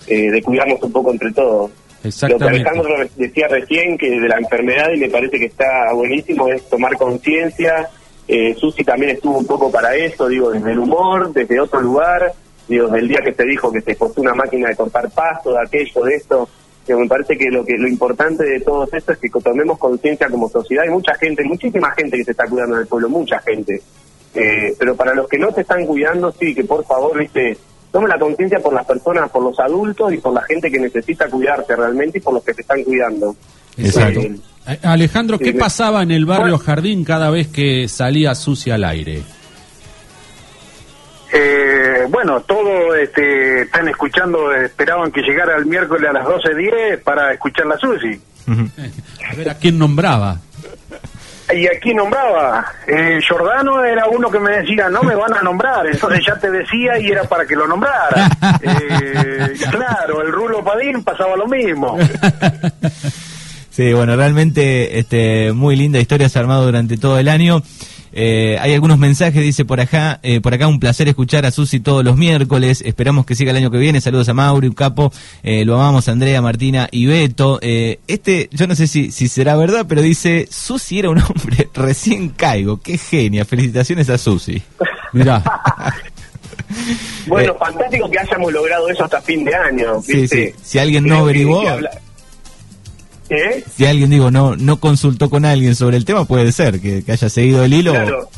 Eh, 0.09 0.31
de 0.31 0.43
cuidarnos 0.43 0.83
un 0.83 0.93
poco 0.93 1.13
entre 1.13 1.31
todos. 1.33 1.71
Lo 2.01 2.03
que 2.03 2.09
Exactamente. 2.09 2.69
Alejandro 2.69 2.97
decía 3.17 3.47
recién 3.49 3.99
que 3.99 4.09
de 4.19 4.29
la 4.29 4.39
enfermedad 4.39 4.91
y 4.95 5.01
me 5.01 5.11
parece 5.11 5.39
que 5.39 5.47
está 5.47 5.93
buenísimo 5.93 6.49
es 6.49 6.69
tomar 6.69 6.97
conciencia. 6.97 7.89
Eh, 8.27 8.55
Susi 8.55 8.85
también 8.85 9.13
estuvo 9.13 9.39
un 9.39 9.47
poco 9.47 9.71
para 9.71 9.95
eso, 9.95 10.29
digo, 10.29 10.51
desde 10.51 10.73
el 10.73 10.79
humor, 10.79 11.33
desde 11.33 11.61
otro 11.61 11.81
lugar, 11.81 12.33
digo, 12.69 12.87
desde 12.87 12.99
el 13.01 13.09
día 13.09 13.21
que 13.23 13.35
se 13.35 13.45
dijo 13.45 13.71
que 13.71 13.81
se 13.83 13.97
costó 13.97 14.23
una 14.23 14.35
máquina 14.35 14.69
de 14.69 14.77
cortar 14.77 15.11
pasto, 15.11 15.53
de 15.53 15.61
aquello, 15.61 16.05
de 16.05 16.15
esto. 16.15 16.49
Digo, 16.87 17.01
me 17.01 17.09
parece 17.09 17.37
que 17.37 17.51
lo 17.51 17.65
que 17.65 17.77
lo 17.77 17.87
importante 17.87 18.45
de 18.45 18.61
todo 18.61 18.89
esto 18.91 19.13
es 19.13 19.19
que 19.19 19.29
tomemos 19.29 19.79
conciencia 19.79 20.29
como 20.29 20.49
sociedad. 20.49 20.85
Hay 20.85 20.91
mucha 20.91 21.15
gente, 21.17 21.45
muchísima 21.45 21.91
gente 21.91 22.17
que 22.17 22.25
se 22.25 22.31
está 22.31 22.47
cuidando 22.47 22.77
en 22.77 22.83
el 22.83 22.87
pueblo, 22.87 23.11
mucha 23.11 23.39
gente. 23.41 23.83
Eh, 24.35 24.75
pero 24.79 24.97
para 24.97 25.15
los 25.15 25.29
que 25.29 25.39
no 25.39 25.51
se 25.53 25.63
están 25.63 25.85
cuidando, 25.85 26.33
sí, 26.33 26.55
que 26.55 26.65
por 26.65 26.85
favor, 26.85 27.19
viste, 27.19 27.59
tomen 27.93 28.09
la 28.09 28.19
conciencia 28.19 28.59
por 28.61 28.73
las 28.73 28.87
personas, 28.87 29.31
por 29.31 29.43
los 29.43 29.59
adultos 29.59 30.13
y 30.13 30.19
por 30.19 30.33
la 30.33 30.43
gente 30.43 30.71
que 30.71 30.79
necesita 30.79 31.29
cuidarse 31.29 31.75
realmente 31.77 32.19
y 32.19 32.21
por 32.21 32.35
los 32.35 32.45
que 32.45 32.55
se 32.55 32.63
están 32.63 32.83
cuidando. 32.85 33.35
Exacto. 33.77 34.21
Eh, 34.21 34.37
Eh, 34.67 34.79
Alejandro, 34.83 35.39
¿qué 35.39 35.53
Sí, 35.53 35.59
pasaba 35.59 36.03
en 36.03 36.11
el 36.11 36.27
barrio 36.27 36.59
Jardín 36.59 37.03
cada 37.03 37.31
vez 37.31 37.49
que 37.49 37.89
salía 37.89 38.35
Susi 38.35 38.71
al 38.71 38.85
aire? 38.85 39.23
Eh, 41.33 42.07
bueno, 42.09 42.41
todos 42.43 42.97
este, 43.01 43.63
están 43.63 43.89
escuchando, 43.89 44.53
esperaban 44.53 45.13
que 45.13 45.23
llegara 45.23 45.57
el 45.57 45.67
miércoles 45.67 46.11
a 46.11 46.13
las 46.13 46.27
12.10 46.27 47.03
para 47.03 47.33
escuchar 47.33 47.67
la 47.67 47.79
Susi. 47.79 48.21
A 49.31 49.35
ver 49.35 49.49
a 49.51 49.55
quién 49.55 49.79
nombraba. 49.79 50.41
Y 51.53 51.67
aquí 51.67 51.93
nombraba, 51.95 52.65
eh, 52.87 53.19
Giordano 53.27 53.83
era 53.85 54.07
uno 54.07 54.31
que 54.31 54.39
me 54.39 54.59
decía, 54.59 54.89
no 54.89 55.03
me 55.03 55.15
van 55.15 55.35
a 55.35 55.43
nombrar, 55.43 55.87
entonces 55.87 56.25
ya 56.27 56.37
te 56.37 56.51
decía 56.51 56.99
y 56.99 57.11
era 57.11 57.25
para 57.25 57.45
que 57.47 57.57
lo 57.57 57.67
nombrara. 57.67 58.29
Eh, 58.63 59.55
claro, 59.71 60.23
el 60.23 60.33
Rulo 60.33 60.63
Padín 60.63 61.03
pasaba 61.03 61.35
lo 61.37 61.47
mismo. 61.47 61.97
Sí, 63.71 63.93
bueno, 63.95 64.17
realmente 64.17 64.99
este, 64.99 65.53
muy 65.53 65.77
linda 65.77 65.99
historia 65.99 66.29
se 66.29 66.39
ha 66.39 66.43
armado 66.43 66.67
durante 66.67 66.99
todo 66.99 67.19
el 67.19 67.29
año. 67.29 67.63
Eh, 68.13 68.57
hay 68.61 68.75
algunos 68.75 68.99
mensajes, 68.99 69.43
dice 69.43 69.65
por 69.65 69.81
acá, 69.81 70.19
eh, 70.23 70.41
por 70.41 70.53
acá 70.55 70.67
un 70.67 70.81
placer 70.81 71.09
escuchar 71.09 71.47
a 71.47 71.51
Susi 71.51 71.81
todos 71.81 72.05
los 72.05 72.17
miércoles, 72.17 72.83
esperamos 72.85 73.27
que 73.27 73.35
siga 73.35 73.51
el 73.53 73.57
año 73.57 73.71
que 73.71 73.79
viene, 73.79 74.01
saludos 74.01 74.29
a 74.29 74.35
Mauri, 74.35 74.73
Capo, 74.75 75.13
eh, 75.43 75.65
lo 75.65 75.75
amamos 75.75 76.09
a 76.09 76.13
Andrea, 76.13 76.43
Martina 76.43 76.89
y 76.91 77.07
Beto. 77.07 77.59
Eh, 77.63 78.01
este, 78.09 78.49
yo 78.53 78.67
no 78.67 78.75
sé 78.75 78.87
si, 78.87 79.11
si 79.11 79.29
será 79.29 79.57
verdad, 79.57 79.87
pero 79.89 80.03
dice, 80.03 80.49
Susi 80.51 80.99
era 80.99 81.11
un 81.11 81.19
hombre 81.19 81.69
recién 81.75 82.31
caigo, 82.31 82.81
qué 82.81 82.99
genia, 82.99 83.45
felicitaciones 83.45 84.11
a 84.11 84.19
Susi. 84.19 84.63
Mirá. 85.13 85.43
Bueno, 87.27 87.53
Eh, 87.53 87.57
fantástico 87.59 88.09
que 88.11 88.19
hayamos 88.19 88.53
logrado 88.53 88.89
eso 88.89 89.05
hasta 89.05 89.21
fin 89.21 89.45
de 89.45 89.55
año. 89.55 90.01
Sí, 90.03 90.21
¿viste? 90.21 90.55
sí. 90.57 90.63
Si 90.63 90.79
alguien 90.79 91.05
no 91.05 91.19
averiguó, 91.19 91.63
¿Eh? 93.31 93.65
si 93.77 93.87
alguien 93.87 94.11
digo 94.11 94.31
no 94.31 94.57
no 94.57 94.81
consultó 94.81 95.31
con 95.31 95.45
alguien 95.45 95.75
sobre 95.77 95.97
el 95.97 96.05
tema, 96.05 96.25
puede 96.25 96.51
ser 96.53 96.81
que, 96.81 97.05
que 97.05 97.13
haya 97.13 97.29
seguido 97.29 97.65
el 97.65 97.73
hilo. 97.73 97.93
Claro. 97.93 98.29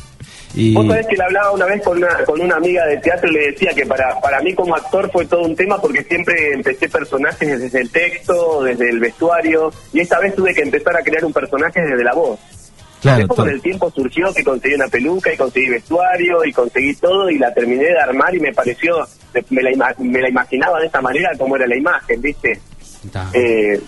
Y 0.55 0.75
Vos 0.75 0.85
sabés 0.85 1.07
que 1.07 1.15
le 1.17 1.23
hablaba 1.23 1.51
una 1.51 1.65
vez 1.65 1.81
con 1.81 1.97
una, 1.97 2.09
con 2.27 2.39
una 2.39 2.57
amiga 2.57 2.85
de 2.85 2.97
teatro 2.97 3.27
y 3.27 3.33
le 3.33 3.51
decía 3.53 3.71
que 3.73 3.87
para, 3.87 4.21
para 4.21 4.39
mí 4.41 4.53
como 4.53 4.75
actor 4.75 5.09
fue 5.11 5.25
todo 5.25 5.41
un 5.41 5.55
tema 5.55 5.81
porque 5.81 6.03
siempre 6.03 6.53
empecé 6.53 6.87
personajes 6.89 7.59
desde 7.59 7.81
el 7.81 7.89
texto, 7.89 8.61
desde 8.63 8.87
el 8.91 8.99
vestuario, 8.99 9.73
y 9.91 10.01
esta 10.01 10.19
vez 10.19 10.35
tuve 10.35 10.53
que 10.53 10.61
empezar 10.61 10.95
a 10.95 11.01
crear 11.01 11.25
un 11.25 11.33
personaje 11.33 11.81
desde 11.81 12.03
la 12.03 12.13
voz. 12.13 12.39
claro, 13.01 13.17
Después 13.17 13.35
con 13.39 13.49
el 13.49 13.61
tiempo 13.63 13.89
surgió 13.95 14.31
que 14.31 14.43
conseguí 14.43 14.75
una 14.75 14.87
peluca 14.89 15.33
y 15.33 15.37
conseguí 15.37 15.69
vestuario 15.69 16.45
y 16.45 16.53
conseguí 16.53 16.93
todo 16.97 17.31
y 17.31 17.39
la 17.39 17.51
terminé 17.51 17.85
de 17.85 17.99
armar 17.99 18.35
y 18.35 18.39
me 18.39 18.53
pareció, 18.53 19.07
me 19.49 19.63
la, 19.63 19.71
ima- 19.71 19.95
me 19.97 20.21
la 20.21 20.29
imaginaba 20.29 20.79
de 20.79 20.85
esta 20.85 21.01
manera 21.01 21.31
como 21.35 21.55
era 21.55 21.65
la 21.65 21.77
imagen, 21.77 22.21
¿viste? 22.21 22.61
Eh, 23.33 23.81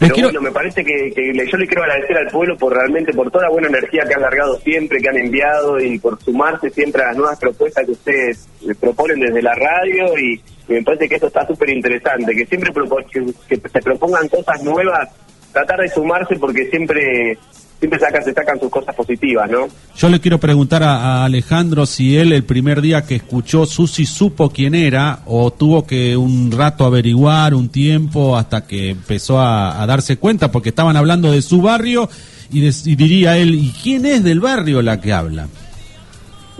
pero 0.00 0.14
quiero- 0.14 0.28
bueno, 0.30 0.40
me 0.42 0.50
parece 0.52 0.84
que, 0.84 1.12
que 1.14 1.32
yo 1.46 1.56
le 1.58 1.66
quiero 1.66 1.82
agradecer 1.84 2.16
al 2.16 2.26
pueblo 2.28 2.56
por 2.56 2.74
realmente 2.74 3.12
por 3.12 3.30
toda 3.30 3.44
la 3.44 3.50
buena 3.50 3.68
energía 3.68 4.02
que 4.08 4.14
han 4.14 4.22
largado 4.22 4.58
siempre, 4.60 4.98
que 5.00 5.08
han 5.08 5.18
enviado 5.18 5.78
y 5.78 5.98
por 5.98 6.20
sumarse 6.22 6.70
siempre 6.70 7.02
a 7.02 7.08
las 7.08 7.16
nuevas 7.16 7.38
propuestas 7.38 7.84
que 7.86 7.92
ustedes 7.92 8.48
eh, 8.68 8.74
proponen 8.80 9.20
desde 9.20 9.42
la 9.42 9.54
radio 9.54 10.18
y, 10.18 10.34
y 10.68 10.72
me 10.72 10.82
parece 10.82 11.08
que 11.08 11.14
eso 11.16 11.26
está 11.28 11.46
súper 11.46 11.70
interesante, 11.70 12.34
que 12.34 12.46
siempre 12.46 12.72
que, 13.12 13.24
que 13.60 13.68
se 13.68 13.80
propongan 13.80 14.26
cosas 14.28 14.62
nuevas, 14.64 15.08
tratar 15.52 15.80
de 15.80 15.88
sumarse 15.88 16.36
porque 16.36 16.66
siempre 16.70 17.36
siempre 17.80 17.98
sacan, 17.98 18.22
se 18.22 18.32
sacan 18.34 18.60
sus 18.60 18.70
cosas 18.70 18.94
positivas, 18.94 19.50
¿no? 19.50 19.66
Yo 19.96 20.08
le 20.08 20.20
quiero 20.20 20.38
preguntar 20.38 20.82
a, 20.82 21.24
Alejandro 21.24 21.86
si 21.86 22.16
él 22.16 22.32
el 22.32 22.44
primer 22.44 22.80
día 22.82 23.02
que 23.02 23.16
escuchó 23.16 23.66
Susi 23.66 24.06
supo 24.06 24.50
quién 24.50 24.74
era 24.74 25.20
o 25.26 25.50
tuvo 25.50 25.86
que 25.86 26.16
un 26.16 26.52
rato 26.52 26.84
averiguar, 26.84 27.54
un 27.54 27.70
tiempo, 27.70 28.36
hasta 28.36 28.66
que 28.66 28.90
empezó 28.90 29.40
a, 29.40 29.84
darse 29.86 30.18
cuenta, 30.18 30.52
porque 30.52 30.68
estaban 30.68 30.96
hablando 30.96 31.32
de 31.32 31.42
su 31.42 31.62
barrio 31.62 32.08
y, 32.52 32.64
y 32.66 32.96
diría 32.96 33.38
él, 33.38 33.54
¿y 33.54 33.72
quién 33.82 34.04
es 34.04 34.22
del 34.22 34.40
barrio 34.40 34.82
la 34.82 35.00
que 35.00 35.12
habla? 35.12 35.48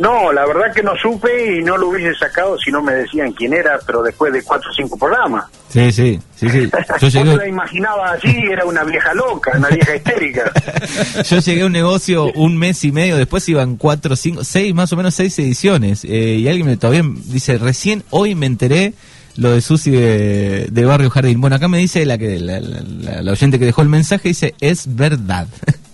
No, 0.01 0.33
la 0.33 0.47
verdad 0.47 0.73
que 0.75 0.83
no 0.83 0.93
supe 0.97 1.59
y 1.59 1.63
no 1.63 1.77
lo 1.77 1.91
hubiese 1.91 2.15
sacado 2.19 2.59
si 2.59 2.71
no 2.71 2.81
me 2.83 2.95
decían 2.95 3.33
quién 3.33 3.53
era, 3.53 3.79
pero 3.85 4.03
después 4.03 4.33
de 4.33 4.43
cuatro 4.43 4.71
o 4.71 4.75
cinco 4.75 4.97
programas. 4.97 5.45
Sí, 5.69 5.93
sí, 5.93 6.19
sí, 6.35 6.49
sí. 6.49 6.71
Yo 7.03 7.09
llegué, 7.09 7.37
la 7.37 7.47
imaginaba 7.47 8.13
así, 8.13 8.35
era 8.51 8.65
una 8.65 8.83
vieja 8.83 9.13
loca, 9.13 9.53
una 9.59 9.69
vieja 9.69 9.95
histérica. 9.95 10.51
yo 11.29 11.39
llegué 11.41 11.63
a 11.63 11.67
un 11.67 11.73
negocio 11.73 12.33
un 12.35 12.57
mes 12.57 12.83
y 12.85 12.93
medio, 12.93 13.19
después 13.19 13.47
iban 13.51 13.77
cuatro, 13.77 14.17
cinco, 14.17 14.43
seis, 14.43 14.75
más 14.75 14.91
o 14.95 14.97
menos 14.97 15.15
seis 15.15 15.39
ediciones. 15.39 16.03
eh, 16.07 16.37
y 16.37 16.49
alguien 16.49 16.67
me 16.67 16.77
todavía 16.79 17.03
dice, 17.27 17.59
recién 17.59 18.03
hoy 18.09 18.35
me 18.35 18.47
enteré 18.47 18.95
lo 19.37 19.53
de 19.53 19.61
Susi 19.61 19.91
de, 19.91 20.85
Barrio 20.87 21.11
Jardín. 21.11 21.43
Bueno, 21.43 21.57
acá 21.57 21.69
me 21.69 21.77
dice 21.77 22.07
la 22.07 22.17
que 22.17 22.41
la, 22.41 22.59
la- 22.61 23.33
oyente 23.33 23.59
que 23.59 23.67
dejó 23.67 23.83
el 23.83 23.89
mensaje, 23.91 24.29
dice, 24.29 24.55
es 24.61 24.97
verdad. 24.97 25.47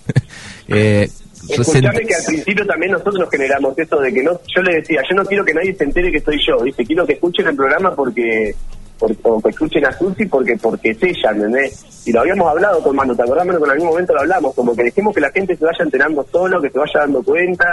eh, 0.69 1.11
Escuchame 1.49 2.01
que 2.07 2.15
al 2.15 2.25
principio 2.25 2.67
también 2.67 2.93
nosotros 2.93 3.17
nos 3.21 3.31
generamos 3.31 3.79
eso 3.79 3.99
de 4.01 4.13
que 4.13 4.23
no, 4.23 4.33
yo 4.55 4.63
le 4.63 4.75
decía, 4.77 5.01
yo 5.09 5.17
no 5.17 5.25
quiero 5.25 5.45
que 5.45 5.55
nadie 5.55 5.75
se 5.75 5.85
entere 5.85 6.11
que 6.13 6.21
soy 6.21 6.39
yo, 6.47 6.63
¿viste? 6.63 6.85
Quiero 6.85 7.07
que 7.07 7.15
escuchen 7.15 7.47
el 7.47 7.57
programa 7.57 7.95
porque, 7.95 8.55
por- 8.99 9.15
o 9.23 9.41
que 9.41 9.51
escuchen 9.51 9.85
a 9.87 9.93
Susi 9.93 10.27
porque, 10.27 10.57
porque 10.61 10.91
es 10.91 11.03
ella, 11.03 11.31
¿entendés? 11.33 12.03
Y 12.07 12.13
lo 12.13 12.21
habíamos 12.21 12.49
hablado 12.51 12.83
con 12.83 12.95
Manu, 12.97 13.15
¿te 13.17 13.23
acordás, 13.23 13.47
Manu? 13.47 13.59
Que 13.59 13.65
en 13.65 13.71
algún 13.73 13.89
momento 13.89 14.15
lo 14.15 14.21
hablamos, 14.21 14.55
como 14.55 14.75
que 14.75 14.85
dejemos 14.85 15.15
que 15.15 15.21
la 15.21 15.31
gente 15.31 15.57
se 15.57 15.65
vaya 15.65 15.85
enterando 15.85 16.27
solo, 16.31 16.61
que 16.63 16.71
se 16.71 16.79
vaya 16.79 17.01
dando 17.01 17.23
cuenta, 17.23 17.65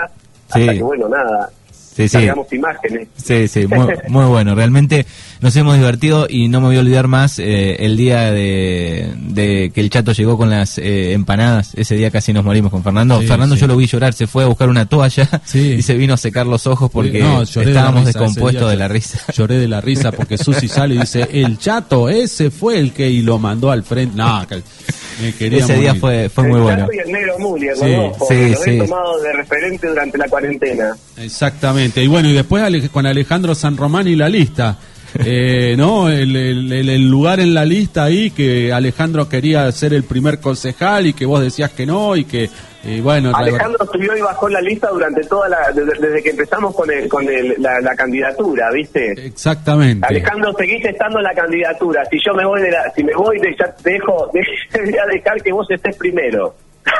hasta 0.50 0.74
que, 0.74 0.84
bueno, 0.84 1.08
nada, 1.10 1.50
Sí, 1.72 2.08
sí. 2.10 2.28
imágenes. 2.54 3.08
Sí, 3.16 3.48
sí, 3.48 3.68
muy, 3.68 3.86
muy 4.08 4.26
bueno. 4.26 4.56
Realmente 4.56 5.06
nos 5.44 5.54
hemos 5.58 5.76
divertido 5.76 6.26
y 6.30 6.48
no 6.48 6.62
me 6.62 6.68
voy 6.68 6.78
a 6.78 6.80
olvidar 6.80 7.10
más 7.10 7.38
eh, 7.38 7.76
el 7.86 7.98
día 7.98 8.32
de, 8.32 9.12
de 9.18 9.72
que 9.76 9.82
el 9.82 9.90
chato 9.90 10.14
llegó 10.14 10.38
con 10.38 10.50
las 10.50 10.78
eh, 10.78 11.12
empanadas. 11.12 11.74
Ese 11.76 11.96
día 11.96 12.10
casi 12.12 12.32
nos 12.32 12.46
morimos 12.46 12.72
con 12.72 12.82
Fernando. 12.82 13.20
Sí, 13.20 13.28
Fernando 13.28 13.56
sí. 13.56 13.62
yo 13.62 13.68
lo 13.68 13.76
vi 13.76 13.86
llorar, 13.86 14.14
se 14.14 14.26
fue 14.26 14.46
a 14.46 14.48
buscar 14.48 14.70
una 14.70 14.86
toalla 14.86 15.30
y 15.54 15.82
se 15.82 15.96
vino 15.96 16.14
a 16.14 16.18
secar 16.18 16.48
los 16.48 16.66
ojos 16.66 16.90
porque 16.90 17.20
No, 17.20 17.40
de 17.40 17.44
estábamos 17.44 18.06
risa 18.06 18.10
ese 18.12 18.20
descompuestos 18.20 18.70
de 18.70 18.78
la 18.78 18.88
risa. 18.88 19.20
Lloré 19.36 19.60
de 19.60 19.68
la 19.68 19.82
risa 19.82 20.14
porque 20.14 20.38
Susi 20.38 20.70
sale 20.70 20.96
y 20.96 21.00
dice, 21.00 21.28
el 21.34 21.58
chato, 21.60 22.08
ese 22.08 22.50
fue 22.50 22.80
el 22.80 22.94
que 22.94 23.10
y 23.10 23.22
lo 23.22 23.38
mandó 23.38 23.70
al 23.70 23.84
frente. 23.84 24.16
No, 24.16 24.48
que- 24.48 24.64
me 25.22 25.34
quería 25.34 25.60
Ese 25.60 25.76
día 25.76 25.94
fue, 25.94 26.30
fue 26.30 26.46
muy 26.48 26.56
el 26.58 26.64
bueno. 26.64 26.88
Y 26.92 27.00
el 27.00 27.12
negro 27.12 27.34
Sí, 27.78 27.96
sí, 28.30 28.56
sí. 28.64 28.70
he 28.72 28.78
tomado 28.80 29.20
de 29.22 29.34
referente 29.34 29.88
durante 29.88 30.18
la 30.18 30.28
cuarentena. 30.28 30.96
Exactamente. 31.18 32.02
Y 32.02 32.08
bueno, 32.08 32.30
y 32.30 32.34
después 32.34 32.64
con 32.90 33.06
Alejandro 33.06 33.54
San 33.56 33.76
Román 33.78 34.08
y 34.08 34.16
la 34.16 34.30
lista. 34.30 34.78
Eh, 35.24 35.76
¿No? 35.78 36.10
El, 36.10 36.36
el- 36.36 36.90
el- 36.90 37.08
lugar 37.10 37.40
en 37.40 37.54
la 37.54 37.66
lista 37.66 38.04
ahí 38.06 38.32
que 38.32 38.74
Alejandro 38.74 39.30
quería 39.30 39.72
ser 39.72 39.94
el 39.94 40.04
primer 40.04 40.40
concejal 40.40 41.08
y 41.08 41.14
que 41.14 41.26
vos 41.26 41.42
decías 41.42 41.72
que 41.72 41.86
no 41.86 42.16
y 42.16 42.26
que, 42.26 42.50
y 42.84 43.00
bueno, 43.02 43.32
Alejandro 43.36 43.86
subió 43.92 44.18
y 44.18 44.22
bajó 44.22 44.50
la 44.50 44.60
lista 44.62 44.90
durante 44.90 45.24
toda 45.26 45.48
la, 45.50 45.72
desde, 45.74 46.00
desde 46.00 46.24
que 46.24 46.30
empezamos 46.32 46.74
con 46.76 46.90
el, 46.92 47.08
con 47.08 47.28
el, 47.30 47.56
la, 47.60 47.80
la 47.82 47.96
candidatura, 47.96 48.72
¿viste? 48.72 49.12
exactamente. 49.26 50.06
Alejandro, 50.08 50.54
seguís 50.58 50.84
estando 50.86 51.20
en 51.20 51.24
la 51.26 51.34
candidatura. 51.34 52.04
Si 52.10 52.18
yo 52.26 52.34
me 52.34 52.46
voy 52.46 52.62
de 52.62 52.72
la, 52.72 52.92
si 52.96 53.04
me 53.04 53.14
voy 53.14 53.38
de, 53.40 53.56
ya 53.60 53.72
te 53.76 53.92
dejo, 53.92 54.30
de, 54.34 54.42
voy 54.84 54.98
a 54.98 55.06
dejar 55.06 55.42
que 55.44 55.52
vos 55.52 55.68
estés 55.70 55.96
primero. 55.98 56.56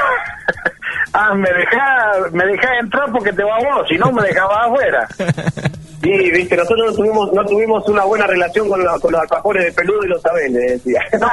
Ah, 1.16 1.36
me 1.36 1.48
dejá, 1.52 2.12
me 2.32 2.44
dejá 2.46 2.80
entrar 2.80 3.12
porque 3.12 3.32
te 3.34 3.44
va 3.44 3.58
vos, 3.60 3.88
si 3.88 3.96
no 3.98 4.12
me 4.12 4.24
dejabas 4.24 4.66
afuera. 4.68 5.08
Sí, 6.04 6.32
viste, 6.32 6.58
nosotros 6.58 6.88
no 6.92 6.94
tuvimos, 6.96 7.32
no 7.34 7.46
tuvimos 7.46 7.88
una 7.88 8.04
buena 8.04 8.28
relación 8.28 8.68
con, 8.68 8.84
los- 8.84 9.00
con 9.02 9.12
los 9.14 9.22
alfajores 9.22 9.64
de 9.66 9.72
peludo 9.72 10.04
y 10.04 10.08
los 10.10 10.22
decía. 10.50 11.02
No, 11.20 11.30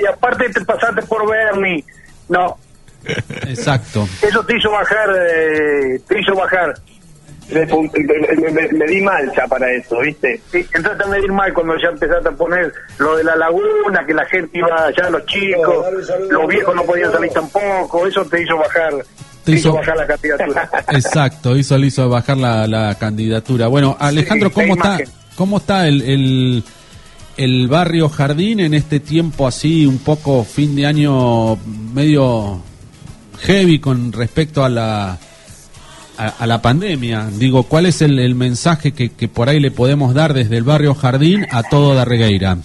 y 0.00 0.06
aparte 0.06 0.48
te 0.48 0.64
pasaste 0.64 1.02
por 1.02 1.28
Bernie. 1.28 1.84
No, 2.28 2.56
Exacto. 3.48 4.06
eso 4.22 4.44
te 4.46 4.56
hizo 4.56 4.70
bajar, 4.70 5.10
eh, 5.28 6.00
te 6.06 6.20
hizo 6.20 6.34
bajar. 6.34 6.74
Me, 7.50 7.66
me- 7.66 8.50
me- 8.52 8.68
me 8.68 8.86
di 8.86 9.02
mal 9.02 9.30
ya 9.36 9.46
para 9.48 9.70
eso, 9.72 9.98
¿viste? 9.98 10.40
Sí, 10.52 10.64
entraste 10.74 11.02
a 11.04 11.06
medir 11.08 11.30
mal 11.32 11.52
cuando 11.52 11.76
ya 11.76 11.88
empezaste 11.88 12.28
a 12.28 12.32
poner 12.32 12.72
lo 12.98 13.16
de 13.16 13.24
la 13.24 13.34
laguna, 13.36 14.06
que 14.06 14.14
la 14.14 14.24
gente 14.26 14.58
iba 14.58 14.84
allá, 14.86 15.10
los 15.10 15.26
chicos, 15.26 15.84
los 16.30 16.46
viejos 16.46 16.74
no 16.74 16.84
podían 16.84 17.10
salir 17.12 17.30
tampoco, 17.32 18.06
eso 18.06 18.24
te 18.26 18.42
hizo 18.42 18.56
bajar, 18.56 18.94
te, 19.44 19.52
hizo 19.52 19.68
hizo- 19.70 19.72
bajar 19.74 19.96
la 19.96 20.06
candidatura. 20.06 20.70
Exacto, 20.88 21.56
hizo, 21.56 21.78
le 21.78 21.86
hizo 21.88 22.08
bajar 22.08 22.36
la, 22.36 22.66
la 22.66 22.94
candidatura. 22.96 23.66
Bueno, 23.68 23.96
Alejandro, 23.98 24.48
Sí, 24.48 24.54
¿cómo 24.54 24.74
está, 24.74 24.98
cómo 25.36 25.56
está 25.58 25.88
el, 25.88 26.02
el, 26.02 26.64
el 27.36 27.68
barrio 27.68 28.08
Jardín 28.08 28.60
en 28.60 28.74
este 28.74 29.00
tiempo 29.00 29.46
así, 29.46 29.86
un 29.86 29.98
poco 29.98 30.44
fin 30.44 30.74
de 30.76 30.86
año 30.86 31.56
medio 31.94 32.60
heavy 33.40 33.78
con 33.80 34.12
respecto 34.12 34.64
a 34.64 34.68
la 34.68 35.18
a, 36.18 36.26
a 36.38 36.46
la 36.46 36.60
pandemia? 36.62 37.28
Digo, 37.38 37.64
¿cuál 37.64 37.86
es 37.86 38.02
el, 38.02 38.18
el 38.18 38.34
mensaje 38.34 38.92
que, 38.92 39.10
que 39.10 39.28
por 39.28 39.48
ahí 39.48 39.60
le 39.60 39.70
podemos 39.70 40.14
dar 40.14 40.34
desde 40.34 40.56
el 40.58 40.64
barrio 40.64 40.94
Jardín 40.94 41.46
a 41.50 41.62
todo 41.62 41.94
Darregueira? 41.94 42.58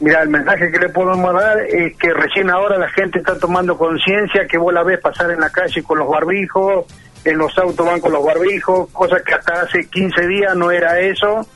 Mira, 0.00 0.22
el 0.22 0.28
mensaje 0.28 0.70
que 0.72 0.78
le 0.78 0.88
podemos 0.88 1.32
dar 1.34 1.60
es 1.60 1.96
que 1.96 2.12
recién 2.12 2.50
ahora 2.50 2.78
la 2.78 2.88
gente 2.90 3.20
está 3.20 3.38
tomando 3.38 3.78
conciencia, 3.78 4.46
que 4.46 4.58
vos 4.58 4.74
la 4.74 4.82
ves 4.82 5.00
pasar 5.00 5.30
en 5.30 5.40
la 5.40 5.50
calle 5.50 5.82
con 5.84 5.98
los 5.98 6.08
barbijos, 6.08 6.86
en 7.24 7.38
los 7.38 7.56
autos 7.56 7.86
van 7.86 8.00
con 8.00 8.12
los 8.12 8.24
barbijos, 8.24 8.90
cosa 8.90 9.22
que 9.24 9.34
hasta 9.34 9.62
hace 9.62 9.88
15 9.88 10.26
días 10.26 10.56
no 10.56 10.70
era 10.70 10.98
eso. 11.00 11.46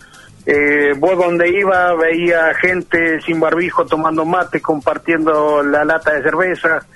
Eh, 0.46 0.94
vos 0.96 1.18
donde 1.18 1.48
iba 1.50 1.94
veía 1.94 2.54
gente 2.54 3.20
sin 3.20 3.38
barbijo 3.38 3.84
tomando 3.84 4.24
mate, 4.24 4.62
compartiendo 4.62 5.62
la 5.62 5.84
lata 5.84 6.12
de 6.12 6.22
cerveza 6.22 6.86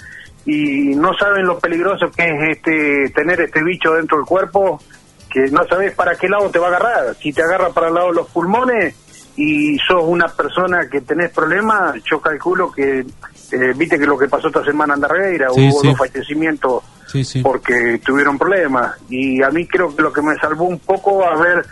y 0.47 0.95
no 0.95 1.13
saben 1.15 1.45
lo 1.45 1.59
peligroso 1.59 2.11
que 2.11 2.25
es 2.25 2.57
este 2.57 3.11
tener 3.15 3.41
este 3.43 3.63
bicho 3.63 3.93
dentro 3.93 4.17
del 4.17 4.27
cuerpo, 4.27 4.81
que 5.29 5.51
no 5.51 5.65
sabes 5.67 5.93
para 5.95 6.15
qué 6.15 6.29
lado 6.29 6.51
te 6.51 6.59
va 6.59 6.69
a 6.69 6.71
agarrar. 6.71 7.15
Si 7.17 7.33
te 7.33 7.43
agarra 7.43 7.71
para 7.71 7.89
el 7.89 7.95
lado 7.95 8.09
de 8.09 8.15
los 8.15 8.31
pulmones 8.31 8.95
y 9.37 9.79
sos 9.79 10.03
una 10.05 10.29
persona 10.29 10.89
que 10.91 11.01
tenés 11.01 11.31
problemas, 11.31 11.95
yo 12.05 12.21
calculo 12.21 12.71
que, 12.71 13.01
eh, 13.01 13.73
viste 13.77 13.99
que 13.99 14.07
lo 14.07 14.19
que 14.19 14.29
pasó 14.29 14.49
esta 14.49 14.65
semana 14.65 14.95
en 14.95 15.01
Darreira, 15.01 15.49
Sí, 15.55 15.69
hubo 15.71 15.81
sí. 15.81 15.89
dos 15.89 15.99
fallecimientos 15.99 16.83
Sí, 17.07 17.43
porque 17.43 18.01
tuvieron 18.05 18.39
problemas. 18.39 18.95
Y 19.11 19.43
a 19.43 19.51
mí 19.51 19.67
creo 19.67 19.95
que 19.95 20.01
lo 20.03 20.13
que 20.13 20.23
me 20.23 20.35
salvó 20.37 20.65
un 20.65 20.79
poco 20.79 21.25
haber 21.27 21.65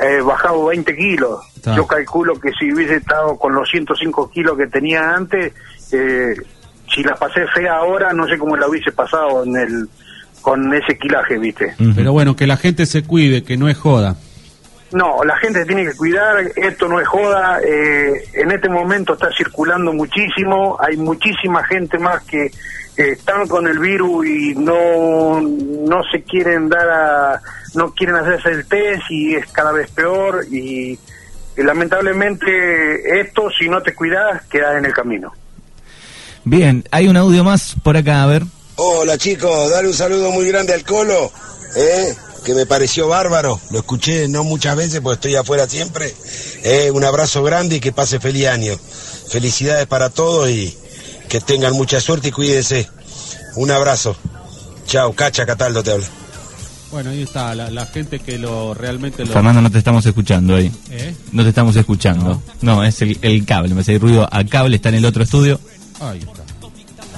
eh, 0.00 0.20
bajado 0.20 0.66
20 0.66 0.94
kilos. 0.94 1.40
Está. 1.56 1.74
Yo 1.76 1.86
calculo 1.86 2.38
que 2.38 2.50
si 2.58 2.72
hubiese 2.72 2.96
estado 2.96 3.38
con 3.38 3.54
los 3.54 3.68
105 3.70 4.30
kilos 4.30 4.56
que 4.58 4.66
tenía 4.66 5.14
antes, 5.14 5.54
eh, 5.92 6.34
si 6.94 7.02
la 7.02 7.14
pasé 7.14 7.46
fea 7.54 7.76
ahora, 7.76 8.12
no 8.12 8.26
sé 8.26 8.36
cómo 8.36 8.56
la 8.56 8.68
hubiese 8.68 8.92
pasado 8.92 9.44
en 9.44 9.56
el 9.56 9.88
con 10.42 10.72
ese 10.74 10.96
kilaje, 10.96 11.38
¿viste? 11.38 11.74
Pero 11.96 12.12
bueno, 12.12 12.36
que 12.36 12.46
la 12.46 12.56
gente 12.56 12.86
se 12.86 13.02
cuide, 13.02 13.42
que 13.42 13.56
no 13.56 13.68
es 13.68 13.76
joda. 13.76 14.14
No, 14.92 15.24
la 15.24 15.36
gente 15.38 15.60
se 15.60 15.66
tiene 15.66 15.84
que 15.84 15.96
cuidar, 15.96 16.36
esto 16.54 16.88
no 16.88 17.00
es 17.00 17.08
joda, 17.08 17.60
eh, 17.60 18.28
en 18.34 18.52
este 18.52 18.68
momento 18.68 19.14
está 19.14 19.28
circulando 19.36 19.92
muchísimo, 19.92 20.76
hay 20.80 20.96
muchísima 20.96 21.64
gente 21.64 21.98
más 21.98 22.22
que 22.22 22.46
eh, 22.46 22.52
están 22.96 23.48
con 23.48 23.66
el 23.66 23.78
virus 23.80 24.26
y 24.26 24.54
no, 24.54 25.40
no 25.40 26.02
se 26.10 26.22
quieren 26.22 26.68
dar 26.68 26.88
a, 26.88 27.42
no 27.74 27.92
quieren 27.92 28.14
hacerse 28.16 28.50
el 28.50 28.66
test 28.66 29.02
y 29.10 29.34
es 29.34 29.46
cada 29.50 29.72
vez 29.72 29.90
peor 29.90 30.46
y, 30.50 30.98
y 31.56 31.62
lamentablemente 31.62 33.20
esto 33.20 33.50
si 33.50 33.68
no 33.68 33.82
te 33.82 33.94
cuidas 33.94 34.44
quedas 34.46 34.78
en 34.78 34.84
el 34.84 34.92
camino. 34.92 35.32
Bien, 36.44 36.84
hay 36.92 37.08
un 37.08 37.16
audio 37.16 37.42
más 37.42 37.74
por 37.82 37.96
acá, 37.96 38.22
a 38.22 38.26
ver. 38.26 38.44
Hola 38.76 39.18
chicos, 39.18 39.70
dale 39.70 39.88
un 39.88 39.94
saludo 39.94 40.30
muy 40.30 40.46
grande 40.46 40.72
al 40.74 40.84
Colo, 40.84 41.32
¿eh? 41.76 42.14
Que 42.46 42.54
me 42.54 42.64
pareció 42.64 43.08
bárbaro. 43.08 43.60
Lo 43.70 43.80
escuché 43.80 44.28
no 44.28 44.44
muchas 44.44 44.76
veces 44.76 45.00
porque 45.00 45.14
estoy 45.14 45.34
afuera 45.34 45.68
siempre. 45.68 46.14
¿eh? 46.62 46.92
Un 46.92 47.04
abrazo 47.04 47.42
grande 47.42 47.76
y 47.76 47.80
que 47.80 47.90
pase 47.90 48.20
feliz 48.20 48.46
año. 48.46 48.72
Felicidades 49.28 49.88
para 49.88 50.10
todos 50.10 50.48
y 50.48 50.72
que 51.28 51.40
tengan 51.40 51.72
mucha 51.72 52.00
suerte 52.00 52.28
y 52.28 52.30
cuídense. 52.30 52.88
Un 53.56 53.72
abrazo. 53.72 54.16
Chao, 54.86 55.12
Cacha 55.12 55.44
Cataldo 55.44 55.82
te 55.82 55.90
habla. 55.90 56.06
Bueno, 56.92 57.10
ahí 57.10 57.22
está, 57.22 57.52
la, 57.56 57.68
la 57.68 57.84
gente 57.86 58.20
que 58.20 58.38
lo 58.38 58.74
realmente 58.74 59.24
lo... 59.24 59.32
Fernando, 59.32 59.60
no 59.60 59.70
te 59.72 59.78
estamos 59.78 60.06
escuchando 60.06 60.54
ahí. 60.54 60.70
¿Eh? 60.90 61.16
No 61.32 61.42
te 61.42 61.48
estamos 61.48 61.74
escuchando. 61.74 62.40
No, 62.62 62.84
es 62.84 63.02
el, 63.02 63.18
el 63.22 63.44
cable, 63.44 63.74
me 63.74 63.80
hace 63.80 63.98
ruido 63.98 64.28
a 64.30 64.44
cable, 64.44 64.76
está 64.76 64.90
en 64.90 64.94
el 64.94 65.04
otro 65.04 65.24
estudio. 65.24 65.58
Ahí 65.98 66.20
está. 66.20 66.45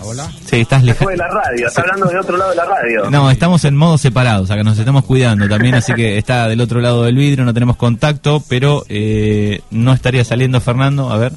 Hola. 0.02 0.30
Sí, 0.44 0.56
estás 0.56 0.82
lejano. 0.82 1.10
de 1.10 1.16
la 1.16 1.28
radio, 1.28 1.68
está 1.68 1.82
hablando 1.82 2.06
de 2.06 2.18
otro 2.18 2.36
lado 2.36 2.50
de 2.50 2.56
la 2.56 2.64
radio. 2.64 3.10
No, 3.10 3.30
estamos 3.30 3.64
en 3.64 3.76
modo 3.76 3.98
separados, 3.98 4.50
acá 4.50 4.62
nos 4.64 4.78
estamos 4.78 5.04
cuidando 5.04 5.48
también, 5.48 5.74
así 5.74 5.92
que 5.94 6.18
está 6.18 6.48
del 6.48 6.60
otro 6.60 6.80
lado 6.80 7.04
del 7.04 7.16
vidrio, 7.16 7.44
no 7.44 7.54
tenemos 7.54 7.76
contacto, 7.76 8.42
pero 8.48 8.84
eh, 8.88 9.60
no 9.70 9.92
estaría 9.92 10.24
saliendo 10.24 10.60
Fernando, 10.60 11.10
a 11.10 11.18
ver. 11.18 11.32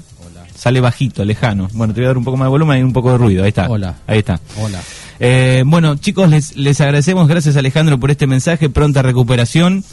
Sale 0.55 0.80
bajito, 0.80 1.26
lejano. 1.26 1.70
Bueno, 1.74 1.91
te 1.91 2.01
voy 2.01 2.05
a 2.05 2.09
dar 2.09 2.18
un 2.20 2.24
poco 2.24 2.38
más 2.38 2.45
de 2.45 2.49
volumen 2.51 2.80
y 2.80 2.84
un 2.84 2.93
poco 2.93 3.12
de 3.12 3.18
ruido, 3.18 3.43
ahí 3.43 3.49
está. 3.49 3.68
Hola. 3.68 3.95
Ahí 4.05 4.20
está. 4.20 4.39
Hola. 4.59 4.80
Eh, 5.20 5.64
bueno, 5.66 5.95
chicos, 5.95 6.30
les, 6.30 6.55
les 6.55 6.80
agradecemos, 6.82 7.28
gracias 7.28 7.55
Alejandro 7.57 7.99
por 7.99 8.12
este 8.12 8.28
mensaje, 8.28 8.70
pronta 8.70 9.01
recuperación. 9.01 9.84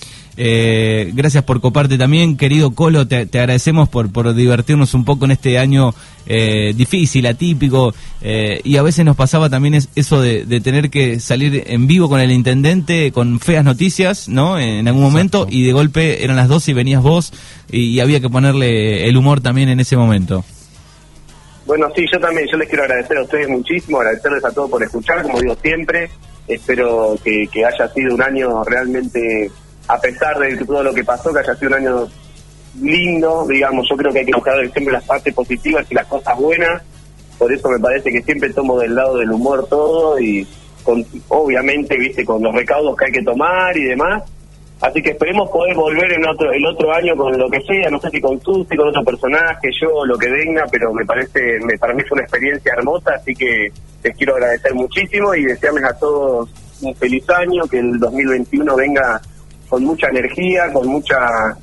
Eh, 0.40 1.10
gracias 1.14 1.42
por 1.42 1.60
coparte 1.60 1.98
también, 1.98 2.36
querido 2.36 2.70
Colo, 2.70 3.08
te, 3.08 3.26
te 3.26 3.40
agradecemos 3.40 3.88
por, 3.88 4.12
por 4.12 4.32
divertirnos 4.34 4.94
un 4.94 5.04
poco 5.04 5.24
en 5.24 5.32
este 5.32 5.58
año 5.58 5.92
eh, 6.26 6.74
difícil, 6.76 7.26
atípico, 7.26 7.92
eh, 8.22 8.60
y 8.62 8.76
a 8.76 8.82
veces 8.82 9.04
nos 9.04 9.16
pasaba 9.16 9.50
también 9.50 9.74
es, 9.74 9.88
eso 9.96 10.20
de, 10.20 10.44
de 10.44 10.60
tener 10.60 10.90
que 10.90 11.18
salir 11.18 11.64
en 11.66 11.88
vivo 11.88 12.08
con 12.08 12.20
el 12.20 12.30
intendente 12.30 13.10
con 13.10 13.40
feas 13.40 13.64
noticias, 13.64 14.28
¿no? 14.28 14.60
En, 14.60 14.86
algún 14.86 15.02
momento, 15.02 15.48
y 15.50 15.66
de 15.66 15.72
golpe 15.72 16.22
eran 16.22 16.36
las 16.36 16.46
dos 16.46 16.68
y 16.68 16.72
venías 16.72 17.02
vos, 17.02 17.32
y, 17.68 17.90
y 17.90 17.98
había 17.98 18.20
que 18.20 18.30
ponerle 18.30 19.08
el 19.08 19.16
humor 19.16 19.40
también 19.40 19.68
en 19.70 19.80
ese 19.80 19.96
momento. 19.96 20.44
Bueno, 21.66 21.88
sí, 21.96 22.06
yo 22.12 22.20
también, 22.20 22.46
yo 22.48 22.56
les 22.58 22.68
quiero 22.68 22.84
agradecer 22.84 23.18
a 23.18 23.22
ustedes 23.22 23.48
muchísimo, 23.48 23.98
agradecerles 23.98 24.44
a 24.44 24.52
todos 24.52 24.70
por 24.70 24.84
escuchar, 24.84 25.20
como 25.22 25.40
digo 25.40 25.56
siempre, 25.60 26.08
espero 26.46 27.16
que, 27.24 27.48
que 27.52 27.64
haya 27.64 27.88
sido 27.88 28.14
un 28.14 28.22
año 28.22 28.62
realmente, 28.62 29.50
a 29.88 30.00
pesar 30.00 30.38
de 30.38 30.56
todo 30.64 30.82
lo 30.82 30.94
que 30.94 31.04
pasó, 31.04 31.32
que 31.32 31.40
haya 31.40 31.54
sido 31.54 31.68
un 31.68 31.74
año 31.74 32.08
lindo, 32.80 33.46
digamos, 33.48 33.86
yo 33.90 33.96
creo 33.96 34.12
que 34.12 34.20
hay 34.20 34.26
que 34.26 34.34
buscar 34.34 34.60
siempre 34.70 34.92
las 34.92 35.04
partes 35.04 35.34
positivas 35.34 35.86
y 35.90 35.94
las 35.94 36.06
cosas 36.06 36.36
buenas, 36.36 36.82
por 37.38 37.52
eso 37.52 37.68
me 37.68 37.78
parece 37.78 38.10
que 38.10 38.22
siempre 38.22 38.52
tomo 38.52 38.78
del 38.78 38.94
lado 38.94 39.16
del 39.16 39.30
humor 39.30 39.66
todo 39.68 40.18
y 40.20 40.46
con, 40.84 41.04
obviamente, 41.28 41.96
viste, 41.96 42.24
con 42.24 42.42
los 42.42 42.54
recaudos 42.54 42.96
que 42.96 43.06
hay 43.06 43.12
que 43.12 43.22
tomar 43.22 43.76
y 43.76 43.84
demás, 43.84 44.22
Así 44.80 45.02
que 45.02 45.10
esperemos 45.10 45.50
poder 45.50 45.74
volver 45.74 46.12
en 46.12 46.24
otro 46.24 46.52
el 46.52 46.64
otro 46.64 46.92
año 46.92 47.16
con 47.16 47.36
lo 47.36 47.50
que 47.50 47.60
sea, 47.62 47.90
no 47.90 47.98
sé 47.98 48.10
si 48.10 48.20
con 48.20 48.40
Susi, 48.40 48.76
con 48.76 48.88
otro 48.88 49.02
personaje, 49.02 49.70
yo, 49.80 50.04
lo 50.04 50.16
que 50.16 50.30
venga, 50.30 50.64
pero 50.70 50.94
me 50.94 51.04
parece, 51.04 51.58
me, 51.64 51.76
para 51.78 51.94
mí 51.94 52.02
fue 52.08 52.14
una 52.14 52.22
experiencia 52.22 52.74
hermosa, 52.76 53.10
así 53.16 53.34
que 53.34 53.72
les 54.04 54.16
quiero 54.16 54.36
agradecer 54.36 54.72
muchísimo 54.74 55.34
y 55.34 55.46
desearles 55.46 55.82
a 55.82 55.98
todos 55.98 56.48
un 56.80 56.94
feliz 56.94 57.28
año, 57.28 57.66
que 57.66 57.80
el 57.80 57.98
2021 57.98 58.76
venga 58.76 59.20
con 59.68 59.84
mucha 59.84 60.08
energía, 60.08 60.72
con 60.72 60.88
mucha, 60.88 61.16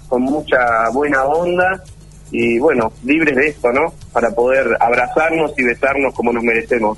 con 0.08 0.22
mucha 0.22 0.90
buena 0.94 1.24
onda 1.24 1.84
y 2.32 2.60
bueno, 2.60 2.92
libres 3.04 3.36
de 3.36 3.48
esto, 3.48 3.72
¿no? 3.72 3.94
Para 4.12 4.32
poder 4.32 4.78
abrazarnos 4.80 5.52
y 5.58 5.64
besarnos 5.64 6.14
como 6.14 6.32
nos 6.34 6.44
merecemos. 6.44 6.98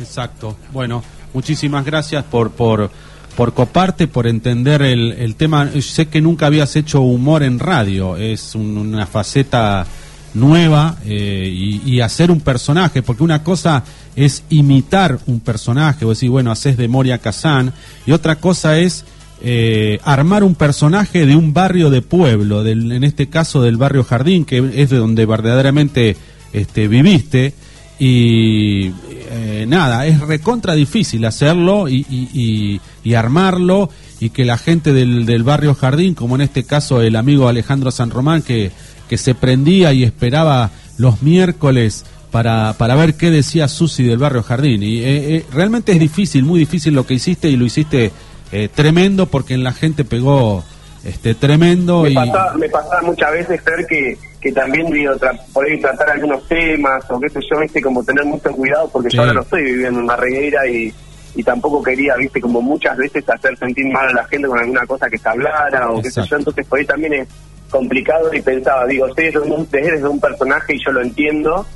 Exacto. 0.00 0.56
Bueno, 0.72 1.02
muchísimas 1.32 1.84
gracias 1.84 2.24
por 2.24 2.50
por 2.50 2.90
por 3.36 3.52
coparte, 3.52 4.08
por 4.08 4.26
entender 4.26 4.80
el, 4.82 5.12
el 5.12 5.36
tema. 5.36 5.70
Sé 5.82 6.06
que 6.06 6.20
nunca 6.22 6.46
habías 6.46 6.74
hecho 6.74 7.02
humor 7.02 7.42
en 7.42 7.58
radio, 7.58 8.16
es 8.16 8.54
un- 8.54 8.78
una 8.78 9.06
faceta 9.06 9.84
nueva 10.32 10.96
eh, 11.04 11.48
y, 11.50 11.82
y 11.84 12.00
hacer 12.00 12.30
un 12.30 12.40
personaje, 12.40 13.02
porque 13.02 13.22
una 13.22 13.42
cosa 13.42 13.82
es 14.16 14.42
imitar 14.50 15.18
un 15.26 15.40
personaje, 15.40 16.04
o 16.06 16.10
decir, 16.10 16.30
bueno, 16.30 16.50
haces 16.50 16.76
de 16.78 16.88
Moria 16.88 17.18
Kazan, 17.18 17.72
y 18.06 18.12
otra 18.12 18.36
cosa 18.36 18.78
es 18.78 19.04
eh, 19.42 19.98
armar 20.04 20.42
un 20.44 20.54
personaje 20.54 21.26
de 21.26 21.36
un 21.36 21.52
barrio 21.52 21.90
de 21.90 22.02
pueblo, 22.02 22.62
del, 22.64 22.90
en 22.92 23.04
este 23.04 23.28
caso 23.28 23.62
del 23.62 23.76
barrio 23.76 24.02
Jardín, 24.04 24.44
que 24.44 24.58
es 24.74 24.90
de 24.90 24.96
donde 24.96 25.26
verdaderamente 25.26 26.16
este, 26.52 26.88
viviste, 26.88 27.54
y 27.98 28.92
eh, 29.30 29.64
nada, 29.68 30.06
es 30.06 30.20
recontra 30.20 30.74
difícil 30.74 31.24
hacerlo 31.24 31.88
y, 31.88 32.04
y- 32.10 32.28
y- 32.34 32.80
y 33.04 33.14
armarlo 33.14 33.88
y 34.20 34.30
que 34.30 34.44
la 34.44 34.58
gente 34.58 34.92
del, 34.92 35.24
del 35.26 35.42
barrio 35.44 35.74
Jardín, 35.74 36.14
como 36.14 36.34
en 36.34 36.42
este 36.42 36.64
caso 36.64 37.00
el 37.02 37.16
amigo 37.16 37.48
Alejandro 37.48 37.90
San 37.90 38.10
Román, 38.10 38.42
que, 38.42 38.70
que 39.08 39.16
se 39.18 39.34
prendía 39.34 39.92
y 39.92 40.02
esperaba 40.04 40.70
los 40.98 41.22
miércoles 41.22 42.04
para, 42.30 42.74
para 42.76 42.96
ver 42.96 43.14
qué 43.14 43.30
decía 43.30 43.68
Susi 43.68 44.02
del 44.02 44.18
barrio 44.18 44.42
Jardín. 44.42 44.82
Y 44.82 44.98
eh, 44.98 45.36
eh, 45.36 45.44
realmente 45.52 45.92
es 45.92 46.00
difícil, 46.00 46.44
muy 46.44 46.58
difícil 46.58 46.92
lo 46.94 47.06
que 47.06 47.14
hiciste 47.14 47.48
y 47.48 47.56
lo 47.56 47.64
hiciste 47.64 48.10
eh, 48.52 48.68
tremendo 48.72 49.26
porque 49.26 49.54
en 49.54 49.64
la 49.64 49.72
gente 49.72 50.04
pegó 50.04 50.64
este 51.04 51.34
tremendo 51.34 52.02
Me 52.02 52.10
y 52.10 52.14
pasaba, 52.14 52.54
me 52.54 52.68
pasaba 52.68 53.02
muchas 53.02 53.30
veces 53.32 53.64
ver 53.64 53.86
que, 53.86 54.18
que 54.40 54.52
también 54.52 54.90
digo, 54.90 55.12
tra- 55.14 55.38
por 55.52 55.64
ahí 55.64 55.80
tratar 55.80 56.10
algunos 56.10 56.46
temas 56.48 57.04
o 57.10 57.20
qué 57.20 57.28
sé 57.28 57.40
yo, 57.50 57.60
viste, 57.60 57.80
como 57.80 58.02
tener 58.02 58.24
mucho 58.24 58.50
cuidado 58.52 58.88
porque 58.92 59.10
Sí. 59.10 59.16
yo 59.16 59.22
ahora 59.22 59.34
no 59.34 59.42
estoy 59.42 59.62
viviendo 59.62 59.98
en 60.00 60.04
una 60.04 60.16
reguera 60.16 60.66
y, 60.66 60.92
y 61.36 61.42
tampoco 61.44 61.82
quería, 61.82 62.16
viste, 62.16 62.40
como 62.40 62.60
muchas 62.60 62.96
veces 62.96 63.28
hacer 63.28 63.56
sentir 63.58 63.86
mal 63.92 64.08
a 64.08 64.12
la 64.12 64.24
gente 64.24 64.48
con 64.48 64.58
alguna 64.58 64.84
cosa 64.86 65.08
que 65.08 65.18
se 65.18 65.28
hablara 65.28 65.90
o 65.90 66.00
qué 66.02 66.10
sé 66.10 66.22
yo, 66.28 66.36
entonces 66.36 66.66
por 66.66 66.78
ahí 66.78 66.86
también 66.86 67.12
es 67.14 67.28
complicado 67.70 68.32
y 68.34 68.40
pensaba, 68.40 68.86
digo, 68.86 69.06
sí, 69.08 69.22
eres 69.22 69.42
eres 69.72 70.02
un 70.02 70.18
personaje 70.20 70.74
y 70.74 70.84
yo 70.84 70.92
lo 70.92 71.02
entiendo, 71.02 71.66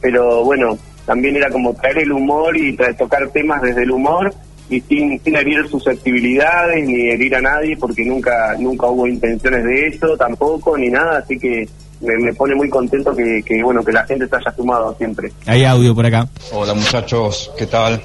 pero 0.00 0.44
bueno, 0.44 0.78
también 1.06 1.36
era 1.36 1.50
como 1.50 1.72
traer 1.74 1.98
el 1.98 2.12
humor 2.12 2.56
y 2.56 2.76
tocar 2.98 3.28
temas 3.30 3.62
desde 3.62 3.82
el 3.84 3.90
humor 3.92 4.32
y 4.68 4.80
sin, 4.80 5.20
sin 5.22 5.36
herir 5.36 5.68
susceptibilidades 5.68 6.86
ni 6.86 7.08
herir 7.10 7.34
a 7.36 7.40
nadie 7.40 7.76
porque 7.76 8.04
nunca 8.04 8.54
nunca 8.58 8.86
hubo 8.86 9.06
intenciones 9.06 9.64
de 9.64 9.86
eso 9.88 10.16
tampoco 10.16 10.76
ni 10.76 10.88
nada 10.88 11.18
así 11.18 11.38
que 11.38 11.68
me, 12.00 12.16
me 12.18 12.34
pone 12.34 12.54
muy 12.54 12.68
contento 12.68 13.14
que, 13.14 13.42
que 13.44 13.62
bueno 13.62 13.82
que 13.84 13.92
la 13.92 14.04
gente 14.06 14.26
se 14.28 14.36
haya 14.36 14.52
sumado 14.56 14.94
siempre 14.98 15.32
Hay 15.46 15.64
audio 15.64 15.94
por 15.94 16.04
acá. 16.06 16.28
Hola 16.52 16.74
muchachos, 16.74 17.50
¿qué 17.56 17.66
tal? 17.66 18.02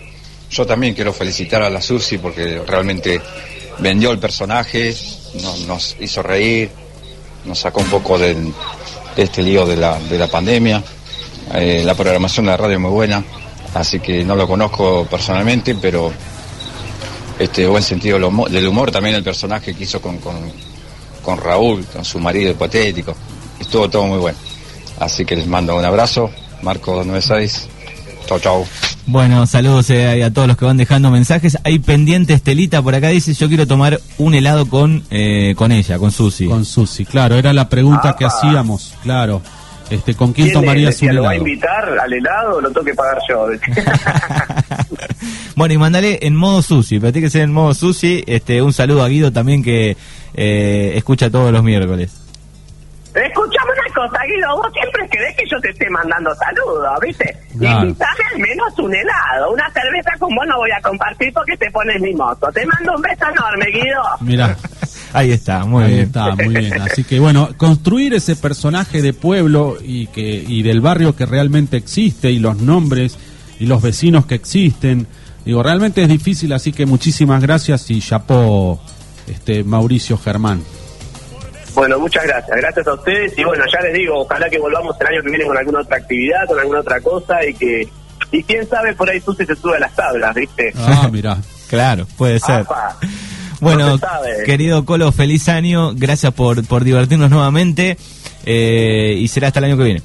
Yo 0.50 0.66
también 0.66 0.94
quiero 0.94 1.14
felicitar 1.14 1.62
a 1.64 1.70
la 1.70 1.82
Susi 1.82 2.18
porque 2.18 2.62
realmente 2.68 3.20
vendió 3.80 4.12
el 4.12 4.20
personaje, 4.20 4.94
nos, 5.42 5.66
nos 5.68 5.98
hizo 6.00 6.22
reír, 6.22 6.70
nos 7.46 7.58
sacó 7.60 7.80
un 7.82 7.88
poco 7.90 8.18
del- 8.18 8.54
de 9.16 9.24
este 9.24 9.42
lío 9.44 9.66
de 9.66 9.76
la, 9.78 9.98
de 10.00 10.18
la 10.18 10.28
pandemia. 10.28 10.82
Eh, 11.56 11.82
la 11.86 11.96
programación 11.96 12.46
de 12.46 12.52
la 12.52 12.58
radio 12.58 12.76
es 12.76 12.80
muy 12.82 12.92
buena, 12.92 13.24
así 13.74 14.00
que 14.00 14.24
no 14.24 14.36
lo 14.36 14.48
conozco 14.48 15.06
personalmente, 15.10 15.76
pero 15.76 16.12
este 17.44 17.68
buen 17.68 17.84
sentido 17.84 18.16
del 18.18 18.26
humo- 18.26 18.48
del 18.50 18.68
humor 18.68 18.92
también 18.92 19.16
el 19.16 19.24
personaje 19.24 19.74
que 19.76 19.84
hizo 19.84 20.02
con, 20.02 20.18
con, 20.20 20.36
con 21.24 21.38
Raúl, 21.38 21.86
con 21.86 22.04
su 22.06 22.20
marido 22.20 22.52
hipotético. 22.52 23.16
Estuvo 23.60 23.90
todo 23.90 24.06
muy 24.08 24.20
bueno. 24.20 24.38
Así 25.00 25.26
que 25.26 25.36
les 25.36 25.48
mando 25.48 25.76
un 25.78 25.86
abrazo. 25.86 26.30
Marco 26.62 26.92
296. 26.96 27.68
Chau, 28.28 28.40
chau. 28.40 28.66
Bueno, 29.08 29.46
saludos 29.48 29.90
eh, 29.90 30.24
a 30.24 30.32
todos 30.32 30.48
los 30.48 30.56
que 30.58 30.64
van 30.66 30.78
dejando 30.78 31.10
mensajes. 31.10 31.58
Hay 31.64 31.80
pendiente 31.80 32.34
Estelita 32.34 32.82
por 32.82 32.94
acá, 32.96 33.08
dice, 33.10 33.34
yo 33.34 33.48
quiero 33.48 33.66
tomar 33.68 34.00
un 34.20 34.36
helado 34.36 34.68
con, 34.70 35.04
eh, 35.10 35.54
con 35.58 35.72
ella, 35.72 35.98
con 35.98 36.12
Susi. 36.12 36.46
con 36.48 36.64
Susi, 36.64 37.04
claro, 37.06 37.36
era 37.36 37.52
la 37.52 37.68
pregunta 37.68 38.16
que 38.18 38.26
hacíamos, 38.26 38.94
claro. 39.02 39.42
Este, 39.90 40.14
¿Con 40.16 40.32
quién 40.32 40.48
le 40.48 40.54
tomarías 40.54 40.92
decía, 40.94 41.10
un 41.10 41.16
lo 41.18 41.24
va 41.24 41.32
a 41.32 41.34
helado? 41.34 41.48
invitar 41.50 42.00
al 42.00 42.14
helado 42.14 42.56
o 42.58 42.62
lo 42.62 42.70
tengo 42.70 42.86
que 42.86 42.94
pagar 42.94 43.18
yo 43.28 43.48
Bueno, 45.56 45.74
y 45.74 45.78
mandale 45.78 46.20
en 46.22 46.36
modo 46.36 46.62
Susi, 46.62 47.00
pero 47.00 47.12
tiene 47.12 47.28
que 47.28 47.32
ser 47.32 47.42
en 47.42 47.52
modo 47.52 47.74
Susi. 47.74 48.24
Este, 48.26 48.62
un 48.62 48.74
saludo 48.74 49.04
a 49.04 49.10
Guido 49.10 49.32
también 49.32 49.64
que 49.64 49.96
eh, 50.34 50.94
escucha 50.96 51.30
todos 51.30 51.52
los 51.52 51.64
miércoles. 51.64 52.18
Escuchame 53.14 53.72
una 53.74 53.94
cosa, 53.94 54.24
Guido, 54.26 54.56
vos 54.56 54.68
siempre 54.72 55.10
querés 55.10 55.36
que 55.36 55.44
yo 55.50 55.60
te 55.60 55.70
esté 55.70 55.90
mandando 55.90 56.34
saludos, 56.36 56.88
¿viste? 57.02 57.38
Claro. 57.60 57.82
Invítame 57.84 58.24
al 58.34 58.40
menos 58.40 58.80
un 58.80 58.96
helado, 58.96 59.52
una 59.52 59.70
cerveza 59.72 60.12
con 60.18 60.34
vos 60.34 60.48
no 60.48 60.58
voy 60.58 60.72
a 60.72 60.82
compartir 60.82 61.34
porque 61.34 61.58
te 61.58 61.70
pones 61.72 62.02
mimoso. 62.02 62.50
Te 62.54 62.66
mando 62.66 62.96
un 62.96 63.02
beso 63.02 63.26
enorme, 63.30 63.66
Guido. 63.66 64.02
Mira, 64.22 64.56
Ahí 65.14 65.32
está, 65.32 65.66
muy 65.66 65.84
ahí 65.84 65.92
bien. 65.92 66.06
está, 66.06 66.36
muy 66.36 66.56
bien. 66.56 66.82
Así 66.82 67.04
que 67.04 67.20
bueno, 67.20 67.50
construir 67.58 68.14
ese 68.14 68.36
personaje 68.36 69.02
de 69.02 69.14
pueblo 69.14 69.78
y 69.84 70.08
que 70.08 70.22
y 70.22 70.64
del 70.64 70.80
barrio 70.80 71.16
que 71.16 71.26
realmente 71.26 71.78
existe 71.78 72.32
y 72.32 72.40
los 72.40 72.58
nombres 72.58 73.18
y 73.62 73.66
los 73.68 73.82
vecinos 73.82 74.26
que 74.26 74.36
existen, 74.36 75.06
digo, 75.46 75.62
realmente 75.64 76.02
es 76.02 76.10
difícil, 76.10 76.52
así 76.54 76.72
que 76.74 76.86
muchísimas 76.86 77.42
gracias 77.42 77.90
y 77.92 78.00
chapó 78.02 78.82
este 79.28 79.64
Mauricio 79.64 80.18
Germán. 80.18 80.62
Bueno, 81.74 82.00
muchas 82.00 82.24
gracias. 82.26 82.58
Gracias 82.58 82.86
a 82.88 82.94
ustedes. 82.96 83.38
Y 83.38 83.44
bueno, 83.44 83.64
ya 83.72 83.80
les 83.82 83.94
digo, 83.94 84.20
ojalá 84.22 84.50
que 84.50 84.60
volvamos 84.60 84.96
el 85.00 85.08
año 85.08 85.22
que 85.24 85.30
viene 85.30 85.46
con 85.46 85.58
alguna 85.58 85.80
otra 85.82 85.98
actividad, 85.98 86.46
con 86.48 86.60
alguna 86.60 86.80
otra 86.82 87.00
cosa 87.00 87.46
y 87.48 87.54
que. 87.54 87.88
Y 88.34 88.44
quién 88.44 88.68
sabe, 88.68 88.94
por 88.94 89.10
ahí 89.10 89.20
Susi 89.22 89.46
se 89.46 89.56
sube 89.56 89.78
a 89.78 89.80
las 89.80 89.96
tablas, 89.96 90.34
¿viste? 90.36 90.74
Ah, 90.78 91.08
mira. 91.14 91.38
Claro, 91.70 92.06
puede 92.18 92.40
ser. 92.40 92.62
Apa. 92.62 92.98
Bueno, 93.62 93.88
No 93.90 93.98
se 93.98 94.02
sabe. 94.02 94.44
querido 94.46 94.84
Colo, 94.86 95.12
feliz 95.12 95.48
año. 95.48 95.94
Gracias 95.96 96.34
por, 96.34 96.66
por 96.66 96.84
divertirnos 96.84 97.30
nuevamente. 97.30 97.98
eh, 98.46 99.16
y 99.20 99.28
será 99.30 99.48
hasta 99.48 99.60
el 99.60 99.66
año 99.66 99.78
que 99.78 99.84
viene. 99.84 100.02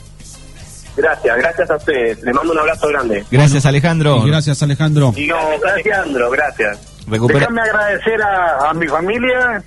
Gracias, 0.96 1.36
gracias 1.36 1.70
a 1.70 1.76
ustedes. 1.76 2.22
Les 2.22 2.34
mando 2.34 2.52
un 2.52 2.58
abrazo 2.58 2.88
grande. 2.88 3.24
Gracias, 3.30 3.66
Alejandro. 3.66 4.22
Y 4.24 4.30
gracias, 4.30 4.62
Alejandro. 4.62 5.12
Y 5.16 5.26
no, 5.26 5.36
gracias, 5.60 5.98
Andro, 5.98 6.30
gracias. 6.30 7.04
Recupera- 7.08 7.40
Déjame 7.40 7.60
agradecer 7.62 8.22
a, 8.22 8.70
a 8.70 8.74
mi 8.74 8.86
familia, 8.88 9.62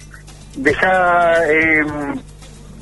deja 0.56 1.46
eh, 1.48 1.86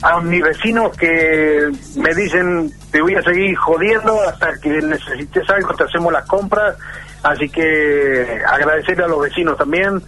a 0.01 0.21
mis 0.21 0.41
vecinos 0.43 0.95
que 0.97 1.69
me 1.97 2.13
dicen 2.15 2.71
te 2.91 3.01
voy 3.01 3.15
a 3.15 3.21
seguir 3.21 3.55
jodiendo 3.55 4.21
hasta 4.21 4.57
que 4.59 4.69
necesites 4.69 5.49
algo, 5.49 5.73
te 5.75 5.83
hacemos 5.83 6.11
las 6.13 6.25
compras. 6.25 6.75
Así 7.23 7.49
que 7.49 8.41
agradecerle 8.47 9.03
a 9.03 9.07
los 9.07 9.21
vecinos 9.21 9.57
también 9.57 10.01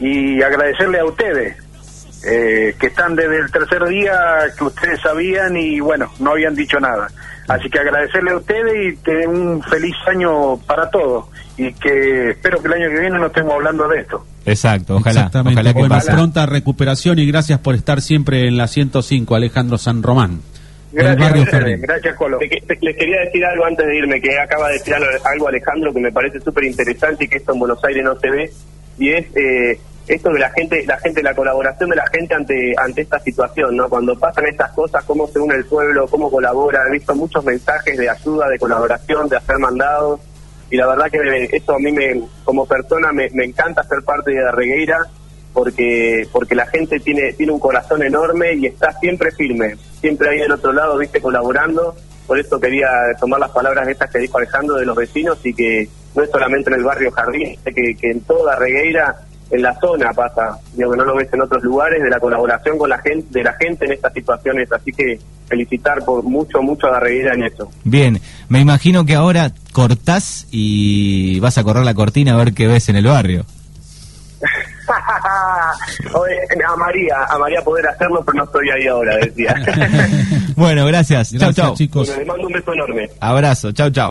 y 0.00 0.40
agradecerle 0.42 1.00
a 1.00 1.04
ustedes. 1.04 1.56
Eh, 2.24 2.74
que 2.78 2.86
están 2.86 3.16
desde 3.16 3.38
el 3.38 3.50
tercer 3.50 3.84
día 3.86 4.18
que 4.56 4.64
ustedes 4.64 5.00
sabían 5.00 5.56
y 5.56 5.80
bueno, 5.80 6.10
no 6.20 6.32
habían 6.32 6.54
dicho 6.54 6.78
nada. 6.78 7.08
Así 7.48 7.68
que 7.68 7.80
agradecerle 7.80 8.30
a 8.30 8.36
ustedes 8.36 8.94
y 8.94 8.96
tener 8.98 9.28
un 9.28 9.62
feliz 9.64 9.94
año 10.06 10.56
para 10.58 10.88
todos 10.90 11.26
y 11.56 11.72
que 11.74 12.30
espero 12.30 12.62
que 12.62 12.68
el 12.68 12.74
año 12.74 12.88
que 12.90 13.00
viene 13.00 13.18
no 13.18 13.26
estemos 13.26 13.52
hablando 13.54 13.88
de 13.88 14.00
esto. 14.00 14.24
Exacto, 14.46 14.96
ojalá. 14.96 15.30
Ojalá 15.32 15.72
que 15.72 15.78
bueno, 15.78 15.94
pase. 15.94 16.12
pronta 16.12 16.46
recuperación 16.46 17.18
y 17.18 17.26
gracias 17.26 17.58
por 17.58 17.74
estar 17.74 18.00
siempre 18.00 18.46
en 18.46 18.56
la 18.56 18.68
105, 18.68 19.34
Alejandro 19.34 19.78
San 19.78 20.02
Román. 20.02 20.40
Gracias, 20.92 21.18
barrio 21.18 21.78
gracias, 21.80 22.16
Colo. 22.16 22.38
Les 22.40 22.96
quería 22.96 23.20
decir 23.20 23.44
algo 23.44 23.64
antes 23.64 23.86
de 23.86 23.96
irme, 23.96 24.20
que 24.20 24.38
acaba 24.38 24.68
de 24.68 24.74
decir 24.74 24.94
algo, 24.94 25.08
algo 25.24 25.48
Alejandro 25.48 25.92
que 25.92 26.00
me 26.00 26.12
parece 26.12 26.40
súper 26.40 26.64
interesante 26.64 27.24
y 27.24 27.28
que 27.28 27.38
esto 27.38 27.54
en 27.54 27.60
Buenos 27.60 27.82
Aires 27.84 28.04
no 28.04 28.14
se 28.18 28.30
ve, 28.30 28.50
y 28.98 29.08
es 29.10 29.26
eh, 29.34 29.80
esto 30.08 30.30
de 30.32 30.38
la 30.40 30.50
gente, 30.50 30.84
la 30.86 30.98
gente, 30.98 31.22
la 31.22 31.34
colaboración 31.34 31.90
de 31.90 31.96
la 31.96 32.06
gente 32.08 32.34
ante 32.34 32.74
ante 32.76 33.02
esta 33.02 33.18
situación, 33.20 33.76
¿no? 33.76 33.88
Cuando 33.88 34.18
pasan 34.18 34.46
estas 34.46 34.72
cosas, 34.72 35.04
cómo 35.04 35.26
se 35.28 35.38
une 35.38 35.54
el 35.54 35.64
pueblo, 35.64 36.06
cómo 36.08 36.30
colabora, 36.30 36.82
he 36.88 36.92
visto 36.92 37.14
muchos 37.14 37.44
mensajes 37.44 37.96
de 37.96 38.08
ayuda, 38.10 38.48
de 38.48 38.58
colaboración, 38.58 39.28
de 39.28 39.36
hacer 39.36 39.58
mandados, 39.58 40.20
y 40.70 40.76
la 40.76 40.86
verdad 40.86 41.10
que 41.10 41.20
me- 41.20 41.44
eso 41.44 41.74
a 41.74 41.78
mí 41.78 41.92
me, 41.92 42.20
como 42.44 42.66
persona 42.66 43.12
me, 43.12 43.28
me 43.30 43.44
encanta 43.44 43.82
ser 43.84 44.02
parte 44.02 44.32
de 44.32 44.40
la 44.42 44.50
regueira, 44.52 44.98
porque 45.52 46.26
porque 46.32 46.54
la 46.54 46.66
gente 46.66 46.98
tiene 47.00 47.32
tiene 47.34 47.52
un 47.52 47.60
corazón 47.60 48.02
enorme 48.02 48.54
y 48.54 48.66
está 48.66 48.92
siempre 48.98 49.30
firme, 49.32 49.76
siempre 50.00 50.30
ahí 50.30 50.38
del 50.38 50.52
otro 50.52 50.72
lado, 50.72 50.98
viste, 50.98 51.20
colaborando. 51.20 51.94
Por 52.26 52.38
eso 52.38 52.58
quería 52.58 52.88
tomar 53.20 53.40
las 53.40 53.50
palabras 53.50 53.86
estas 53.88 54.10
que 54.10 54.20
dijo 54.20 54.38
Alejandro 54.38 54.76
de 54.76 54.86
los 54.86 54.96
vecinos 54.96 55.38
y 55.44 55.52
que 55.52 55.88
no 56.14 56.22
es 56.22 56.30
solamente 56.30 56.70
en 56.70 56.76
el 56.76 56.84
barrio 56.84 57.10
Jardín, 57.10 57.56
que, 57.64 57.94
que 57.96 58.10
en 58.10 58.20
toda 58.22 58.56
Regueira, 58.56 59.16
en 59.52 59.60
la 59.62 59.78
zona 59.78 60.12
pasa, 60.14 60.58
digo 60.72 60.92
que 60.92 60.96
no 60.96 61.04
lo 61.04 61.14
ves 61.14 61.28
en 61.30 61.42
otros 61.42 61.62
lugares, 61.62 62.02
de 62.02 62.08
la 62.08 62.18
colaboración 62.18 62.78
con 62.78 62.88
la 62.88 62.98
gente, 62.98 63.26
de 63.30 63.44
la 63.44 63.52
gente 63.52 63.84
en 63.84 63.92
estas 63.92 64.12
situaciones. 64.14 64.72
Así 64.72 64.92
que 64.92 65.20
felicitar 65.46 66.02
por 66.04 66.22
mucho, 66.24 66.62
mucho 66.62 66.86
a 66.86 67.06
en 67.06 67.44
eso. 67.44 67.70
Bien, 67.84 68.18
me 68.48 68.60
imagino 68.60 69.04
que 69.04 69.14
ahora 69.14 69.52
cortás 69.72 70.46
y 70.50 71.38
vas 71.40 71.58
a 71.58 71.64
correr 71.64 71.84
la 71.84 71.92
cortina 71.92 72.32
a 72.32 72.36
ver 72.36 72.54
qué 72.54 72.66
ves 72.66 72.88
en 72.88 72.96
el 72.96 73.04
barrio. 73.06 73.44
A 76.72 76.76
María, 76.76 77.14
a 77.28 77.38
María 77.38 77.62
poder 77.62 77.86
hacerlo, 77.86 78.22
pero 78.24 78.38
no 78.38 78.44
estoy 78.44 78.68
ahí 78.70 78.86
ahora, 78.88 79.16
decía. 79.16 79.54
Bueno, 80.56 80.84
gracias. 80.86 81.30
Chau, 81.30 81.38
Gracias, 81.38 81.66
chau. 81.66 81.74
chicos. 81.74 82.08
Bueno, 82.08 82.20
le 82.20 82.26
mando 82.26 82.46
un 82.46 82.52
beso 82.52 82.72
enorme. 82.74 83.08
Abrazo. 83.20 83.72
Chau, 83.72 83.90
chau. 83.90 83.92